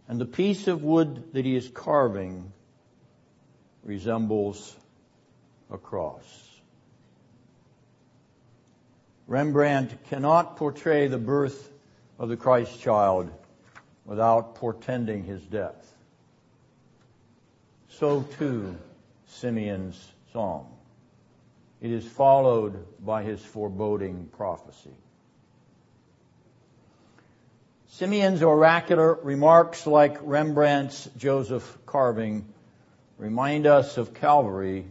And 0.07 0.21
the 0.21 0.25
piece 0.25 0.67
of 0.67 0.83
wood 0.83 1.33
that 1.33 1.45
he 1.45 1.55
is 1.55 1.67
carving 1.67 2.51
resembles 3.83 4.75
a 5.71 5.77
cross. 5.77 6.23
Rembrandt 9.27 10.05
cannot 10.09 10.57
portray 10.57 11.07
the 11.07 11.17
birth 11.17 11.71
of 12.17 12.29
the 12.29 12.37
Christ 12.37 12.79
child 12.81 13.31
without 14.05 14.55
portending 14.55 15.23
his 15.23 15.41
death. 15.43 15.95
So 17.89 18.23
too, 18.37 18.75
Simeon's 19.27 20.11
song. 20.33 20.78
It 21.81 21.91
is 21.91 22.05
followed 22.05 22.85
by 23.03 23.23
his 23.23 23.43
foreboding 23.43 24.29
prophecy. 24.35 24.93
Simeon's 27.87 28.43
oracular 28.43 29.15
remarks, 29.15 29.87
like 29.87 30.17
Rembrandt's 30.21 31.09
Joseph 31.17 31.77
carving, 31.85 32.45
remind 33.17 33.65
us 33.65 33.97
of 33.97 34.13
Calvary 34.13 34.85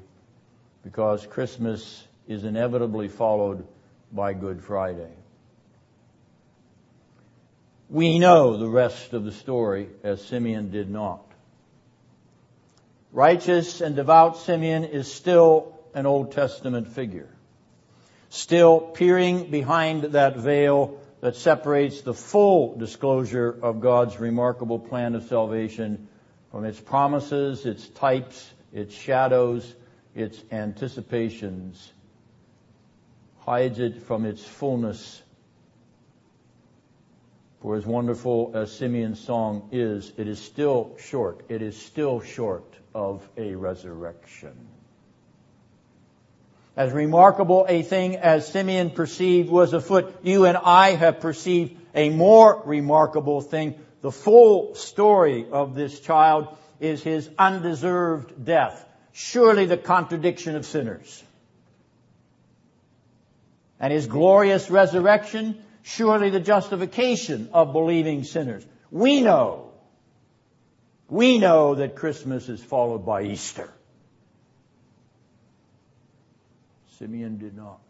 because 0.82 1.26
Christmas 1.26 2.06
is 2.26 2.44
inevitably 2.44 3.08
followed 3.08 3.66
by 4.12 4.32
Good 4.32 4.62
Friday. 4.62 5.12
We 7.90 8.18
know 8.18 8.56
the 8.56 8.68
rest 8.68 9.14
of 9.14 9.24
the 9.24 9.32
story 9.32 9.88
as 10.02 10.22
Simeon 10.24 10.70
did 10.70 10.90
not. 10.90 11.22
Righteous 13.12 13.80
and 13.80 13.96
devout 13.96 14.36
Simeon 14.36 14.84
is 14.84 15.10
still 15.10 15.77
an 15.94 16.06
Old 16.06 16.32
Testament 16.32 16.88
figure, 16.88 17.28
still 18.30 18.80
peering 18.80 19.50
behind 19.50 20.02
that 20.04 20.36
veil 20.36 21.00
that 21.20 21.36
separates 21.36 22.02
the 22.02 22.14
full 22.14 22.76
disclosure 22.76 23.58
of 23.62 23.80
God's 23.80 24.20
remarkable 24.20 24.78
plan 24.78 25.14
of 25.14 25.24
salvation 25.24 26.08
from 26.50 26.64
its 26.64 26.80
promises, 26.80 27.66
its 27.66 27.88
types, 27.88 28.48
its 28.72 28.94
shadows, 28.94 29.74
its 30.14 30.42
anticipations, 30.50 31.92
hides 33.40 33.78
it 33.78 34.02
from 34.02 34.24
its 34.24 34.44
fullness. 34.44 35.22
For 37.60 37.76
as 37.76 37.84
wonderful 37.84 38.52
as 38.54 38.70
Simeon's 38.70 39.18
song 39.18 39.68
is, 39.72 40.12
it 40.16 40.28
is 40.28 40.38
still 40.38 40.96
short. 40.98 41.44
It 41.48 41.60
is 41.60 41.76
still 41.76 42.20
short 42.20 42.72
of 42.94 43.28
a 43.36 43.54
resurrection. 43.56 44.56
As 46.78 46.92
remarkable 46.92 47.66
a 47.68 47.82
thing 47.82 48.14
as 48.14 48.46
Simeon 48.46 48.90
perceived 48.90 49.50
was 49.50 49.72
afoot, 49.72 50.14
you 50.22 50.44
and 50.44 50.56
I 50.56 50.92
have 50.92 51.18
perceived 51.18 51.76
a 51.92 52.08
more 52.08 52.62
remarkable 52.64 53.40
thing. 53.40 53.74
The 54.00 54.12
full 54.12 54.76
story 54.76 55.44
of 55.50 55.74
this 55.74 55.98
child 55.98 56.56
is 56.78 57.02
his 57.02 57.28
undeserved 57.36 58.44
death. 58.44 58.86
Surely 59.10 59.66
the 59.66 59.76
contradiction 59.76 60.54
of 60.54 60.64
sinners. 60.64 61.24
And 63.80 63.92
his 63.92 64.06
glorious 64.06 64.70
resurrection, 64.70 65.60
surely 65.82 66.30
the 66.30 66.38
justification 66.38 67.50
of 67.52 67.72
believing 67.72 68.22
sinners. 68.22 68.64
We 68.92 69.20
know, 69.20 69.72
we 71.08 71.38
know 71.38 71.74
that 71.74 71.96
Christmas 71.96 72.48
is 72.48 72.62
followed 72.62 73.04
by 73.04 73.24
Easter. 73.24 73.68
Simeon 76.98 77.38
did 77.38 77.56
not. 77.56 77.80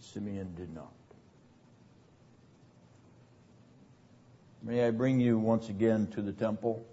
Simeon 0.00 0.54
did 0.56 0.72
not. 0.72 0.92
May 4.62 4.86
I 4.86 4.90
bring 4.90 5.20
you 5.20 5.38
once 5.38 5.68
again 5.68 6.08
to 6.14 6.22
the 6.22 6.32
temple, 6.32 6.84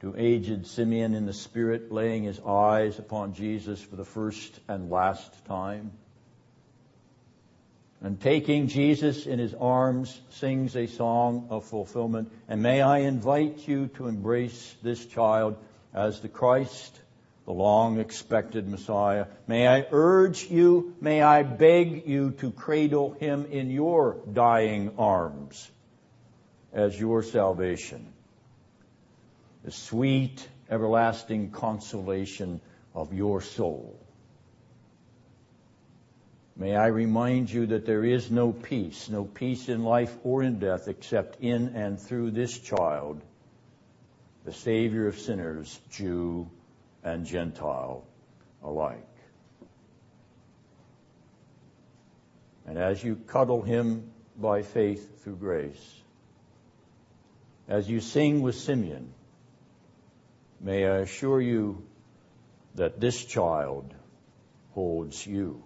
to 0.00 0.14
aged 0.16 0.66
Simeon 0.66 1.14
in 1.14 1.26
the 1.26 1.32
Spirit, 1.32 1.92
laying 1.92 2.24
his 2.24 2.40
eyes 2.40 2.98
upon 2.98 3.34
Jesus 3.34 3.80
for 3.80 3.96
the 3.96 4.04
first 4.04 4.58
and 4.68 4.90
last 4.90 5.44
time. 5.46 5.92
And 8.00 8.20
taking 8.20 8.68
Jesus 8.68 9.26
in 9.26 9.38
his 9.38 9.54
arms, 9.54 10.20
sings 10.30 10.74
a 10.74 10.86
song 10.86 11.48
of 11.50 11.64
fulfillment. 11.64 12.32
And 12.48 12.62
may 12.62 12.80
I 12.80 13.00
invite 13.00 13.68
you 13.68 13.88
to 13.94 14.08
embrace 14.08 14.74
this 14.82 15.04
child 15.06 15.56
as 15.92 16.20
the 16.20 16.28
Christ, 16.28 16.99
the 17.50 17.56
long 17.56 17.98
expected 17.98 18.68
Messiah. 18.68 19.26
May 19.48 19.66
I 19.66 19.84
urge 19.90 20.48
you, 20.48 20.94
may 21.00 21.20
I 21.20 21.42
beg 21.42 22.06
you 22.06 22.30
to 22.38 22.52
cradle 22.52 23.14
him 23.14 23.44
in 23.46 23.72
your 23.72 24.18
dying 24.32 24.92
arms 24.96 25.68
as 26.72 26.96
your 26.96 27.24
salvation. 27.24 28.06
The 29.64 29.72
sweet, 29.72 30.46
everlasting 30.70 31.50
consolation 31.50 32.60
of 32.94 33.12
your 33.12 33.40
soul. 33.40 33.98
May 36.54 36.76
I 36.76 36.86
remind 36.86 37.50
you 37.50 37.66
that 37.66 37.84
there 37.84 38.04
is 38.04 38.30
no 38.30 38.52
peace, 38.52 39.08
no 39.08 39.24
peace 39.24 39.68
in 39.68 39.82
life 39.82 40.16
or 40.22 40.44
in 40.44 40.60
death 40.60 40.86
except 40.86 41.40
in 41.40 41.70
and 41.74 41.98
through 41.98 42.30
this 42.30 42.56
child, 42.56 43.20
the 44.44 44.52
Savior 44.52 45.08
of 45.08 45.18
sinners, 45.18 45.80
Jew 45.90 46.48
and 47.02 47.24
Gentile 47.26 48.04
alike. 48.62 49.06
And 52.66 52.78
as 52.78 53.02
you 53.02 53.16
cuddle 53.16 53.62
him 53.62 54.10
by 54.36 54.62
faith 54.62 55.22
through 55.22 55.36
grace, 55.36 56.00
as 57.68 57.88
you 57.88 58.00
sing 58.00 58.42
with 58.42 58.54
Simeon, 58.54 59.12
may 60.60 60.86
I 60.86 60.98
assure 60.98 61.40
you 61.40 61.82
that 62.74 63.00
this 63.00 63.24
child 63.24 63.94
holds 64.72 65.26
you. 65.26 65.62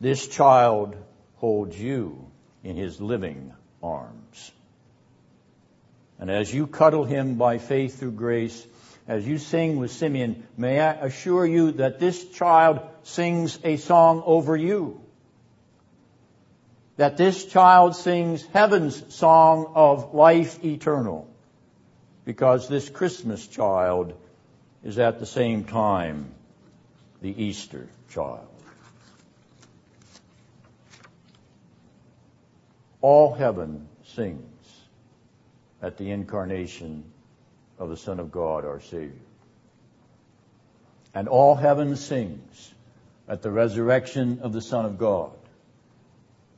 This 0.00 0.26
child 0.26 0.96
holds 1.36 1.78
you 1.78 2.30
in 2.64 2.76
his 2.76 3.00
living 3.00 3.52
arms. 3.82 4.52
And 6.18 6.30
as 6.30 6.52
you 6.54 6.66
cuddle 6.66 7.04
him 7.04 7.34
by 7.34 7.58
faith 7.58 7.98
through 7.98 8.12
grace, 8.12 8.66
as 9.12 9.26
you 9.26 9.36
sing 9.36 9.76
with 9.76 9.90
Simeon, 9.90 10.46
may 10.56 10.80
I 10.80 10.92
assure 10.92 11.44
you 11.44 11.72
that 11.72 11.98
this 11.98 12.24
child 12.30 12.80
sings 13.02 13.58
a 13.62 13.76
song 13.76 14.22
over 14.24 14.56
you 14.56 15.02
that 16.96 17.16
this 17.16 17.46
child 17.46 17.96
sings 17.96 18.46
heaven's 18.52 19.14
song 19.14 19.72
of 19.74 20.14
life 20.14 20.64
eternal 20.64 21.28
because 22.24 22.68
this 22.68 22.88
Christmas 22.88 23.46
child 23.46 24.14
is 24.84 24.98
at 24.98 25.18
the 25.18 25.26
same 25.26 25.64
time 25.64 26.32
the 27.20 27.42
Easter 27.44 27.88
child. 28.10 28.46
All 33.00 33.34
heaven 33.34 33.88
sings 34.14 34.68
at 35.80 35.96
the 35.96 36.10
incarnation 36.10 37.11
of 37.82 37.90
the 37.90 37.96
Son 37.96 38.20
of 38.20 38.30
God, 38.30 38.64
our 38.64 38.80
Savior. 38.80 39.26
And 41.12 41.26
all 41.26 41.56
heaven 41.56 41.96
sings 41.96 42.72
at 43.28 43.42
the 43.42 43.50
resurrection 43.50 44.38
of 44.42 44.52
the 44.52 44.60
Son 44.60 44.84
of 44.84 44.98
God 44.98 45.32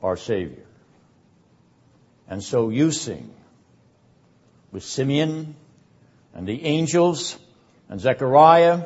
our 0.03 0.17
Savior. 0.17 0.65
And 2.29 2.43
so 2.43 2.69
you 2.69 2.91
sing 2.91 3.33
with 4.71 4.83
Simeon 4.83 5.55
and 6.35 6.47
the 6.47 6.63
angels 6.63 7.35
and 7.89 7.99
Zechariah 7.99 8.83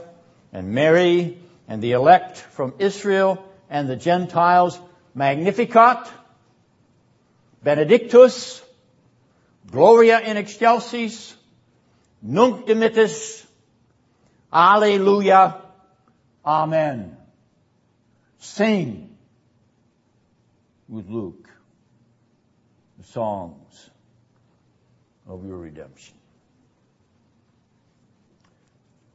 and 0.54 0.70
Mary 0.70 1.38
and 1.68 1.82
the 1.82 1.92
elect 1.92 2.38
from 2.38 2.74
Israel 2.80 3.46
and 3.70 3.90
the 3.90 3.98
Gentiles, 3.98 4.80
Magnificat, 5.14 6.10
Benedictus, 7.62 8.64
Gloria 9.70 10.22
in 10.22 10.38
excelsis, 10.38 11.36
Nunc 12.22 12.66
dimittis, 12.66 13.46
Alleluia, 14.52 15.62
Amen. 16.46 17.16
Sing 18.40 19.16
with 20.88 21.08
Luke 21.10 21.50
the 22.98 23.04
songs 23.04 23.90
of 25.28 25.46
your 25.46 25.58
redemption. 25.58 26.16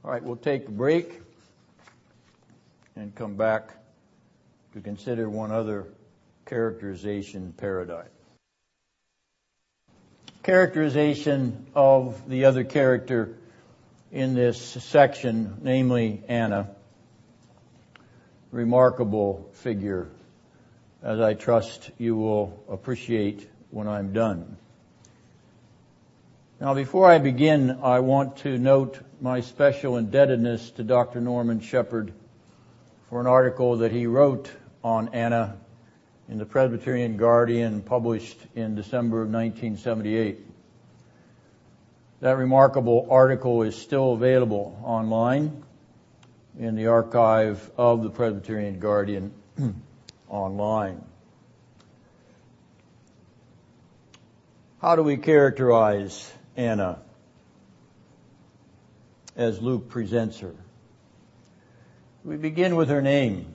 All 0.05 0.11
right, 0.11 0.23
we'll 0.23 0.37
take 0.37 0.69
a 0.69 0.71
break 0.71 1.21
and 2.95 3.15
come 3.15 3.37
back 3.37 3.71
to 4.75 4.81
consider 4.81 5.29
one 5.29 5.51
other 5.51 5.87
characterization 6.47 7.55
paradigm. 7.57 8.14
Characterization 10.45 11.69
of 11.75 12.29
the 12.29 12.45
other 12.45 12.65
character 12.65 13.35
in 14.13 14.35
this 14.35 14.61
section, 14.61 15.57
namely 15.63 16.23
Anna. 16.29 16.69
Remarkable 18.51 19.49
figure 19.55 20.11
as 21.03 21.19
I 21.19 21.33
trust 21.33 21.91
you 21.97 22.15
will 22.17 22.63
appreciate 22.69 23.49
when 23.71 23.89
I'm 23.89 24.13
done. 24.13 24.59
Now, 26.61 26.75
before 26.75 27.11
I 27.11 27.17
begin, 27.17 27.79
I 27.83 28.01
want 28.01 28.37
to 28.39 28.59
note 28.59 28.99
my 29.23 29.41
special 29.41 29.97
indebtedness 29.97 30.73
to 30.73 30.85
Dr. 30.85 31.23
Norman 31.23 31.61
Shepherd 31.61 32.13
for 33.09 33.19
an 33.19 33.27
article 33.27 33.79
that 33.79 33.93
he 33.93 34.07
wrote 34.07 34.51
on 34.83 35.09
Anna 35.15 35.57
in 36.29 36.39
the 36.39 36.47
Presbyterian 36.47 37.17
Guardian 37.17 37.83
published 37.83 38.39
in 38.55 38.75
December 38.75 39.23
of 39.23 39.29
1978. 39.29 40.39
That 42.21 42.39
remarkable 42.39 43.09
article 43.11 43.63
is 43.63 43.77
still 43.77 44.15
available 44.15 44.81
online 44.83 45.63
in 46.59 46.77
the 46.77 46.87
archive 46.87 47.71
of 47.77 48.03
the 48.03 48.11
Presbyterian 48.11 48.79
Guardian 48.79 49.33
online. 50.29 51.05
How 54.81 54.97
do 54.97 55.03
we 55.03 55.17
characterize 55.17 56.31
Anna 56.57 56.99
as 59.37 59.61
Luke 59.61 59.89
presents 59.89 60.39
her? 60.41 60.55
We 62.23 62.37
begin 62.37 62.77
with 62.77 62.89
her 62.89 63.03
name. 63.03 63.54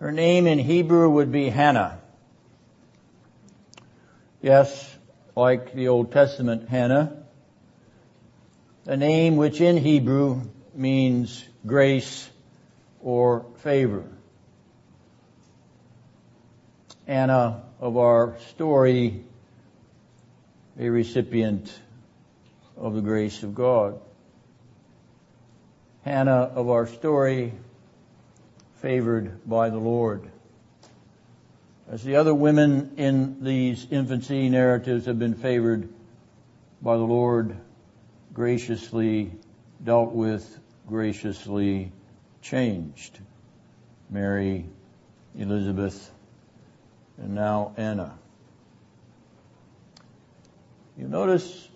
Her 0.00 0.10
name 0.10 0.46
in 0.46 0.58
Hebrew 0.58 1.08
would 1.08 1.30
be 1.30 1.48
Hannah. 1.48 2.00
Yes, 4.42 4.96
like 5.36 5.72
the 5.72 5.88
Old 5.88 6.12
Testament 6.12 6.68
Hannah, 6.68 7.24
a 8.86 8.96
name 8.96 9.36
which 9.36 9.60
in 9.60 9.76
Hebrew 9.76 10.42
means 10.74 11.44
grace 11.66 12.28
or 13.00 13.46
favor. 13.58 14.04
Anna 17.06 17.62
of 17.80 17.96
our 17.96 18.36
story, 18.50 19.24
a 20.78 20.88
recipient 20.88 21.72
of 22.76 22.94
the 22.94 23.00
grace 23.00 23.42
of 23.42 23.54
God. 23.54 24.00
Hannah 26.02 26.50
of 26.54 26.68
our 26.68 26.86
story, 26.86 27.52
favored 28.84 29.48
by 29.48 29.70
the 29.70 29.78
Lord. 29.78 30.30
As 31.90 32.04
the 32.04 32.16
other 32.16 32.34
women 32.34 32.92
in 32.98 33.42
these 33.42 33.86
infancy 33.90 34.50
narratives 34.50 35.06
have 35.06 35.18
been 35.18 35.32
favored 35.32 35.88
by 36.82 36.98
the 36.98 37.02
Lord, 37.02 37.56
graciously 38.34 39.32
dealt 39.82 40.12
with, 40.12 40.60
graciously 40.86 41.92
changed. 42.42 43.20
Mary, 44.10 44.66
Elizabeth, 45.34 46.10
and 47.16 47.34
now 47.34 47.72
Anna. 47.78 48.18
You 50.98 51.08
notice 51.08 51.70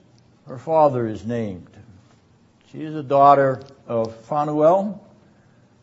her 0.46 0.59
father 0.59 1.06
is 1.06 1.24
named. 1.24 1.74
She 2.70 2.82
is 2.82 2.94
a 2.94 3.02
daughter 3.02 3.62
of 3.86 4.14
Phanuel, 4.26 5.07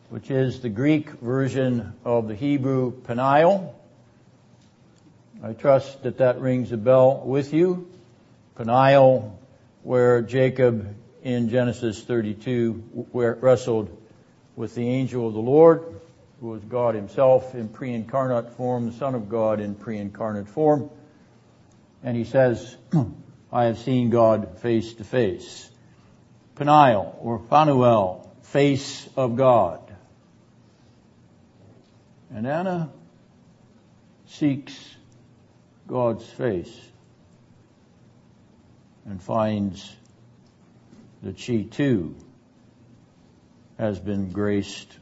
which 0.08 0.30
is 0.30 0.60
the 0.60 0.68
Greek 0.68 1.10
version 1.10 1.92
of 2.04 2.28
the 2.28 2.34
Hebrew 2.34 2.92
Peniel. 2.92 3.74
I 5.42 5.52
trust 5.52 6.04
that 6.04 6.18
that 6.18 6.40
rings 6.40 6.70
a 6.70 6.76
bell 6.76 7.22
with 7.24 7.52
you. 7.52 7.90
Peniel, 8.56 9.36
where 9.82 10.22
Jacob 10.22 10.96
in 11.22 11.48
Genesis 11.48 12.02
32 12.02 13.08
wrestled 13.12 13.90
with 14.54 14.74
the 14.76 14.88
angel 14.88 15.26
of 15.26 15.34
the 15.34 15.40
Lord. 15.40 15.84
who 16.40 16.48
was 16.48 16.62
God 16.64 16.94
himself 16.94 17.54
in 17.54 17.68
pre-incarnate 17.68 18.52
form, 18.56 18.90
the 18.90 18.96
Son 18.96 19.14
of 19.14 19.28
God 19.28 19.58
in 19.58 19.74
pre-incarnate 19.74 20.48
form. 20.48 20.90
And 22.04 22.16
he 22.16 22.24
says, 22.24 22.76
I 23.52 23.64
have 23.64 23.78
seen 23.78 24.10
God 24.10 24.58
face 24.58 24.94
to 24.94 25.04
face. 25.04 25.68
Peniel 26.54 27.18
or 27.20 27.38
Phanuel, 27.38 28.30
face 28.42 29.08
of 29.16 29.36
God. 29.36 29.85
And 32.34 32.46
Anna 32.46 32.90
seeks 34.26 34.96
God's 35.86 36.24
face 36.24 36.80
and 39.04 39.22
finds 39.22 39.94
that 41.22 41.38
she 41.38 41.64
too 41.64 42.14
has 43.78 43.98
been 43.98 44.30
graced 44.32 44.98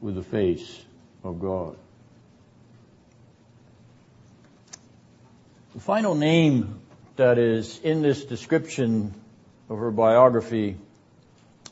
with 0.00 0.14
the 0.14 0.22
face 0.22 0.84
of 1.24 1.40
God. 1.40 1.76
The 5.74 5.80
final 5.80 6.14
name 6.14 6.80
that 7.16 7.38
is 7.38 7.78
in 7.80 8.02
this 8.02 8.24
description 8.24 9.14
of 9.70 9.78
her 9.78 9.90
biography, 9.90 10.76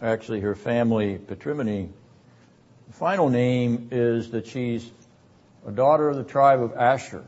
actually 0.00 0.40
her 0.40 0.54
family 0.54 1.18
patrimony, 1.18 1.90
final 3.00 3.30
name 3.30 3.88
is 3.92 4.32
that 4.32 4.46
she's 4.46 4.86
a 5.66 5.70
daughter 5.70 6.10
of 6.10 6.16
the 6.16 6.22
tribe 6.22 6.60
of 6.60 6.74
Asher. 6.76 7.24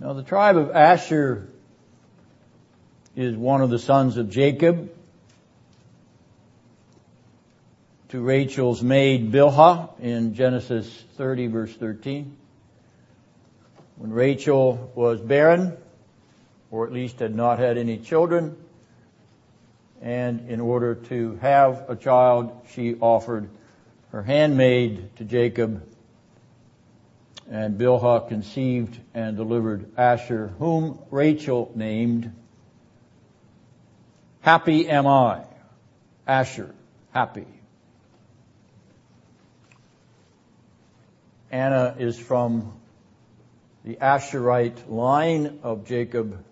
Now 0.00 0.12
the 0.12 0.24
tribe 0.24 0.56
of 0.56 0.72
Asher 0.72 1.48
is 3.14 3.36
one 3.36 3.62
of 3.62 3.70
the 3.70 3.78
sons 3.78 4.16
of 4.16 4.30
Jacob 4.30 4.92
to 8.08 8.20
Rachel's 8.20 8.82
maid 8.82 9.30
Bilhah 9.30 9.90
in 10.00 10.34
Genesis 10.34 10.92
30 11.16 11.46
verse 11.46 11.72
13. 11.72 12.36
When 13.94 14.10
Rachel 14.10 14.90
was 14.96 15.20
barren, 15.20 15.76
or 16.72 16.84
at 16.84 16.92
least 16.92 17.20
had 17.20 17.36
not 17.36 17.60
had 17.60 17.78
any 17.78 17.98
children, 17.98 18.56
and 20.02 20.48
in 20.48 20.60
order 20.60 20.94
to 20.94 21.36
have 21.36 21.84
a 21.88 21.96
child, 21.96 22.52
she 22.72 22.96
offered 22.96 23.48
her 24.10 24.22
handmaid 24.22 25.16
to 25.16 25.24
Jacob, 25.24 25.86
and 27.50 27.78
Bilhah 27.78 28.28
conceived 28.28 28.98
and 29.14 29.36
delivered 29.36 29.90
Asher, 29.96 30.48
whom 30.58 30.98
Rachel 31.10 31.70
named 31.74 32.32
Happy 34.40 34.88
am 34.88 35.06
I. 35.06 35.42
Asher, 36.26 36.72
happy. 37.12 37.46
Anna 41.50 41.96
is 41.98 42.18
from 42.18 42.72
the 43.84 43.96
Asherite 43.96 44.88
line 44.88 45.60
of 45.62 45.86
Jacob, 45.86 46.44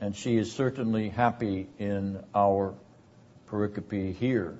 and 0.00 0.14
she 0.14 0.36
is 0.36 0.52
certainly 0.52 1.08
happy 1.08 1.68
in 1.78 2.22
our 2.34 2.74
pericope 3.50 4.14
here. 4.14 4.58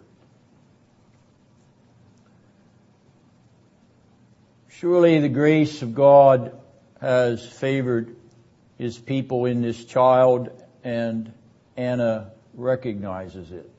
Surely 4.68 5.20
the 5.20 5.28
grace 5.28 5.82
of 5.82 5.94
God 5.94 6.52
has 7.00 7.46
favored 7.46 8.14
his 8.78 8.98
people 8.98 9.46
in 9.46 9.62
this 9.62 9.84
child, 9.84 10.50
and 10.84 11.32
Anna 11.76 12.30
recognizes 12.54 13.50
it. 13.52 13.70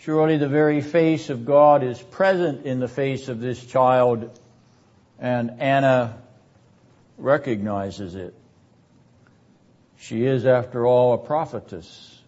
Surely 0.00 0.36
the 0.36 0.48
very 0.48 0.80
face 0.80 1.30
of 1.30 1.46
God 1.46 1.82
is 1.82 2.00
present 2.02 2.66
in 2.66 2.80
the 2.80 2.88
face 2.88 3.28
of 3.28 3.40
this 3.40 3.64
child, 3.64 4.38
and 5.18 5.60
Anna 5.60 6.18
recognizes 7.16 8.14
it. 8.14 8.34
She 10.02 10.26
is, 10.26 10.46
after 10.46 10.84
all, 10.84 11.14
a 11.14 11.18
prophetess. 11.18 12.20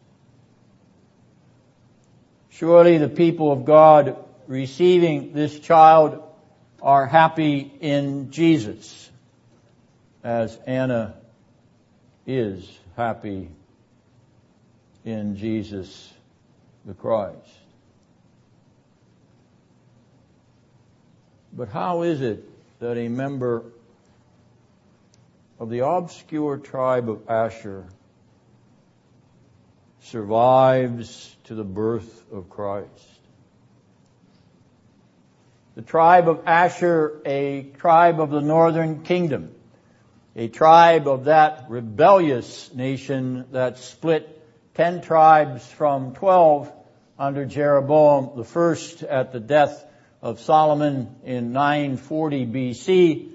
Surely 2.51 2.99
the 2.99 3.09
people 3.09 3.51
of 3.51 3.65
God 3.65 4.17
receiving 4.47 5.33
this 5.33 5.59
child 5.59 6.23
are 6.81 7.05
happy 7.05 7.73
in 7.81 8.31
Jesus, 8.31 9.11
as 10.23 10.57
Anna 10.69 11.17
is 12.29 12.65
happy 12.97 13.51
in 15.05 15.35
Jesus 15.37 16.15
the 16.85 16.95
Christ. 16.95 17.35
But 21.53 21.71
how 21.71 22.03
is 22.03 22.21
it 22.21 22.45
that 22.79 22.97
a 22.97 23.09
member 23.09 23.65
of 25.59 25.71
the 25.71 25.87
obscure 25.87 26.57
tribe 26.59 27.09
of 27.09 27.29
Asher 27.29 27.87
survives 30.01 31.37
to 31.45 31.55
the 31.55 31.65
birth 31.65 32.25
of 32.33 32.51
Christ? 32.51 32.89
The 35.75 35.83
tribe 35.83 36.29
of 36.29 36.43
Asher, 36.47 37.21
a 37.27 37.63
tribe 37.79 38.21
of 38.21 38.31
the 38.31 38.41
northern 38.41 39.03
kingdom, 39.03 39.55
a 40.37 40.49
tribe 40.49 41.09
of 41.09 41.25
that 41.25 41.67
rebellious 41.69 42.73
nation 42.75 43.47
that 43.53 43.79
split 43.79 44.41
ten 44.75 45.01
tribes 45.01 45.67
from 45.67 46.15
twelve 46.15 46.73
under 47.19 47.45
Jeroboam 47.45 48.37
the 48.37 48.45
first 48.45 49.03
at 49.03 49.33
the 49.33 49.41
death 49.41 49.85
of 50.21 50.41
Solomon 50.41 51.17
in 51.25 51.53
940 51.53 52.47
BC, 52.47 53.31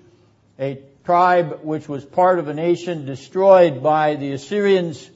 a 0.60 0.82
tribe 1.10 1.62
which 1.64 1.90
was 1.90 2.06
part 2.06 2.38
of 2.38 2.50
a 2.50 2.54
nation 2.54 3.04
destroyed 3.04 3.82
by 3.82 4.14
the 4.14 4.32
Assyrians 4.34 5.10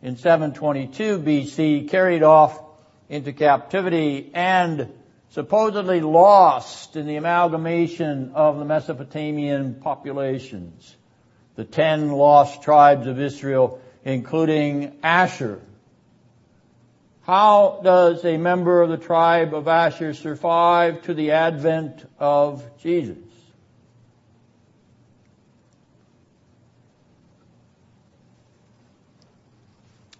in 0.00 0.16
722 0.16 1.18
BC, 1.18 1.88
carried 1.88 2.22
off 2.22 2.62
into 3.08 3.32
captivity 3.32 4.30
and 4.34 4.88
supposedly 5.30 6.00
lost 6.00 6.94
in 6.94 7.08
the 7.08 7.16
amalgamation 7.16 8.30
of 8.36 8.60
the 8.60 8.64
Mesopotamian 8.64 9.74
populations 9.74 10.94
the 11.56 11.64
ten 11.64 12.12
lost 12.12 12.62
tribes 12.62 13.08
of 13.08 13.18
Israel, 13.18 13.80
including 14.04 14.96
Asher. 15.02 15.60
How 17.22 17.80
does 17.82 18.24
a 18.24 18.36
member 18.36 18.80
of 18.80 18.90
the 18.90 18.96
tribe 18.96 19.54
of 19.54 19.66
Asher 19.66 20.14
survive 20.14 21.02
to 21.02 21.14
the 21.14 21.32
advent 21.32 22.08
of 22.20 22.62
Jesus? 22.78 23.31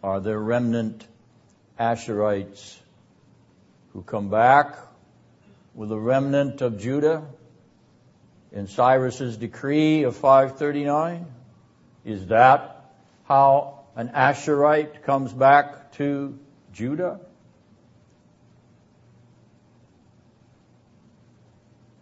Are 0.02 0.18
there 0.18 0.38
remnant 0.38 1.06
Asherites 1.78 2.76
who 3.92 4.02
come 4.02 4.30
back 4.30 4.76
with 5.74 5.92
a 5.92 5.98
remnant 5.98 6.60
of 6.60 6.78
Judah 6.78 7.24
in 8.50 8.66
Cyrus's 8.66 9.36
decree 9.36 10.02
of 10.02 10.16
539? 10.16 11.26
Is 12.04 12.26
that 12.26 12.92
how 13.24 13.84
an 13.94 14.08
Asherite 14.08 15.04
comes 15.04 15.32
back 15.32 15.92
to 15.92 16.36
Judah? 16.72 17.20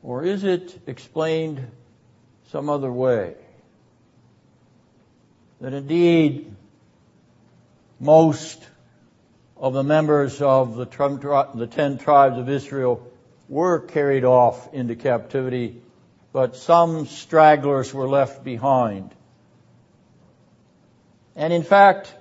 Or 0.02 0.24
is 0.24 0.44
it 0.44 0.80
explained 0.86 1.70
some 2.48 2.70
other 2.70 2.90
way? 2.90 3.34
That 5.60 5.74
indeed 5.74 6.56
most 8.00 8.66
of 9.56 9.74
the 9.74 9.84
members 9.84 10.42
of 10.42 10.74
the, 10.76 10.86
the 11.54 11.66
ten 11.66 11.98
tribes 11.98 12.38
of 12.38 12.48
Israel 12.48 13.06
were 13.48 13.78
carried 13.78 14.24
off 14.24 14.72
into 14.74 14.96
captivity 14.96 15.80
but 16.32 16.56
some 16.56 17.06
stragglers 17.06 17.92
were 17.92 18.08
left 18.08 18.44
behind. 18.44 19.14
And 21.34 21.52
in 21.52 21.62
fact, 21.62 22.14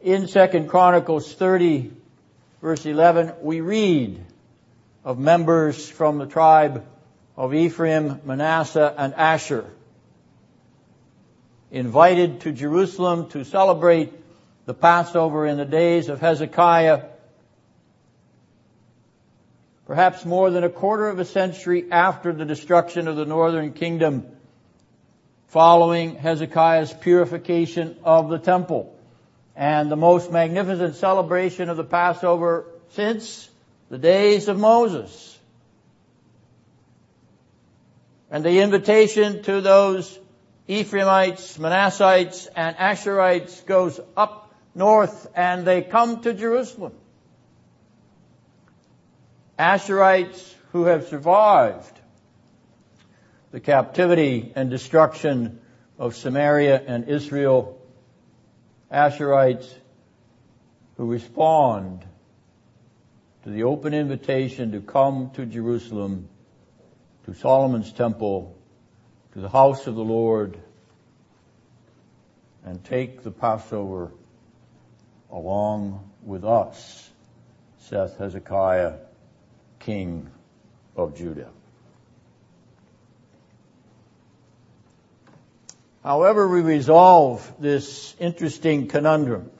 in 0.00 0.26
2 0.26 0.66
Chronicles 0.68 1.32
30 1.34 1.92
verse 2.62 2.86
11, 2.86 3.34
we 3.42 3.60
read 3.60 4.24
of 5.04 5.18
members 5.18 5.88
from 5.88 6.18
the 6.18 6.26
tribe 6.26 6.86
of 7.36 7.54
Ephraim, 7.54 8.20
Manasseh, 8.24 8.94
and 8.96 9.14
Asher 9.14 9.70
invited 11.70 12.40
to 12.42 12.52
Jerusalem 12.52 13.28
to 13.30 13.44
celebrate 13.44 14.12
the 14.66 14.74
Passover 14.74 15.46
in 15.46 15.56
the 15.56 15.64
days 15.64 16.08
of 16.08 16.20
Hezekiah 16.20 17.04
perhaps 19.86 20.24
more 20.24 20.50
than 20.50 20.64
a 20.64 20.68
quarter 20.68 21.08
of 21.08 21.18
a 21.20 21.24
century 21.24 21.86
after 21.90 22.32
the 22.32 22.44
destruction 22.44 23.06
of 23.06 23.16
the 23.16 23.24
northern 23.24 23.72
kingdom, 23.72 24.26
following 25.46 26.16
Hezekiah's 26.16 26.92
purification 26.92 27.96
of 28.02 28.28
the 28.28 28.38
temple 28.38 28.92
and 29.54 29.90
the 29.90 29.96
most 29.96 30.30
magnificent 30.30 30.96
celebration 30.96 31.70
of 31.70 31.76
the 31.76 31.84
Passover 31.84 32.66
since 32.90 33.48
the 33.88 33.96
days 33.96 34.48
of 34.48 34.58
Moses. 34.58 35.38
And 38.28 38.44
the 38.44 38.60
invitation 38.60 39.44
to 39.44 39.60
those 39.60 40.18
Ephraimites, 40.66 41.58
Manassites, 41.58 42.48
and 42.56 42.76
Asherites 42.76 43.64
goes 43.66 44.00
up 44.16 44.45
north 44.76 45.26
and 45.34 45.66
they 45.66 45.82
come 45.82 46.20
to 46.20 46.34
Jerusalem. 46.34 46.92
Asherites 49.58 50.54
who 50.72 50.84
have 50.84 51.06
survived 51.06 51.98
the 53.52 53.60
captivity 53.60 54.52
and 54.54 54.68
destruction 54.68 55.60
of 55.98 56.14
Samaria 56.14 56.82
and 56.86 57.08
Israel, 57.08 57.80
Asherites 58.92 59.66
who 60.98 61.06
respond 61.06 62.04
to 63.44 63.50
the 63.50 63.64
open 63.64 63.94
invitation 63.94 64.72
to 64.72 64.80
come 64.80 65.30
to 65.34 65.46
Jerusalem, 65.46 66.28
to 67.24 67.32
Solomon's 67.32 67.92
temple, 67.92 68.54
to 69.32 69.40
the 69.40 69.48
house 69.48 69.86
of 69.86 69.94
the 69.94 70.04
Lord, 70.04 70.58
and 72.62 72.84
take 72.84 73.22
the 73.22 73.30
Passover 73.30 74.10
along 75.36 76.10
with 76.24 76.46
us, 76.46 77.10
saith 77.78 78.16
Hezekiah, 78.16 78.94
king 79.80 80.30
of 80.96 81.14
Judah. 81.14 81.50
However 86.02 86.48
we 86.48 86.62
resolve 86.62 87.52
this 87.60 88.16
interesting 88.18 88.88
conundrum, 88.88 89.50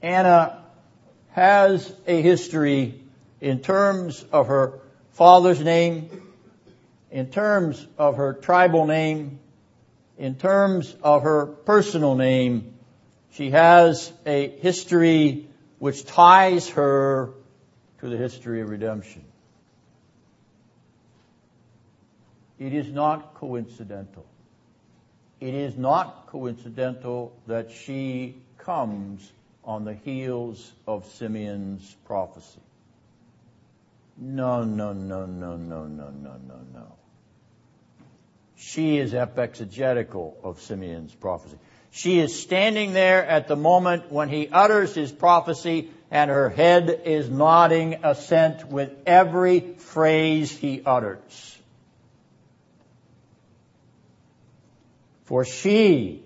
Anna 0.00 0.62
has 1.32 1.92
a 2.06 2.22
history 2.22 3.02
in 3.40 3.58
terms 3.60 4.24
of 4.30 4.46
her 4.46 4.78
father's 5.14 5.60
name, 5.60 6.08
in 7.10 7.30
terms 7.30 7.84
of 7.98 8.16
her 8.18 8.32
tribal 8.32 8.86
name, 8.86 9.40
in 10.20 10.34
terms 10.34 10.94
of 11.02 11.22
her 11.22 11.46
personal 11.46 12.14
name. 12.14 12.74
She 13.32 13.50
has 13.52 14.12
a 14.26 14.48
history 14.48 15.48
which 15.78 16.04
ties 16.04 16.68
her 16.70 17.30
to 18.00 18.08
the 18.08 18.18
history 18.18 18.60
of 18.60 18.68
redemption. 18.68 19.24
It 22.58 22.74
is 22.74 22.92
not 22.92 23.32
coincidental. 23.34 24.26
It 25.40 25.54
is 25.54 25.78
not 25.78 26.26
coincidental 26.26 27.34
that 27.46 27.70
she 27.70 28.36
comes 28.58 29.32
on 29.64 29.86
the 29.86 29.94
heels 29.94 30.70
of 30.86 31.06
Simeon's 31.12 31.96
prophecy. 32.04 32.60
No, 34.18 34.64
no, 34.64 34.92
no, 34.92 35.24
no, 35.24 35.56
no, 35.56 35.86
no, 35.86 36.10
no, 36.10 36.36
no, 36.46 36.60
no. 36.74 36.99
She 38.60 38.98
is 38.98 39.14
epexegetical 39.14 40.34
of 40.44 40.60
Simeon's 40.60 41.14
prophecy. 41.14 41.56
She 41.92 42.20
is 42.20 42.38
standing 42.38 42.92
there 42.92 43.24
at 43.24 43.48
the 43.48 43.56
moment 43.56 44.12
when 44.12 44.28
he 44.28 44.48
utters 44.48 44.94
his 44.94 45.10
prophecy 45.10 45.90
and 46.10 46.30
her 46.30 46.50
head 46.50 47.02
is 47.06 47.30
nodding 47.30 48.04
assent 48.04 48.68
with 48.68 48.92
every 49.06 49.60
phrase 49.60 50.50
he 50.50 50.82
utters. 50.84 51.58
For 55.24 55.46
she 55.46 56.22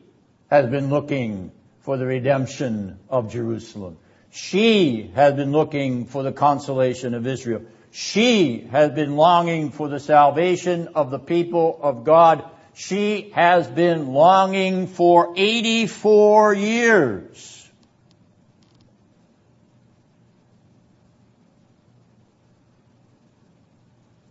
has 0.51 0.69
been 0.69 0.91
looking 0.91 1.53
for 1.83 1.97
the 1.97 2.07
redemption 2.07 2.99
of 3.09 3.31
Jerusalem. 3.31 3.97
She 4.33 5.13
has 5.15 5.35
been 5.35 5.53
looking 5.53 6.07
for 6.07 6.25
the 6.25 6.33
consolation 6.33 7.15
of 7.15 7.29
Israel. 7.29 7.63
She 7.97 8.67
has 8.73 8.91
been 8.91 9.15
longing 9.15 9.71
for 9.71 9.89
the 9.89 10.01
salvation 10.01 10.89
of 10.97 11.13
the 11.13 11.19
people 11.21 11.79
of 11.81 12.03
God. 12.03 12.45
She 12.73 13.31
has 13.37 13.69
been 13.69 14.09
longing 14.09 14.89
for 14.89 15.33
84 15.37 16.55
years. 16.55 17.71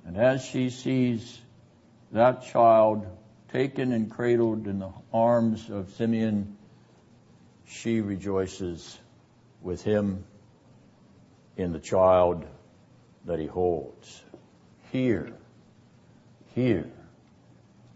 And 0.06 0.18
as 0.18 0.44
she 0.44 0.70
sees 0.70 1.40
that 2.12 2.44
child 2.44 3.08
taken 3.54 3.94
and 3.94 4.12
cradled 4.12 4.68
in 4.68 4.80
the 4.80 4.92
arms 5.14 5.70
of 5.70 5.94
Simeon, 5.94 6.58
she 7.66 8.02
rejoices 8.02 9.00
with 9.62 9.84
him 9.84 10.26
in 11.56 11.72
the 11.72 11.80
child 11.80 12.46
that 13.26 13.40
he 13.40 13.46
holds. 13.46 14.22
Here, 14.92 15.34
here 16.54 16.90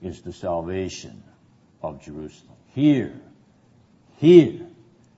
is 0.01 0.21
the 0.21 0.33
salvation 0.33 1.23
of 1.81 2.01
Jerusalem. 2.01 2.55
Here, 2.73 3.13
here 4.17 4.61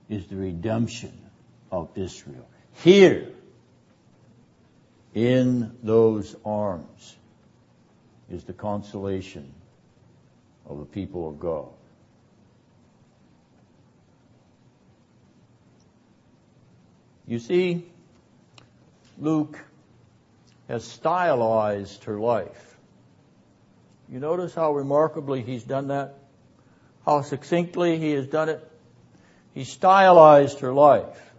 is 0.08 0.26
the 0.26 0.36
redemption 0.36 1.12
of 1.70 1.88
Israel. 1.94 2.46
Here, 2.74 3.28
in 5.14 5.76
those 5.82 6.36
arms, 6.44 7.16
is 8.30 8.44
the 8.44 8.52
consolation 8.52 9.52
of 10.66 10.78
the 10.78 10.84
people 10.84 11.28
of 11.28 11.40
God. 11.40 11.68
You 17.26 17.38
see, 17.38 17.86
Luke 19.18 19.58
has 20.70 20.84
stylized 20.84 22.04
her 22.04 22.20
life. 22.20 22.78
You 24.08 24.20
notice 24.20 24.54
how 24.54 24.72
remarkably 24.72 25.42
he's 25.42 25.64
done 25.64 25.88
that? 25.88 26.14
How 27.04 27.22
succinctly 27.22 27.98
he 27.98 28.12
has 28.12 28.28
done 28.28 28.48
it? 28.48 28.70
He 29.52 29.64
stylized 29.64 30.60
her 30.60 30.72
life. 30.72 31.32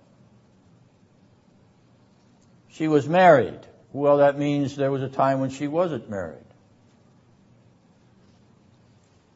She 2.72 2.90
was 2.90 3.08
married. 3.08 3.60
Well, 3.94 4.18
that 4.18 4.38
means 4.38 4.76
there 4.76 4.92
was 4.92 5.02
a 5.02 5.08
time 5.08 5.40
when 5.40 5.50
she 5.50 5.70
wasn't 5.70 6.10
married. 6.10 6.38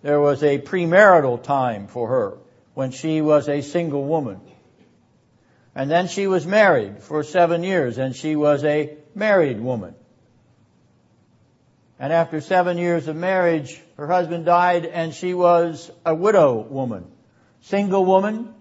There 0.01 0.19
was 0.19 0.43
a 0.43 0.59
premarital 0.59 1.41
time 1.41 1.87
for 1.87 2.09
her 2.09 2.37
when 2.73 2.91
she 2.91 3.21
was 3.21 3.47
a 3.47 3.61
single 3.61 4.03
woman. 4.03 4.41
And 5.73 5.89
then 5.89 6.09
she 6.09 6.27
was 6.27 6.45
married 6.45 7.01
for 7.01 7.23
seven 7.23 7.63
years 7.63 7.97
and 7.97 8.13
she 8.13 8.35
was 8.35 8.65
a 8.65 8.97
married 9.15 9.59
woman. 9.59 9.95
And 11.97 12.11
after 12.11 12.41
seven 12.41 12.77
years 12.77 13.07
of 13.07 13.15
marriage, 13.15 13.81
her 13.97 14.07
husband 14.07 14.45
died 14.45 14.85
and 14.85 15.13
she 15.13 15.33
was 15.33 15.89
a 16.05 16.13
widow 16.13 16.59
woman. 16.59 17.05
Single 17.61 18.05
woman, 18.05 18.53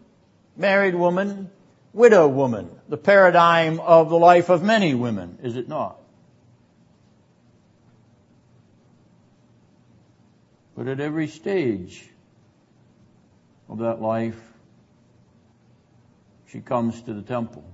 married 0.57 0.95
woman, 0.95 1.51
widow 1.93 2.29
woman. 2.29 2.71
The 2.89 2.97
paradigm 2.97 3.81
of 3.81 4.09
the 4.09 4.19
life 4.19 4.51
of 4.51 4.63
many 4.63 4.95
women, 4.95 5.39
is 5.43 5.57
it 5.57 5.69
not? 5.69 5.99
But 10.77 10.89
at 10.89 11.01
every 11.01 11.29
stage 11.29 12.09
of 13.69 13.79
that 13.79 14.01
life, 14.01 14.41
she 16.47 16.61
comes 16.61 17.01
to 17.03 17.15
the 17.15 17.23
temple. 17.23 17.65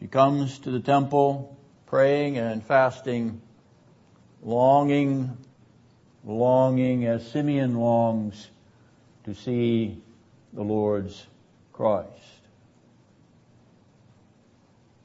She 0.00 0.06
comes 0.06 0.58
to 0.60 0.70
the 0.70 0.80
temple 0.80 1.56
praying 1.84 2.38
and 2.38 2.64
fasting, 2.64 3.42
longing, 4.42 5.36
longing 6.24 7.04
as 7.04 7.30
Simeon 7.30 7.74
longs 7.74 8.48
to 9.24 9.34
see 9.34 10.00
the 10.54 10.62
Lord's 10.62 11.26
Christ. 11.74 12.08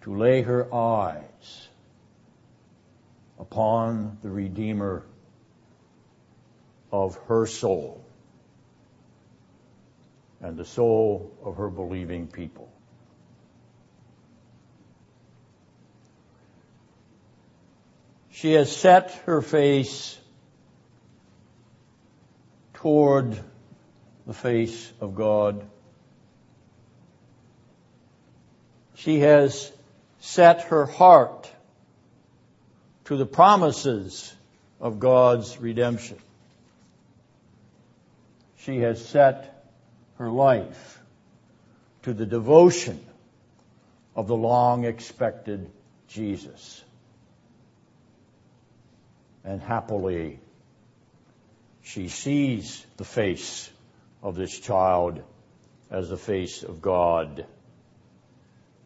To 0.01 0.15
lay 0.15 0.43
her 0.43 0.73
eyes 0.73 1.67
upon 3.37 4.17
the 4.21 4.29
Redeemer 4.29 5.03
of 6.91 7.15
her 7.27 7.45
soul 7.47 8.01
and 10.39 10.55
the 10.55 10.63
soul 10.63 11.33
of 11.43 11.57
her 11.57 11.69
believing 11.69 12.27
people. 12.27 12.69
She 18.35 18.51
has 18.51 18.75
set 18.75 19.11
her 19.27 19.41
face 19.41 20.19
toward 22.73 23.39
the 24.27 24.33
face 24.33 24.91
of 24.99 25.15
God. 25.15 25.65
She 28.95 29.19
has 29.19 29.71
set 30.19 30.63
her 30.63 30.85
heart 30.85 31.49
to 33.05 33.15
the 33.15 33.25
promises 33.25 34.33
of 34.81 34.99
God's 34.99 35.57
redemption. 35.57 36.17
she 38.57 38.79
has 38.79 39.03
set 39.07 39.63
her 40.17 40.29
life 40.29 40.99
to 42.01 42.13
the 42.13 42.25
devotion 42.25 42.99
of 44.13 44.27
the 44.27 44.35
long 44.35 44.83
expected 44.83 45.71
Jesus. 46.09 46.84
And 49.45 49.61
happily, 49.61 50.39
she 51.83 52.09
sees 52.09 52.85
the 52.97 53.05
face 53.05 53.69
of 54.23 54.35
this 54.35 54.59
child 54.59 55.21
as 55.91 56.09
the 56.09 56.17
face 56.17 56.63
of 56.63 56.81
God. 56.81 57.45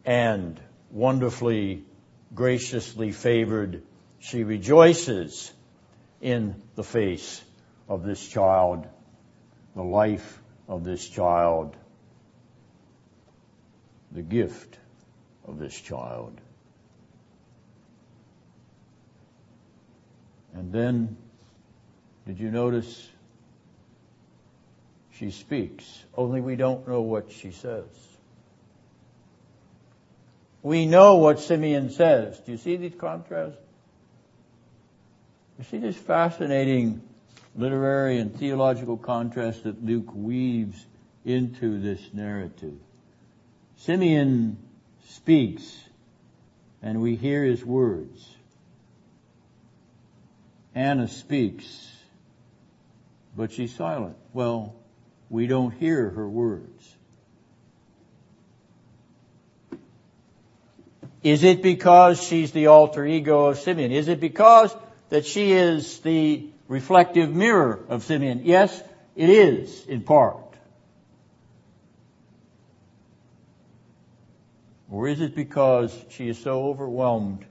And 0.04 0.60
wonderfully, 0.90 1.84
graciously 2.34 3.10
favored, 3.10 3.82
she 4.18 4.44
rejoices 4.44 5.50
in 6.20 6.62
the 6.74 6.84
face 6.84 7.42
of 7.88 8.04
this 8.04 8.26
child, 8.28 8.86
the 9.74 9.82
life 9.82 10.42
of 10.68 10.84
this 10.84 11.08
child, 11.08 11.74
the 14.12 14.22
gift 14.22 14.78
of 15.46 15.58
this 15.58 15.78
child. 15.80 16.38
And 20.54 20.72
then, 20.72 21.16
did 22.26 22.38
you 22.38 22.50
notice 22.50 23.08
she 25.20 25.30
speaks, 25.30 26.04
only 26.16 26.40
we 26.40 26.56
don't 26.56 26.88
know 26.88 27.02
what 27.02 27.30
she 27.30 27.50
says. 27.50 27.84
We 30.62 30.86
know 30.86 31.16
what 31.16 31.40
Simeon 31.40 31.90
says. 31.90 32.38
Do 32.40 32.52
you 32.52 32.58
see 32.58 32.76
these 32.76 32.94
contrasts? 32.94 33.58
You 35.58 35.64
see 35.64 35.76
this 35.76 35.96
fascinating 35.96 37.02
literary 37.54 38.18
and 38.18 38.34
theological 38.34 38.96
contrast 38.96 39.64
that 39.64 39.84
Luke 39.84 40.10
weaves 40.14 40.86
into 41.26 41.78
this 41.80 42.00
narrative. 42.14 42.78
Simeon 43.76 44.56
speaks 45.08 45.80
and 46.82 47.02
we 47.02 47.16
hear 47.16 47.44
his 47.44 47.62
words. 47.62 48.36
Anna 50.74 51.08
speaks, 51.08 51.90
but 53.36 53.52
she's 53.52 53.74
silent. 53.74 54.16
Well, 54.32 54.74
we 55.28 55.46
don't 55.46 55.72
hear 55.72 56.10
her 56.10 56.28
words. 56.28 56.96
Is 61.22 61.44
it 61.44 61.62
because 61.62 62.22
she's 62.22 62.52
the 62.52 62.68
alter 62.68 63.04
ego 63.04 63.46
of 63.46 63.58
Simeon? 63.58 63.92
Is 63.92 64.08
it 64.08 64.20
because 64.20 64.74
that 65.10 65.26
she 65.26 65.52
is 65.52 65.98
the 66.00 66.46
reflective 66.66 67.34
mirror 67.34 67.84
of 67.88 68.04
Simeon? 68.04 68.42
Yes, 68.44 68.82
it 69.16 69.28
is, 69.28 69.84
in 69.86 70.02
part. 70.02 70.36
Or 74.90 75.08
is 75.08 75.20
it 75.20 75.34
because 75.34 75.96
she 76.08 76.28
is 76.28 76.38
so 76.38 76.64
overwhelmed 76.64 77.44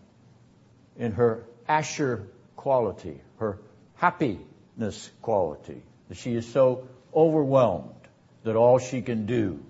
in 0.98 1.14
her 1.14 1.46
Asher 1.68 2.26
quality, 2.60 3.22
her 3.38 3.58
happiness 3.96 5.10
quality, 5.22 5.82
she 6.12 6.36
is 6.36 6.46
so 6.46 6.90
overwhelmed 7.16 7.96
that 8.44 8.58
all 8.58 8.80
she 8.80 9.02
can 9.02 9.26
do 9.26 9.64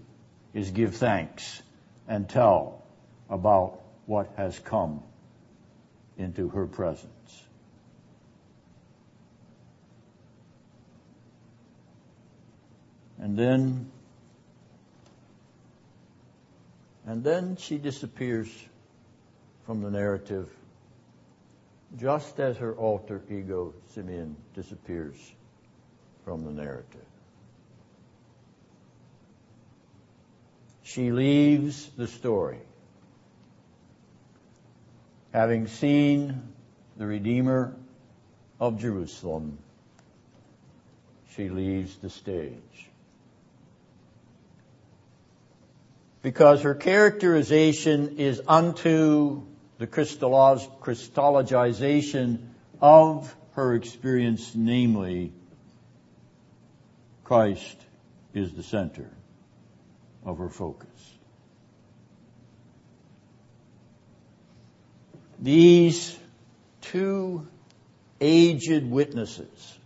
is 0.55 0.71
give 0.71 0.95
thanks 0.95 1.61
and 2.07 2.27
tell 2.27 2.81
about 3.29 3.79
what 4.07 4.27
has 4.37 4.57
come 4.57 5.03
into 6.17 6.49
her 6.49 6.65
presence. 6.65 7.43
And 13.19 13.37
then, 13.37 13.91
and 17.05 17.23
then 17.23 17.55
she 17.57 17.77
disappears 17.77 18.49
from 19.67 19.83
the 19.83 19.91
narrative 19.91 20.49
just 21.97 22.39
as 22.39 22.57
her 22.57 22.73
alter 22.75 23.21
ego, 23.29 23.73
Simeon, 23.93 24.35
disappears 24.53 25.15
from 26.25 26.43
the 26.43 26.51
narrative. 26.51 27.01
She 30.83 31.11
leaves 31.11 31.89
the 31.97 32.07
story 32.07 32.59
having 35.31 35.67
seen 35.67 36.41
the 36.97 37.05
Redeemer 37.05 37.75
of 38.59 38.79
Jerusalem, 38.79 39.57
she 41.35 41.49
leaves 41.49 41.95
the 41.97 42.09
stage. 42.09 42.89
Because 46.21 46.63
her 46.63 46.75
characterization 46.75 48.17
is 48.17 48.41
unto 48.47 49.43
the 49.79 49.87
Christologization 49.87 52.39
of 52.81 53.35
her 53.53 53.73
experience, 53.73 54.53
namely, 54.53 55.33
Christ 57.23 57.77
is 58.33 58.53
the 58.53 58.61
center 58.61 59.09
of 60.25 60.37
her 60.37 60.49
focus. 60.49 60.89
These 65.39 66.19
two 66.81 67.47
aged 68.19 68.85
witnesses, 68.85 69.77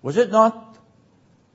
was 0.00 0.16
it 0.16 0.30
not 0.30 0.78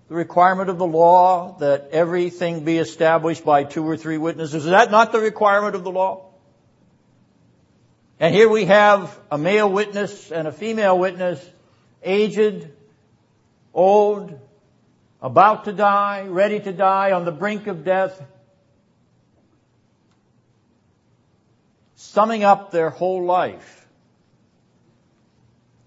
the 0.10 0.16
requirement 0.16 0.70
of 0.70 0.78
the 0.78 0.86
law 0.86 1.58
that 1.60 1.90
everything 1.92 2.64
be 2.64 2.78
established 2.78 3.44
by 3.44 3.64
two 3.64 3.88
or 3.88 3.98
three 3.98 4.20
witnesses? 4.20 4.66
Is 4.66 4.70
that 4.70 4.92
not 4.92 5.12
the 5.12 5.20
requirement 5.20 5.74
of 5.74 5.84
the 5.84 5.90
law? 5.90 6.28
And 8.22 8.36
here 8.36 8.48
we 8.48 8.66
have 8.66 9.20
a 9.32 9.38
male 9.40 9.68
witness 9.68 10.32
and 10.32 10.48
a 10.48 10.52
female 10.52 10.96
witness, 11.00 11.44
aged, 12.04 12.70
old, 13.74 14.40
about 15.24 15.66
to 15.66 15.74
die, 15.74 16.28
ready 16.28 16.60
to 16.60 16.72
die, 16.72 17.14
on 17.14 17.26
the 17.26 17.32
brink 17.32 17.66
of 17.66 17.84
death, 17.84 18.24
summing 21.96 22.44
up 22.44 22.70
their 22.70 22.92
whole 22.92 23.26
life 23.26 23.88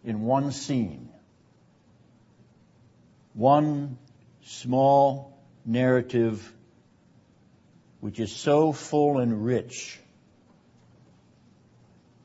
in 0.03 0.23
one 0.23 0.51
scene. 0.51 1.11
One 3.35 3.97
small 4.43 5.39
narrative 5.65 6.53
which 8.01 8.19
is 8.19 8.35
so 8.35 8.73
full 8.73 9.19
and 9.19 9.45
rich 9.45 10.01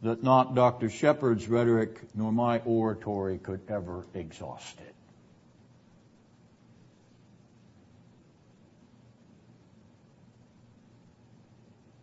that 0.01 0.23
not 0.23 0.55
Dr. 0.55 0.89
Shepherd's 0.89 1.47
rhetoric 1.47 1.99
nor 2.15 2.31
my 2.31 2.59
oratory 2.59 3.37
could 3.37 3.61
ever 3.67 4.05
exhaust 4.13 4.79
it. 4.79 4.95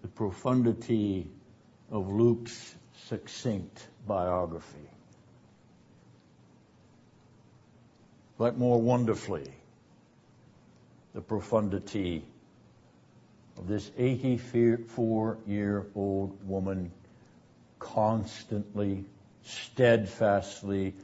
The 0.02 0.09
profundity 0.09 1.28
of 1.90 2.12
Luke's 2.12 2.74
succinct 3.09 3.89
biography. 4.06 4.90
But 8.39 8.59
more 8.59 8.81
wonderfully, 8.81 9.51
the 11.14 11.23
profundity 11.23 12.23
of 13.56 13.66
this 13.66 13.90
84 13.97 15.39
year 15.47 15.86
old 15.94 16.36
woman 16.47 16.93
constantly, 17.78 19.05
steadfastly, 19.44 20.94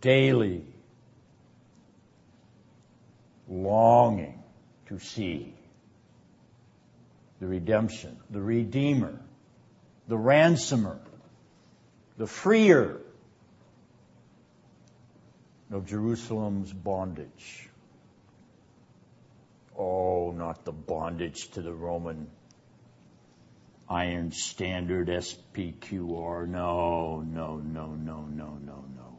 daily 0.00 0.64
longing 3.48 4.42
to 4.86 4.98
see 4.98 5.54
the 7.40 7.46
redemption, 7.46 8.16
the 8.30 8.40
Redeemer, 8.40 9.18
the 10.08 10.16
ransomer, 10.16 10.98
the 12.16 12.26
freer 12.26 13.00
of 15.72 15.86
Jerusalem's 15.86 16.72
bondage. 16.72 17.68
Oh, 19.76 20.30
not 20.30 20.64
the 20.64 20.72
bondage 20.72 21.50
to 21.52 21.62
the 21.62 21.72
Roman 21.72 22.28
iron 23.92 24.32
standard 24.32 25.08
SPQR. 25.08 26.48
No, 26.48 27.20
no, 27.20 27.58
no, 27.58 27.86
no, 27.88 28.22
no, 28.22 28.58
no, 28.64 28.84
no. 28.96 29.18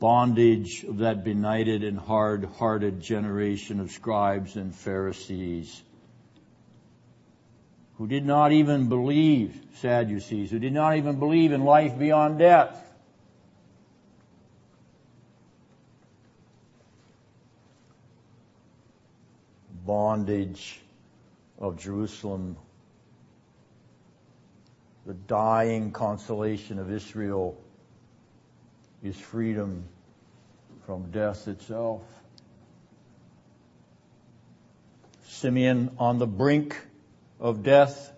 Bondage 0.00 0.84
of 0.84 0.98
that 0.98 1.22
benighted 1.24 1.84
and 1.84 1.98
hard 1.98 2.44
hearted 2.58 3.00
generation 3.00 3.80
of 3.80 3.92
scribes 3.92 4.56
and 4.56 4.74
Pharisees 4.74 5.82
who 7.98 8.06
did 8.06 8.26
not 8.26 8.52
even 8.52 8.88
believe, 8.88 9.58
Sadducees, 9.76 10.50
who 10.50 10.58
did 10.58 10.72
not 10.72 10.96
even 10.96 11.18
believe 11.18 11.52
in 11.52 11.64
life 11.64 11.98
beyond 11.98 12.38
death. 12.38 12.82
Bondage 19.86 20.80
of 21.58 21.78
Jerusalem, 21.78 22.56
the 25.06 25.14
dying 25.14 25.92
consolation 25.92 26.78
of 26.78 26.90
Israel 26.90 27.56
is 29.02 29.16
freedom 29.16 29.84
from 30.84 31.10
death 31.10 31.48
itself. 31.48 32.02
Simeon 35.24 35.90
on 35.98 36.18
the 36.18 36.26
brink 36.26 36.76
of 37.38 37.62
death 37.62 38.12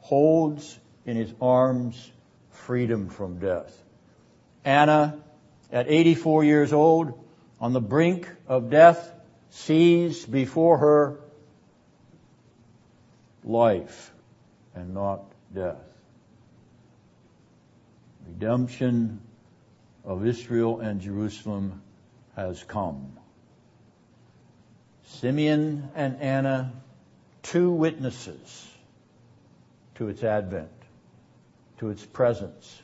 holds 0.00 0.78
in 1.04 1.16
his 1.16 1.32
arms 1.40 2.10
freedom 2.50 3.08
from 3.08 3.38
death. 3.38 3.76
Anna, 4.64 5.22
at 5.70 5.88
84 5.88 6.44
years 6.44 6.72
old, 6.72 7.24
on 7.60 7.72
the 7.72 7.80
brink 7.80 8.28
of 8.46 8.70
death, 8.70 9.12
sees 9.50 10.24
before 10.24 10.78
her 10.78 11.20
life 13.48 14.12
and 14.74 14.94
not 14.94 15.24
death. 15.54 15.76
Redemption 18.26 19.20
of 20.04 20.26
Israel 20.26 20.80
and 20.80 21.00
Jerusalem 21.00 21.82
has 22.36 22.62
come. 22.62 23.16
Simeon 25.04 25.88
and 25.94 26.20
Anna, 26.20 26.72
two 27.42 27.70
witnesses 27.72 28.68
to 29.94 30.08
its 30.08 30.22
advent, 30.22 30.70
to 31.78 31.88
its 31.88 32.04
presence, 32.04 32.82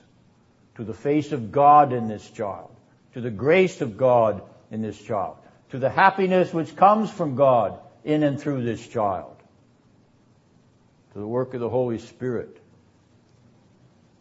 to 0.76 0.84
the 0.84 0.94
face 0.94 1.32
of 1.32 1.52
God 1.52 1.92
in 1.92 2.08
this 2.08 2.28
child, 2.30 2.74
to 3.12 3.20
the 3.20 3.30
grace 3.30 3.80
of 3.82 3.96
God 3.96 4.42
in 4.70 4.82
this 4.82 5.00
child, 5.00 5.36
to 5.70 5.78
the 5.78 5.90
happiness 5.90 6.52
which 6.52 6.74
comes 6.74 7.10
from 7.10 7.36
God 7.36 7.78
in 8.02 8.22
and 8.22 8.40
through 8.40 8.64
this 8.64 8.86
child, 8.88 9.33
to 11.14 11.20
the 11.20 11.26
work 11.26 11.54
of 11.54 11.60
the 11.60 11.68
Holy 11.68 11.98
Spirit 11.98 12.60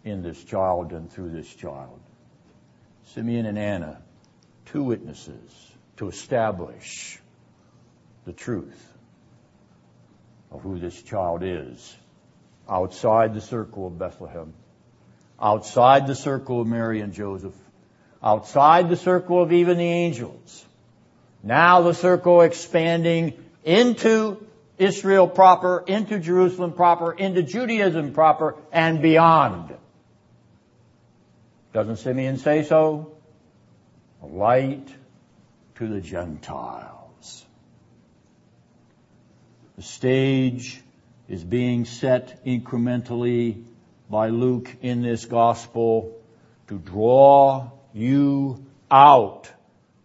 in 0.03 0.21
this 0.21 0.41
child 0.43 0.93
and 0.93 1.11
through 1.11 1.31
this 1.31 1.51
child. 1.53 1.99
Simeon 3.07 3.47
and 3.47 3.57
Anna, 3.57 3.99
two 4.65 4.83
witnesses 4.83 5.71
to 5.97 6.07
establish 6.07 7.19
the 8.25 8.31
truth 8.31 8.93
of 10.51 10.61
who 10.61 10.79
this 10.79 11.01
child 11.01 11.41
is 11.43 11.95
outside 12.69 13.33
the 13.33 13.41
circle 13.41 13.87
of 13.87 13.97
Bethlehem, 13.97 14.53
outside 15.41 16.05
the 16.05 16.15
circle 16.15 16.61
of 16.61 16.67
Mary 16.67 17.01
and 17.01 17.11
Joseph, 17.11 17.55
outside 18.21 18.89
the 18.89 18.95
circle 18.95 19.41
of 19.41 19.51
even 19.51 19.79
the 19.79 19.83
angels. 19.83 20.63
Now 21.41 21.81
the 21.81 21.93
circle 21.93 22.41
expanding 22.41 23.33
into 23.63 24.45
Israel 24.77 25.27
proper, 25.27 25.83
into 25.85 26.19
Jerusalem 26.19 26.73
proper, 26.73 27.11
into 27.11 27.43
Judaism 27.43 28.13
proper, 28.13 28.55
and 28.71 29.01
beyond. 29.01 29.75
Doesn't 31.73 31.97
Simeon 31.97 32.37
say 32.37 32.63
so? 32.63 33.15
A 34.21 34.25
light 34.25 34.87
to 35.75 35.87
the 35.87 36.01
Gentiles. 36.01 37.45
The 39.75 39.83
stage 39.83 40.81
is 41.27 41.43
being 41.43 41.85
set 41.85 42.45
incrementally 42.45 43.63
by 44.09 44.29
Luke 44.29 44.69
in 44.81 45.01
this 45.01 45.25
gospel 45.25 46.15
to 46.67 46.77
draw 46.77 47.71
you 47.93 48.65
out 48.91 49.51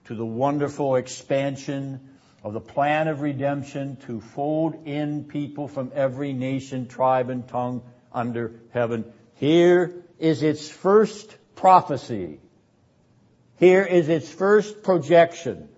to 0.07 0.15
the 0.15 0.25
wonderful 0.25 0.97
expansion 0.97 2.08
of 2.43 2.53
the 2.53 2.61
plan 2.61 3.09
of 3.09 3.21
redemption 3.21 3.97
to 4.07 4.21
fold 4.21 4.87
in 4.87 5.25
people 5.25 5.69
from 5.69 5.93
every 5.95 6.33
nation, 6.33 6.87
tribe, 6.87 7.31
and 7.31 7.49
tongue 7.49 7.83
under 8.13 8.53
heaven. 8.71 9.05
Here 9.35 9.95
is 10.19 10.43
its 10.43 10.69
first 10.69 11.37
prophecy. 11.57 12.41
Here 13.57 13.83
is 13.83 14.09
its 14.09 14.31
first 14.31 14.83
projection. 14.83 15.69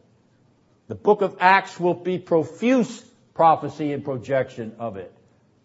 The 0.89 0.95
book 0.95 1.23
of 1.23 1.37
Acts 1.41 1.81
will 1.81 1.95
be 1.95 2.19
profuse 2.19 3.05
prophecy 3.33 3.93
and 3.93 4.05
projection 4.05 4.75
of 4.79 4.97
it. 4.97 5.15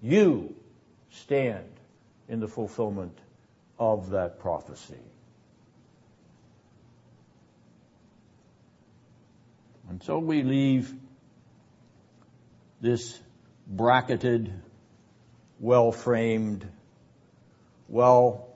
You 0.01 0.55
stand 1.11 1.67
in 2.29 2.39
the 2.39 2.47
fulfillment 2.47 3.17
of 3.77 4.11
that 4.11 4.39
prophecy. 4.39 4.99
And 9.95 10.03
so 10.03 10.19
we 10.19 10.43
leave 10.43 10.93
this 12.81 13.17
bracketed, 13.65 14.51
well 15.57 15.93
framed, 15.93 16.67
well 17.87 18.49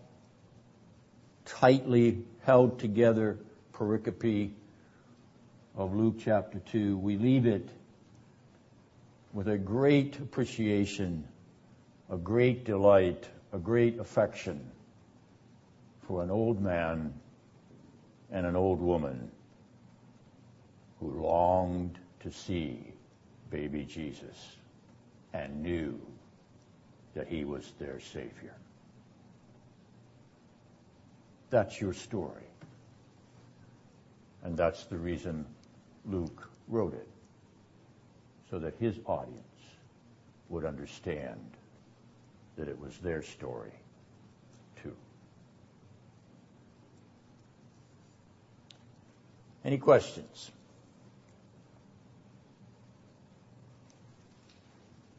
tightly 1.46 2.26
held 2.42 2.80
together 2.80 3.38
pericope 3.72 4.52
of 5.78 5.96
Luke 5.96 6.16
chapter 6.20 6.60
2. 6.60 6.98
We 6.98 7.16
leave 7.16 7.46
it 7.46 7.70
with 9.32 9.48
a 9.48 9.58
great 9.58 10.20
appreciation, 10.20 11.26
a 12.10 12.18
great 12.18 12.66
delight, 12.66 13.30
a 13.54 13.60
great 13.60 13.98
affection 13.98 14.70
for 16.06 16.22
an 16.22 16.32
old 16.32 16.62
man 16.62 17.14
and 18.30 18.46
an 18.46 18.58
old 18.58 18.82
woman 18.82 19.32
who 21.00 21.22
longed 21.22 21.98
to 22.20 22.32
see 22.32 22.94
baby 23.50 23.86
Jesus 23.86 24.58
and 25.34 25.62
knew 25.62 26.00
that 27.14 27.28
he 27.28 27.46
was 27.46 27.74
their 27.80 28.00
Savior. 28.00 28.56
That's 31.50 31.82
your 31.82 31.94
story. 31.94 32.44
And 34.44 34.56
that's 34.56 34.86
the 34.86 34.98
reason 34.98 35.46
Luke 36.06 36.50
wrote 36.68 36.94
it, 36.94 37.08
so 38.50 38.60
that 38.60 38.76
his 38.80 39.00
audience 39.06 39.44
would 40.50 40.66
understand 40.66 41.40
that 42.56 42.68
it 42.68 42.80
was 42.80 42.98
their 43.00 43.22
story, 43.22 43.74
too. 44.82 44.96
Any 49.66 49.78
questions? 49.78 50.52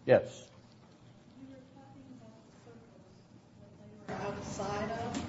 Yes. 0.06 0.44
You 1.36 1.47
were 1.51 1.60
talking 1.74 2.02
about 2.16 2.32
circles 2.64 3.01
that 3.59 3.77
they 3.78 4.14
were 4.14 4.20
outside 4.27 4.90
of, 4.90 5.24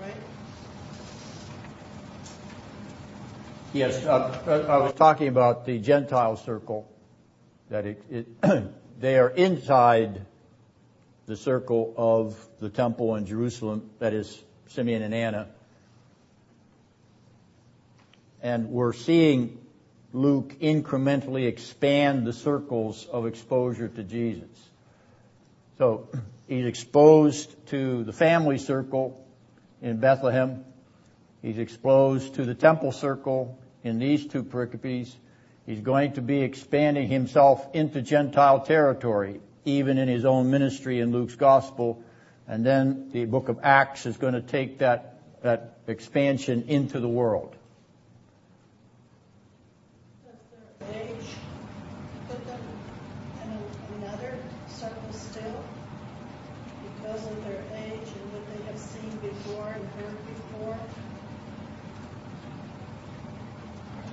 right? 0.00 0.16
Yes, 3.74 4.04
uh, 4.06 4.66
I 4.68 4.78
was 4.78 4.94
talking 4.94 5.28
about 5.28 5.66
the 5.66 5.78
Gentile 5.78 6.36
circle, 6.36 6.90
that 7.68 7.84
they 8.98 9.18
are 9.18 9.28
inside 9.28 10.24
the 11.26 11.36
circle 11.36 11.92
of 11.96 12.42
the 12.58 12.70
temple 12.70 13.14
in 13.16 13.26
Jerusalem, 13.26 13.90
that 13.98 14.14
is 14.14 14.42
Simeon 14.68 15.02
and 15.02 15.14
Anna. 15.14 15.48
And 18.42 18.70
we're 18.70 18.94
seeing 18.94 19.58
Luke 20.12 20.56
incrementally 20.60 21.46
expand 21.46 22.26
the 22.26 22.32
circles 22.32 23.06
of 23.06 23.26
exposure 23.26 23.88
to 23.88 24.02
Jesus. 24.02 24.48
So 25.76 26.08
he's 26.48 26.66
exposed 26.66 27.66
to 27.68 28.04
the 28.04 28.12
family 28.12 28.58
circle 28.58 29.24
in 29.82 29.98
Bethlehem. 29.98 30.64
He's 31.42 31.58
exposed 31.58 32.34
to 32.34 32.44
the 32.44 32.54
temple 32.54 32.92
circle 32.92 33.58
in 33.84 33.98
these 33.98 34.26
two 34.26 34.42
pericopes. 34.42 35.14
He's 35.66 35.80
going 35.80 36.14
to 36.14 36.22
be 36.22 36.40
expanding 36.42 37.08
himself 37.08 37.74
into 37.74 38.00
Gentile 38.00 38.60
territory, 38.60 39.40
even 39.64 39.98
in 39.98 40.08
his 40.08 40.24
own 40.24 40.50
ministry 40.50 41.00
in 41.00 41.12
Luke's 41.12 41.36
gospel. 41.36 42.02
And 42.46 42.64
then 42.64 43.10
the 43.12 43.26
book 43.26 43.50
of 43.50 43.60
Acts 43.62 44.06
is 44.06 44.16
going 44.16 44.32
to 44.32 44.40
take 44.40 44.78
that, 44.78 45.20
that 45.42 45.78
expansion 45.86 46.64
into 46.68 47.00
the 47.00 47.08
world. 47.08 47.54
Does 50.24 50.88
their 50.88 51.02
age 51.02 51.26
put 52.28 52.46
them 52.46 52.60
in 53.44 53.50
a- 53.50 54.06
another 54.06 54.38
circle 54.68 55.12
still? 55.12 55.62
Because 56.96 57.26
of 57.26 57.44
their 57.44 57.62
age 57.74 58.08
and 58.08 58.32
what 58.32 58.44
they 58.56 58.64
have 58.70 58.78
seen 58.78 59.10
before 59.20 59.68
and 59.68 59.86
heard 60.00 60.26
before? 60.26 60.78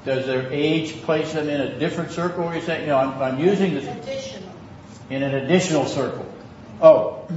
Does 0.06 0.27
their 0.27 0.52
age 0.52 1.02
place 1.02 1.34
them 1.34 1.49
in 1.49 1.60
a 1.60 1.80
different 1.80 2.11
circle? 2.11 2.44
Or 2.44 2.56
you 2.56 2.61
saying, 2.61 2.82
you 2.82 2.88
know, 2.88 2.98
I'm, 2.98 3.22
I'm 3.22 3.40
using 3.40 3.73
this 3.73 3.86
Additional. 3.86 4.49
in 5.10 5.23
an 5.23 5.34
additional 5.34 5.86
circle. 5.88 6.32
Oh, 6.80 7.27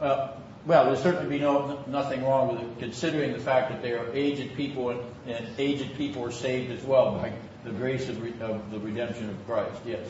uh, 0.00 0.32
well, 0.66 0.84
there's 0.84 1.02
certainly 1.02 1.38
be 1.38 1.42
no 1.42 1.82
nothing 1.86 2.22
wrong 2.22 2.54
with 2.54 2.60
it, 2.60 2.78
considering 2.78 3.32
the 3.32 3.38
fact 3.38 3.70
that 3.70 3.80
they 3.80 3.92
are 3.92 4.12
aged 4.12 4.54
people 4.54 4.90
and, 4.90 5.00
and 5.26 5.46
aged 5.56 5.96
people 5.96 6.22
are 6.24 6.30
saved 6.30 6.70
as 6.70 6.84
well 6.84 7.12
by 7.12 7.32
the 7.64 7.70
grace 7.70 8.08
of, 8.10 8.22
re- 8.22 8.34
of 8.42 8.70
the 8.70 8.78
redemption 8.78 9.30
of 9.30 9.46
Christ. 9.46 9.80
Yes. 9.86 10.06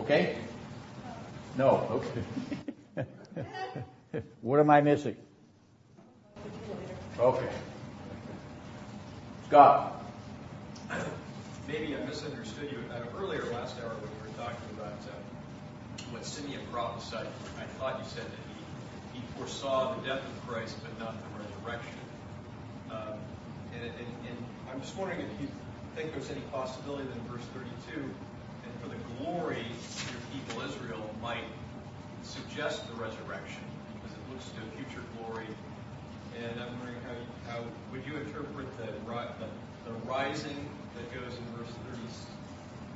Okay? 0.00 0.37
No. 1.58 2.02
Okay. 2.96 3.08
what 4.42 4.60
am 4.60 4.70
I 4.70 4.80
missing? 4.80 5.16
Okay. 7.18 7.48
Scott. 9.48 10.04
Maybe 11.66 11.96
I 11.96 12.04
misunderstood 12.06 12.70
you. 12.70 12.78
Uh, 12.94 13.02
earlier 13.20 13.44
last 13.46 13.74
hour 13.82 13.90
when 13.90 14.06
you 14.06 14.30
were 14.30 14.38
talking 14.38 14.70
about 14.78 15.02
uh, 15.10 16.02
what 16.12 16.24
Simeon 16.24 16.60
prophesied, 16.70 17.26
I 17.58 17.64
thought 17.80 17.98
you 17.98 18.08
said 18.08 18.22
that 18.22 18.44
he, 19.12 19.18
he 19.18 19.24
foresaw 19.36 19.96
the 19.96 20.06
death 20.06 20.22
of 20.22 20.46
Christ 20.46 20.76
but 20.80 20.96
not 21.00 21.16
the 21.18 21.42
resurrection. 21.42 21.98
Um, 22.92 23.18
and, 23.74 23.82
and, 23.82 24.10
and 24.30 24.38
I'm 24.70 24.80
just 24.80 24.96
wondering 24.96 25.22
if 25.22 25.40
you 25.40 25.48
think 25.96 26.12
there's 26.12 26.30
any 26.30 26.40
possibility 26.52 27.02
that 27.02 27.16
in 27.16 27.24
verse 27.24 27.44
32, 27.52 28.00
and 28.00 28.72
for 28.80 28.88
the 28.88 29.24
glory 29.24 29.66
people 30.32 30.62
Israel 30.62 31.10
might 31.22 31.44
suggest 32.22 32.86
the 32.88 32.94
resurrection 32.94 33.62
because 33.94 34.12
it 34.12 34.22
looks 34.30 34.46
to 34.50 34.60
future 34.76 35.04
glory. 35.16 35.46
And 36.38 36.60
I'm 36.60 36.78
wondering 36.78 36.98
how, 37.06 37.52
how 37.52 37.64
would 37.92 38.06
you 38.06 38.16
interpret 38.16 38.66
the, 38.78 38.86
the, 39.08 39.48
the 39.86 39.92
rising 40.06 40.68
that 40.94 41.06
goes 41.14 41.32
in 41.32 41.44
verse 41.56 41.72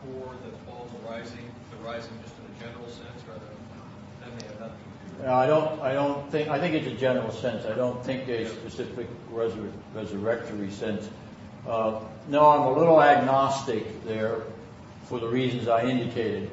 34, 0.04 0.34
that 0.44 0.66
Paul's 0.66 0.90
rising, 1.09 1.50
the 1.70 1.76
rising 1.84 2.12
just 2.22 2.34
in 2.38 2.44
a 2.54 2.68
general 2.68 2.88
sense, 2.88 3.22
rather 3.28 3.46
that 4.20 4.30
may 4.40 4.46
have 4.46 4.60
nothing 4.60 4.78
to 4.78 5.22
do 5.22 5.24
No, 5.24 5.34
I 5.34 5.46
don't. 5.46 5.80
I 5.80 5.92
don't 5.92 6.30
think. 6.30 6.48
I 6.48 6.60
think 6.60 6.74
it's 6.74 6.86
a 6.86 6.94
general 7.00 7.32
sense. 7.32 7.64
I 7.66 7.74
don't 7.74 8.04
think 8.04 8.28
a 8.28 8.48
specific 8.48 9.09
resur- 9.32 9.72
resurrectory 9.94 10.70
sense. 10.70 11.09
Uh, 11.66 12.00
no, 12.28 12.48
I'm 12.48 12.62
a 12.62 12.78
little 12.78 13.02
agnostic 13.02 14.04
there, 14.04 14.42
for 15.04 15.18
the 15.18 15.28
reasons 15.28 15.68
I 15.68 15.84
indicated. 15.84 16.50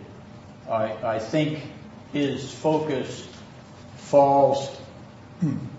I, 0.69 1.19
think 1.19 1.61
his 2.13 2.51
focus 2.51 3.27
falls 3.95 4.75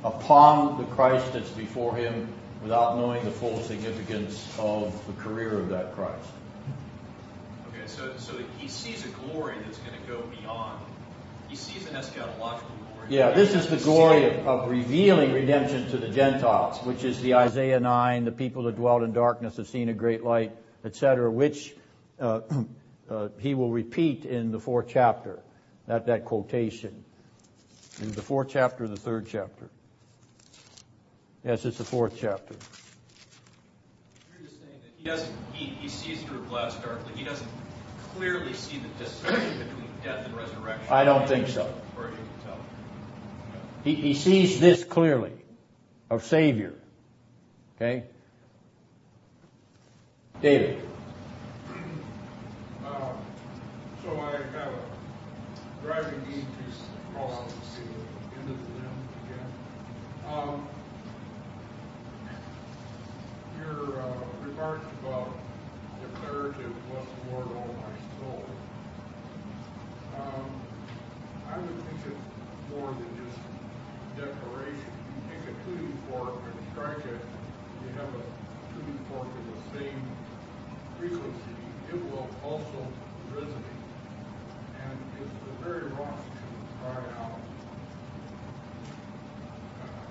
upon 0.04 0.78
the 0.78 0.84
Christ 0.94 1.32
that's 1.32 1.50
before 1.50 1.94
him, 1.96 2.28
without 2.62 2.96
knowing 2.96 3.24
the 3.24 3.30
full 3.30 3.60
significance 3.62 4.46
of 4.58 4.94
the 5.06 5.12
career 5.22 5.58
of 5.58 5.68
that 5.70 5.94
Christ. 5.94 6.28
Okay, 7.68 7.86
so 7.86 8.12
so 8.18 8.34
he 8.58 8.68
sees 8.68 9.04
a 9.04 9.08
glory 9.08 9.56
that's 9.64 9.78
going 9.78 9.98
to 10.00 10.06
go 10.06 10.22
beyond. 10.40 10.78
He 11.48 11.56
sees 11.56 11.88
an 11.88 11.94
eschatological 11.94 12.38
glory. 12.38 13.08
Yeah, 13.08 13.30
this 13.30 13.54
is 13.54 13.66
the 13.68 13.76
glory 13.76 14.24
of, 14.24 14.46
of 14.46 14.70
revealing 14.70 15.32
redemption 15.32 15.88
to 15.90 15.96
the 15.96 16.08
Gentiles, 16.08 16.84
which 16.84 17.02
is 17.02 17.20
the 17.22 17.34
Isaiah 17.34 17.80
9, 17.80 18.24
the 18.24 18.32
people 18.32 18.64
that 18.64 18.76
dwelt 18.76 19.02
in 19.02 19.12
darkness 19.12 19.56
have 19.56 19.66
seen 19.66 19.88
a 19.88 19.94
great 19.94 20.22
light, 20.22 20.54
etc., 20.84 21.30
which 21.30 21.74
uh, 22.20 22.40
Uh, 23.10 23.28
he 23.38 23.54
will 23.54 23.70
repeat 23.70 24.24
in 24.24 24.52
the 24.52 24.60
fourth 24.60 24.86
chapter, 24.88 25.40
that, 25.86 26.06
that 26.06 26.24
quotation. 26.24 27.04
It 28.00 28.14
the 28.14 28.22
fourth 28.22 28.48
chapter 28.50 28.86
the 28.88 28.96
third 28.96 29.26
chapter? 29.28 29.68
Yes, 31.44 31.64
it's 31.64 31.78
the 31.78 31.84
fourth 31.84 32.16
chapter. 32.18 32.54
You're 34.32 34.48
just 34.48 34.60
saying 34.60 34.72
that 34.82 34.92
he 34.96 35.04
doesn't. 35.04 35.34
He, 35.52 35.64
he 35.66 35.88
sees 35.88 36.22
through 36.22 36.38
a 36.38 36.46
glass 36.46 36.76
darkly. 36.76 37.12
He 37.14 37.24
doesn't 37.24 37.48
clearly 38.14 38.54
see 38.54 38.78
the 38.78 39.04
distinction 39.04 39.58
between 39.58 39.88
death 40.04 40.26
and 40.26 40.36
resurrection. 40.36 40.86
I 40.90 41.04
don't 41.04 41.28
think 41.28 41.48
so. 41.48 41.72
Or 41.96 42.04
you 42.04 42.10
can 42.10 42.26
tell. 42.44 42.58
He, 43.84 43.94
he 43.94 44.14
sees 44.14 44.60
this 44.60 44.84
clearly 44.84 45.32
of 46.10 46.24
Savior. 46.24 46.74
Okay? 47.76 48.04
David. 50.42 50.82
Uh, 52.84 53.12
So 54.10 54.18
I 54.18 54.32
have 54.32 54.72
a 54.72 55.86
driving 55.86 56.20
need 56.28 56.42
to 56.42 57.14
call 57.14 57.30
out 57.30 57.48
to 57.48 57.66
see 57.70 57.86
the 57.86 58.40
end 58.40 58.50
of 58.50 58.58
the 58.58 58.68
limb 58.74 58.98
again. 59.22 59.50
Um, 60.26 60.68
Your 63.60 64.02
uh, 64.02 64.14
remarks 64.42 64.86
about 64.98 65.30
declarative, 66.02 66.74
bless 66.90 67.06
the 67.06 67.30
Lord, 67.30 67.46
all 67.54 67.76
my 67.78 67.94
soul. 68.18 68.44
Um, 70.18 70.60
I 71.48 71.58
would 71.58 71.76
think 71.86 72.00
it's 72.10 72.74
more 72.74 72.90
than 72.90 73.10
just 73.14 73.38
declaration. 74.16 74.90
You 75.06 75.22
take 75.30 75.54
a 75.54 75.64
tuning 75.64 75.96
fork 76.10 76.34
and 76.34 76.72
strike 76.72 77.06
it, 77.06 77.20
you 77.84 77.88
have 77.94 78.08
a 78.08 78.24
tuning 78.74 78.98
fork 79.08 79.28
in 79.38 79.44
the 79.54 79.78
same 79.78 80.02
frequency, 80.98 81.54
it 81.90 82.10
will 82.10 82.28
also 82.42 82.88
resonate. 83.32 83.79
And 84.82 84.98
the 85.18 85.64
very 85.64 85.84
rocks 85.92 86.24
can 86.24 86.52
cry 86.80 87.02
out, 87.20 87.40
uh, 89.82 90.04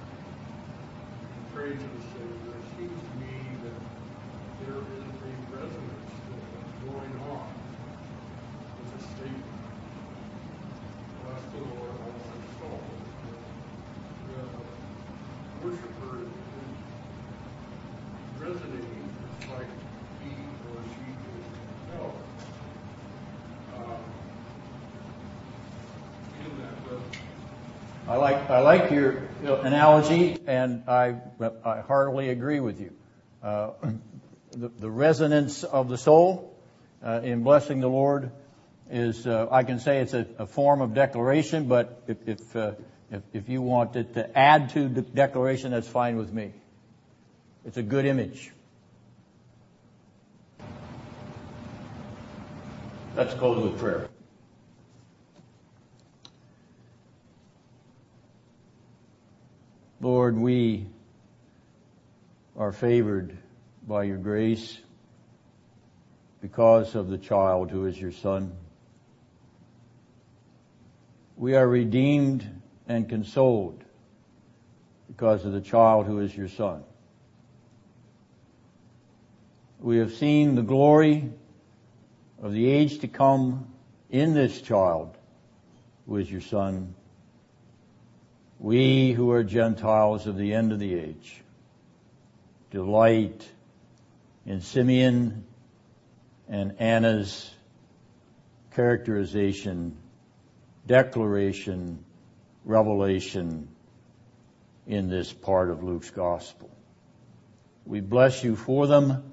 in 1.35 1.43
praise 1.55 1.81
of 1.81 1.91
the 1.97 2.03
Savior, 2.13 2.53
it 2.55 2.65
seems 2.77 2.99
to 3.01 3.13
me 3.19 3.35
that 3.63 3.79
there 4.65 4.77
is 4.77 5.07
a 5.09 5.33
resonance 5.55 6.13
that 6.29 6.43
is 6.61 6.73
going 6.85 7.15
on 7.29 7.47
with 8.77 8.89
the 8.93 9.01
statement. 9.15 9.57
Bless 11.23 11.43
the 11.51 11.57
Lord, 11.59 11.93
all 12.05 12.13
my 12.29 12.39
soul. 12.59 12.81
The 14.27 14.41
worshiper 15.65 16.13
is 16.23 16.33
resonating 18.39 19.09
just 19.19 19.51
like 19.51 19.71
he 20.23 20.31
or 20.69 20.79
she 20.93 21.07
is 21.11 21.45
himself. 21.89 22.15
Um, 23.75 24.03
in 26.45 26.51
that 26.61 26.75
resonance. 26.85 27.17
I 28.09 28.15
like 28.15 28.49
I 28.49 28.61
like 28.61 28.89
your 28.89 29.19
analogy, 29.39 30.35
and 30.47 30.83
I 30.87 31.17
I 31.63 31.81
heartily 31.81 32.29
agree 32.29 32.59
with 32.59 32.81
you. 32.81 32.91
Uh, 33.43 33.73
the, 34.51 34.69
the 34.69 34.89
resonance 34.89 35.63
of 35.63 35.89
the 35.89 35.97
soul 35.97 36.57
uh, 37.05 37.21
in 37.23 37.43
blessing 37.43 37.81
the 37.81 37.87
Lord 37.87 38.31
is 38.89 39.27
uh, 39.27 39.47
I 39.51 39.61
can 39.61 39.79
say 39.79 39.99
it's 39.99 40.15
a, 40.15 40.25
a 40.39 40.47
form 40.47 40.81
of 40.81 40.95
declaration, 40.95 41.67
but 41.67 42.01
if 42.07 42.27
if, 42.27 42.55
uh, 42.55 42.71
if 43.11 43.21
if 43.31 43.47
you 43.47 43.61
want 43.61 43.95
it 43.95 44.15
to 44.15 44.35
add 44.35 44.71
to 44.71 44.89
the 44.89 45.03
declaration, 45.03 45.69
that's 45.69 45.87
fine 45.87 46.17
with 46.17 46.33
me. 46.33 46.53
It's 47.63 47.77
a 47.77 47.83
good 47.83 48.07
image. 48.07 48.51
Let's 53.15 53.35
close 53.35 53.63
with 53.63 53.77
prayer. 53.79 54.09
Lord, 60.01 60.37
we 60.37 60.87
are 62.55 62.71
favored 62.71 63.37
by 63.85 64.03
your 64.03 64.17
grace 64.17 64.79
because 66.41 66.95
of 66.95 67.09
the 67.09 67.17
child 67.17 67.69
who 67.69 67.85
is 67.85 67.99
your 67.99 68.13
son. 68.13 68.53
We 71.35 71.55
are 71.55 71.67
redeemed 71.67 72.49
and 72.87 73.09
consoled 73.09 73.83
because 75.07 75.43
of 75.43 75.51
the 75.51 75.59
child 75.59 76.05
who 76.05 76.19
is 76.19 76.35
your 76.35 76.47
son. 76.47 76.83
We 79.81 79.97
have 79.97 80.13
seen 80.13 80.55
the 80.55 80.61
glory 80.61 81.29
of 82.41 82.53
the 82.53 82.69
age 82.69 82.99
to 82.99 83.09
come 83.09 83.67
in 84.09 84.33
this 84.33 84.61
child 84.61 85.17
who 86.07 86.15
is 86.15 86.31
your 86.31 86.41
son 86.41 86.95
we 88.59 89.13
who 89.13 89.31
are 89.31 89.43
Gentiles 89.43 90.27
of 90.27 90.37
the 90.37 90.53
end 90.53 90.71
of 90.71 90.79
the 90.79 90.93
age 90.93 91.41
delight 92.71 93.49
in 94.45 94.61
Simeon 94.61 95.43
and 96.47 96.75
Anna's 96.79 97.49
characterization, 98.75 99.97
declaration, 100.85 102.03
revelation 102.65 103.67
in 104.85 105.09
this 105.09 105.33
part 105.33 105.71
of 105.71 105.83
Luke's 105.83 106.11
gospel. 106.11 106.69
We 107.85 108.01
bless 108.01 108.43
you 108.43 108.55
for 108.55 108.85
them 108.85 109.31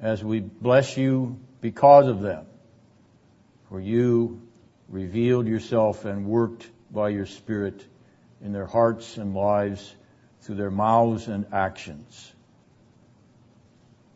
as 0.00 0.22
we 0.22 0.40
bless 0.40 0.96
you 0.96 1.40
because 1.60 2.06
of 2.06 2.20
them. 2.20 2.46
For 3.68 3.80
you 3.80 4.40
revealed 4.88 5.48
yourself 5.48 6.04
and 6.04 6.26
worked 6.26 6.68
by 6.92 7.08
your 7.08 7.26
Spirit 7.26 7.84
in 8.42 8.52
their 8.52 8.66
hearts 8.66 9.16
and 9.16 9.34
lives 9.34 9.94
through 10.42 10.56
their 10.56 10.70
mouths 10.70 11.28
and 11.28 11.46
actions. 11.52 12.32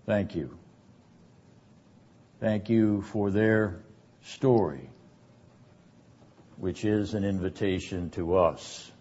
Thank 0.06 0.34
you. 0.34 0.56
Thank 2.40 2.68
you 2.68 3.02
for 3.02 3.30
their 3.30 3.80
story. 4.22 4.90
which 6.60 6.84
is 6.84 7.14
an 7.14 7.24
invitation 7.24 8.10
to 8.10 8.36
us 8.36 8.92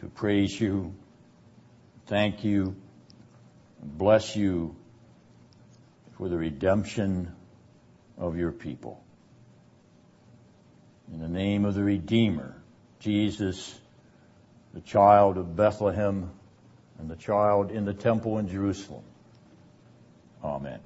to 0.00 0.06
praise 0.06 0.58
you, 0.58 0.94
thank 2.06 2.44
you, 2.44 2.74
bless 3.82 4.34
you 4.34 4.74
for 6.16 6.28
the 6.28 6.36
redemption 6.38 7.34
of 8.16 8.38
your 8.38 8.52
people. 8.52 9.04
In 11.12 11.20
the 11.20 11.28
name 11.28 11.64
of 11.64 11.74
the 11.74 11.82
Redeemer, 11.82 12.57
Jesus, 13.00 13.78
the 14.74 14.80
child 14.80 15.38
of 15.38 15.56
Bethlehem 15.56 16.30
and 16.98 17.10
the 17.10 17.16
child 17.16 17.70
in 17.70 17.84
the 17.84 17.94
temple 17.94 18.38
in 18.38 18.48
Jerusalem. 18.48 19.04
Amen. 20.42 20.80